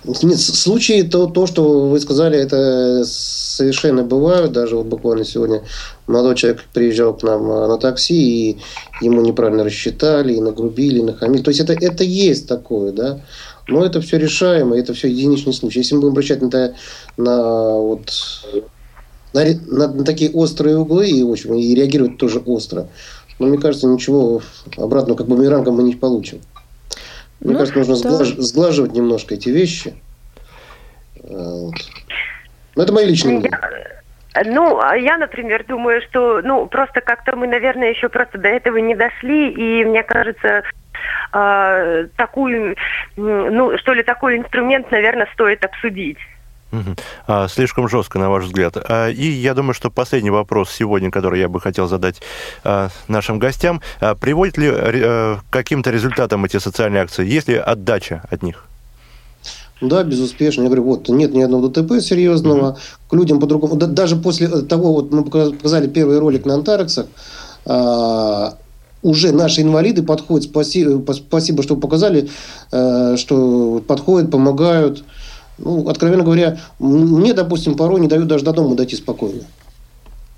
нет, 0.05 0.40
случаи, 0.40 1.03
то, 1.03 1.26
то, 1.26 1.46
что 1.46 1.88
вы 1.88 2.00
сказали, 2.00 2.38
это 2.38 3.05
совершенно 3.05 4.03
бывают. 4.03 4.53
Даже 4.53 4.76
вот 4.76 4.86
буквально 4.86 5.24
сегодня 5.24 5.62
молодой 6.07 6.34
человек 6.34 6.64
приезжал 6.72 7.14
к 7.14 7.22
нам 7.22 7.50
а, 7.50 7.68
на 7.68 7.78
такси, 7.78 8.50
и 8.50 8.59
ему 9.00 9.20
неправильно 9.20 9.62
рассчитали, 9.64 10.34
и 10.34 10.40
нагрубили, 10.40 11.00
и 11.00 11.05
нахамили. 11.05 11.42
То 11.42 11.50
есть 11.50 11.61
это, 11.61 11.72
это 11.74 12.03
есть 12.03 12.48
такое, 12.48 12.92
да. 12.92 13.20
Но 13.68 13.84
это 13.84 14.00
все 14.00 14.18
решаемо, 14.18 14.76
это 14.76 14.92
все 14.92 15.09
единичный 15.09 15.53
случай. 15.53 15.80
Если 15.80 15.94
мы 15.94 16.00
будем 16.00 16.12
обращать 16.12 16.42
на, 16.42 16.74
на, 17.16 17.76
вот, 17.78 18.11
на, 19.32 19.44
на, 19.44 19.88
на 19.88 20.05
такие 20.05 20.30
острые 20.32 20.78
углы 20.78 21.09
и, 21.09 21.22
в 21.22 21.30
общем, 21.30 21.55
и 21.55 21.74
реагировать 21.74 22.18
тоже 22.18 22.40
остро, 22.40 22.88
но 23.38 23.46
мне 23.46 23.59
кажется, 23.59 23.86
ничего 23.86 24.42
обратного 24.76 25.16
как 25.16 25.28
бумерангом 25.28 25.76
мы 25.76 25.84
не 25.84 25.94
получим. 25.94 26.40
Мне 27.43 27.55
ну, 27.55 27.59
кажется, 27.59 27.78
нужно 27.78 27.97
сглаж... 27.97 28.28
сглаживать 28.36 28.93
немножко 28.93 29.34
эти 29.34 29.49
вещи. 29.49 29.95
Вот. 31.22 31.74
Но 32.76 32.82
это 32.82 32.93
мои 32.93 33.07
личные 33.07 33.38
мнения. 33.38 33.59
Ну, 34.47 34.80
а 34.80 34.97
я, 34.97 35.18
например, 35.18 35.64
думаю, 35.66 36.01
что, 36.03 36.40
ну, 36.43 36.66
просто 36.66 37.01
как-то 37.01 37.36
мы, 37.36 37.47
наверное, 37.47 37.90
еще 37.90 38.09
просто 38.09 38.38
до 38.38 38.49
этого 38.49 38.78
не 38.78 38.95
дошли, 38.95 39.51
и 39.51 39.84
мне 39.84 40.03
кажется, 40.05 40.62
э, 41.34 42.07
такую, 42.16 42.76
ну, 43.16 43.76
что 43.76 43.93
ли, 43.93 44.03
такой 44.03 44.38
инструмент, 44.38 44.90
наверное, 44.90 45.28
стоит 45.34 45.64
обсудить. 45.64 46.18
А, 47.27 47.49
слишком 47.49 47.89
жестко, 47.89 48.18
на 48.18 48.31
ваш 48.31 48.45
взгляд. 48.45 48.77
А, 48.77 49.09
и 49.09 49.27
я 49.27 49.55
думаю, 49.55 49.75
что 49.75 49.91
последний 49.91 50.31
вопрос 50.31 50.70
сегодня, 50.70 51.11
который 51.11 51.41
я 51.41 51.49
бы 51.49 51.61
хотел 51.61 51.87
задать 51.87 52.23
а, 52.64 52.89
нашим 53.09 53.39
гостям. 53.39 53.81
Приводит 54.20 54.59
ли 54.59 54.70
к 54.70 55.45
каким-то 55.51 55.91
результатам 55.91 56.45
эти 56.45 56.59
социальные 56.59 57.03
акции? 57.03 57.27
Есть 57.27 57.49
ли 57.49 57.57
отдача 57.57 58.23
от 58.31 58.43
них? 58.43 58.64
Да, 59.81 60.05
безуспешно. 60.05 60.62
Я 60.62 60.68
говорю, 60.68 60.85
вот 60.85 61.09
нет 61.09 61.35
ни 61.35 61.43
одного 61.43 61.68
ДТП 61.68 62.01
серьезного. 62.01 62.73
Mm-hmm. 62.73 63.09
К 63.11 63.14
людям 63.14 63.41
по-другому. 63.41 63.75
Да, 63.77 63.87
даже 63.87 64.16
после 64.16 64.49
того, 64.49 64.93
вот 64.93 65.12
мы 65.12 65.25
показали 65.25 65.89
первый 65.89 66.18
ролик 66.18 66.47
на 66.47 66.55
Антарексах, 66.55 67.07
уже 69.03 69.33
наши 69.33 69.62
инвалиды 69.62 70.03
подходят, 70.03 70.49
спасибо, 70.49 71.03
спасибо 71.12 71.62
что 71.62 71.77
показали, 71.77 72.31
а, 72.70 73.16
что 73.16 73.83
подходят, 73.87 74.31
помогают. 74.31 75.05
Ну, 75.59 75.88
откровенно 75.88 76.24
говоря, 76.24 76.59
мне, 76.78 77.34
допустим, 77.34 77.76
порой 77.76 78.00
не 78.00 78.09
дают 78.09 78.26
даже 78.26 78.44
до 78.44 78.53
дома 78.53 78.74
дойти 78.74 78.96
спокойно. 78.96 79.42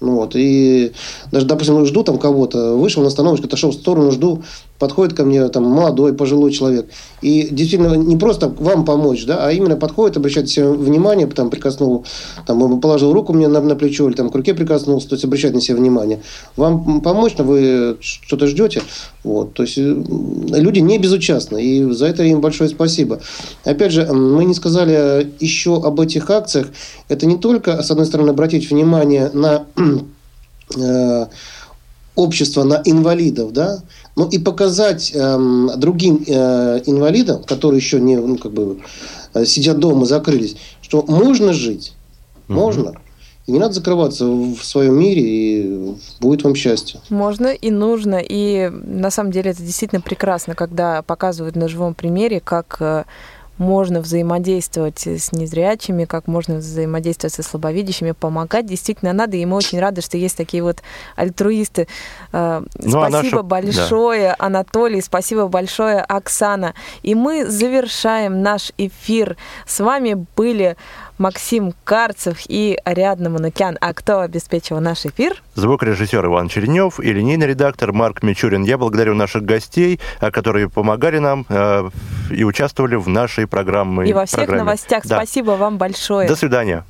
Ну, 0.01 0.17
вот, 0.17 0.33
и 0.35 0.93
даже, 1.31 1.47
допустим, 1.47 1.87
жду 1.87 2.03
там 2.03 2.19
кого-то, 2.19 2.77
вышел 2.77 3.03
на 3.03 3.09
остановочку, 3.09 3.47
отошел 3.47 3.71
в 3.71 3.75
сторону, 3.75 4.11
жду, 4.11 4.43
подходит 4.79 5.17
ко 5.17 5.25
мне 5.25 5.47
там 5.49 5.65
молодой, 5.65 6.13
пожилой 6.13 6.53
человек. 6.53 6.87
И 7.23 7.49
действительно 7.51 7.95
не 7.95 8.17
просто 8.17 8.49
вам 8.49 8.85
помочь, 8.85 9.25
да, 9.25 9.47
а 9.47 9.53
именно 9.53 9.77
подходит, 9.77 10.17
обращает 10.17 10.49
себе 10.49 10.69
внимание, 10.71 11.27
там 11.27 11.51
прикоснул, 11.51 12.05
там 12.47 12.81
положил 12.81 13.13
руку 13.13 13.33
мне 13.33 13.49
на, 13.49 13.61
на 13.61 13.77
плечо 13.77 14.09
или 14.09 14.17
там 14.17 14.31
к 14.31 14.35
руке 14.35 14.55
прикоснулся, 14.55 15.09
то 15.09 15.15
есть 15.15 15.25
обращает 15.25 15.55
на 15.55 15.61
себя 15.61 15.77
внимание. 15.77 16.21
Вам 16.57 17.01
помочь, 17.01 17.35
но 17.39 17.45
вы 17.45 17.97
что-то 18.01 18.47
ждете. 18.47 18.83
Вот, 19.23 19.55
то 19.55 19.63
есть 19.63 19.79
э, 19.79 19.81
люди 19.81 20.81
не 20.81 20.99
безучастны, 20.99 21.65
и 21.65 21.91
за 21.93 22.07
это 22.07 22.23
им 22.25 22.41
большое 22.41 22.69
спасибо. 22.69 23.21
Опять 23.65 23.93
же, 23.93 24.13
мы 24.13 24.45
не 24.45 24.55
сказали 24.55 25.33
еще 25.41 25.77
об 25.77 26.01
этих 26.01 26.29
акциях. 26.31 26.67
Это 27.09 27.27
не 27.27 27.39
только, 27.39 27.83
с 27.83 27.91
одной 27.91 28.07
стороны, 28.07 28.31
обратить 28.31 28.71
внимание 28.71 29.31
на 29.33 29.65
э, 30.77 31.27
общество, 32.15 32.65
на 32.65 32.81
инвалидов, 32.85 33.53
да, 33.53 33.83
ну 34.17 34.29
и 34.29 34.39
показать 34.39 35.13
э, 35.15 35.39
другим 35.77 36.23
э, 36.27 36.83
инвалидам, 36.87 37.43
которые 37.43 37.79
еще 37.79 38.01
не, 38.01 38.17
ну, 38.17 38.37
как 38.37 38.53
бы, 38.53 38.79
э, 39.35 39.45
сидят 39.45 39.79
дома, 39.79 40.07
закрылись, 40.07 40.57
что 40.81 41.05
можно 41.07 41.53
жить, 41.53 41.95
угу. 42.49 42.59
можно. 42.59 42.95
И 43.47 43.53
не 43.53 43.59
надо 43.59 43.75
закрываться 43.75 44.25
в 44.25 44.57
своем 44.63 44.99
мире, 44.99 45.23
и 45.23 45.95
будет 46.21 46.45
вам 46.45 46.55
счастье. 46.55 47.01
Можно 47.11 47.49
и 47.49 47.71
нужно. 47.71 48.23
И 48.27 48.71
на 48.71 49.11
самом 49.11 49.33
деле 49.33 49.51
это 49.51 49.63
действительно 49.63 50.01
прекрасно, 50.01 50.55
когда 50.55 51.03
показывают 51.03 51.55
на 51.55 51.69
живом 51.69 51.93
примере, 51.93 52.41
как 52.41 52.77
э, 52.81 53.05
можно 53.59 54.01
взаимодействовать 54.01 55.07
с 55.07 55.33
незрячими, 55.33 56.05
как 56.05 56.27
можно 56.27 56.57
взаимодействовать 56.57 57.35
со 57.35 57.43
слабовидящими, 57.43 58.13
помогать 58.13 58.67
действительно 58.67 59.13
надо. 59.13 59.37
И 59.37 59.45
мы 59.45 59.57
очень 59.57 59.79
рады, 59.79 60.01
что 60.01 60.17
есть 60.17 60.37
такие 60.37 60.63
вот 60.63 60.83
альтруисты. 61.15 61.87
Э, 62.33 62.63
ну, 62.79 62.91
спасибо 62.91 63.07
а 63.07 63.11
наша... 63.11 63.43
большое, 63.43 64.29
да. 64.31 64.47
Анатолий, 64.47 65.01
спасибо 65.01 65.47
большое, 65.47 66.01
Оксана. 66.01 66.75
И 67.03 67.15
мы 67.15 67.47
завершаем 67.47 68.43
наш 68.43 68.73
эфир. 68.77 69.37
С 69.67 69.81
вами 69.81 70.27
были 70.37 70.77
Максим 71.19 71.75
Карцев 71.85 72.39
и 72.49 72.79
Ариадна 72.85 73.31
Манукян. 73.31 73.79
А 73.81 73.95
кто 73.95 74.21
обеспечивал 74.21 74.81
наш 74.81 75.07
эфир? 75.07 75.44
Звукорежиссер 75.55 76.27
Иван 76.27 76.49
Черенев 76.49 77.01
и 77.01 77.13
линейный 77.13 77.47
редактор 77.47 77.93
Марк 77.93 78.23
Мичурин. 78.23 78.63
Я 78.65 78.79
благодарю 78.79 79.15
наших 79.15 79.45
гостей, 79.45 80.01
а, 80.21 80.31
которые 80.31 80.69
помогали 80.69 81.19
нам 81.19 81.47
э, 81.49 81.91
и 82.31 82.45
участвовали 82.45 82.97
в 82.97 83.09
нашей 83.09 83.47
программе. 83.47 84.09
И 84.09 84.13
во 84.13 84.27
всех 84.27 84.39
программе. 84.39 84.65
новостях. 84.65 85.05
Да. 85.07 85.17
Спасибо 85.17 85.53
вам 85.53 85.79
большое. 85.79 86.29
До 86.29 86.37
свидания. 86.37 86.85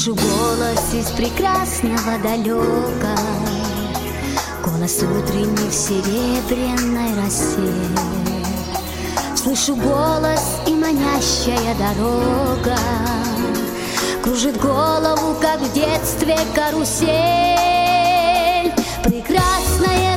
Слышу 0.00 0.14
голос 0.14 0.94
из 0.94 1.10
прекрасного 1.10 2.16
далека 2.22 3.16
Голос 4.64 5.02
утренний 5.02 5.68
в 5.68 5.74
серебряной 5.74 7.22
росе. 7.22 7.70
Слышу 9.36 9.76
голос 9.76 10.56
и 10.66 10.70
манящая 10.70 11.74
дорога. 11.74 12.78
Кружит 14.22 14.58
голову, 14.58 15.36
как 15.38 15.60
в 15.60 15.70
детстве 15.74 16.38
карусель. 16.54 17.10
Прекрасное 19.04 20.09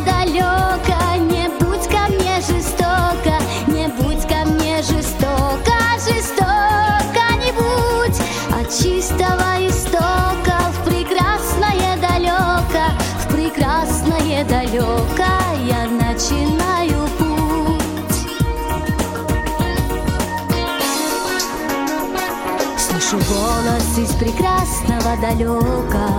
прекрасного 24.24 25.18
далека. 25.18 26.18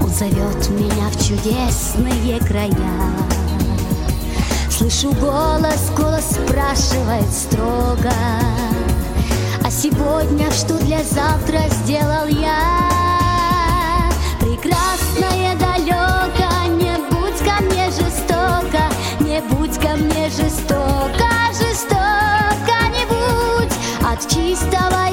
Он 0.00 0.08
зовет 0.08 0.70
меня 0.70 1.10
в 1.10 1.16
чудесные 1.16 2.38
края. 2.40 2.70
Слышу 4.70 5.12
голос, 5.14 5.90
голос 5.96 6.24
спрашивает 6.24 7.32
строго. 7.32 8.12
А 9.64 9.70
сегодня 9.70 10.48
что 10.52 10.78
для 10.78 11.02
завтра 11.02 11.68
сделал 11.82 12.28
я? 12.28 12.88
Прекрасное 14.38 15.56
далеко 15.56 16.68
не 16.70 16.96
будь 17.10 17.42
ко 19.78 19.96
мне 19.96 20.30
жестоко, 20.30 21.30
жестоко 21.52 22.86
не 22.92 23.04
будь 23.06 23.72
От 24.06 24.20
чистого 24.28 25.03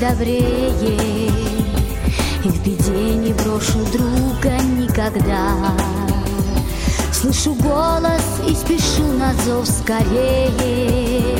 добрее. 0.00 1.30
И 2.44 2.48
в 2.48 2.62
беде 2.64 3.14
не 3.14 3.32
брошу 3.32 3.78
друга 3.92 4.58
никогда. 4.78 5.74
Слышу 7.12 7.54
голос 7.54 8.40
и 8.48 8.54
спешу 8.54 9.06
на 9.18 9.32
зов 9.44 9.66
скорее. 9.66 11.38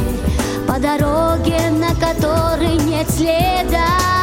По 0.66 0.78
дороге, 0.78 1.58
на 1.70 1.94
которой 1.96 2.76
нет 2.84 3.10
следа 3.10 4.21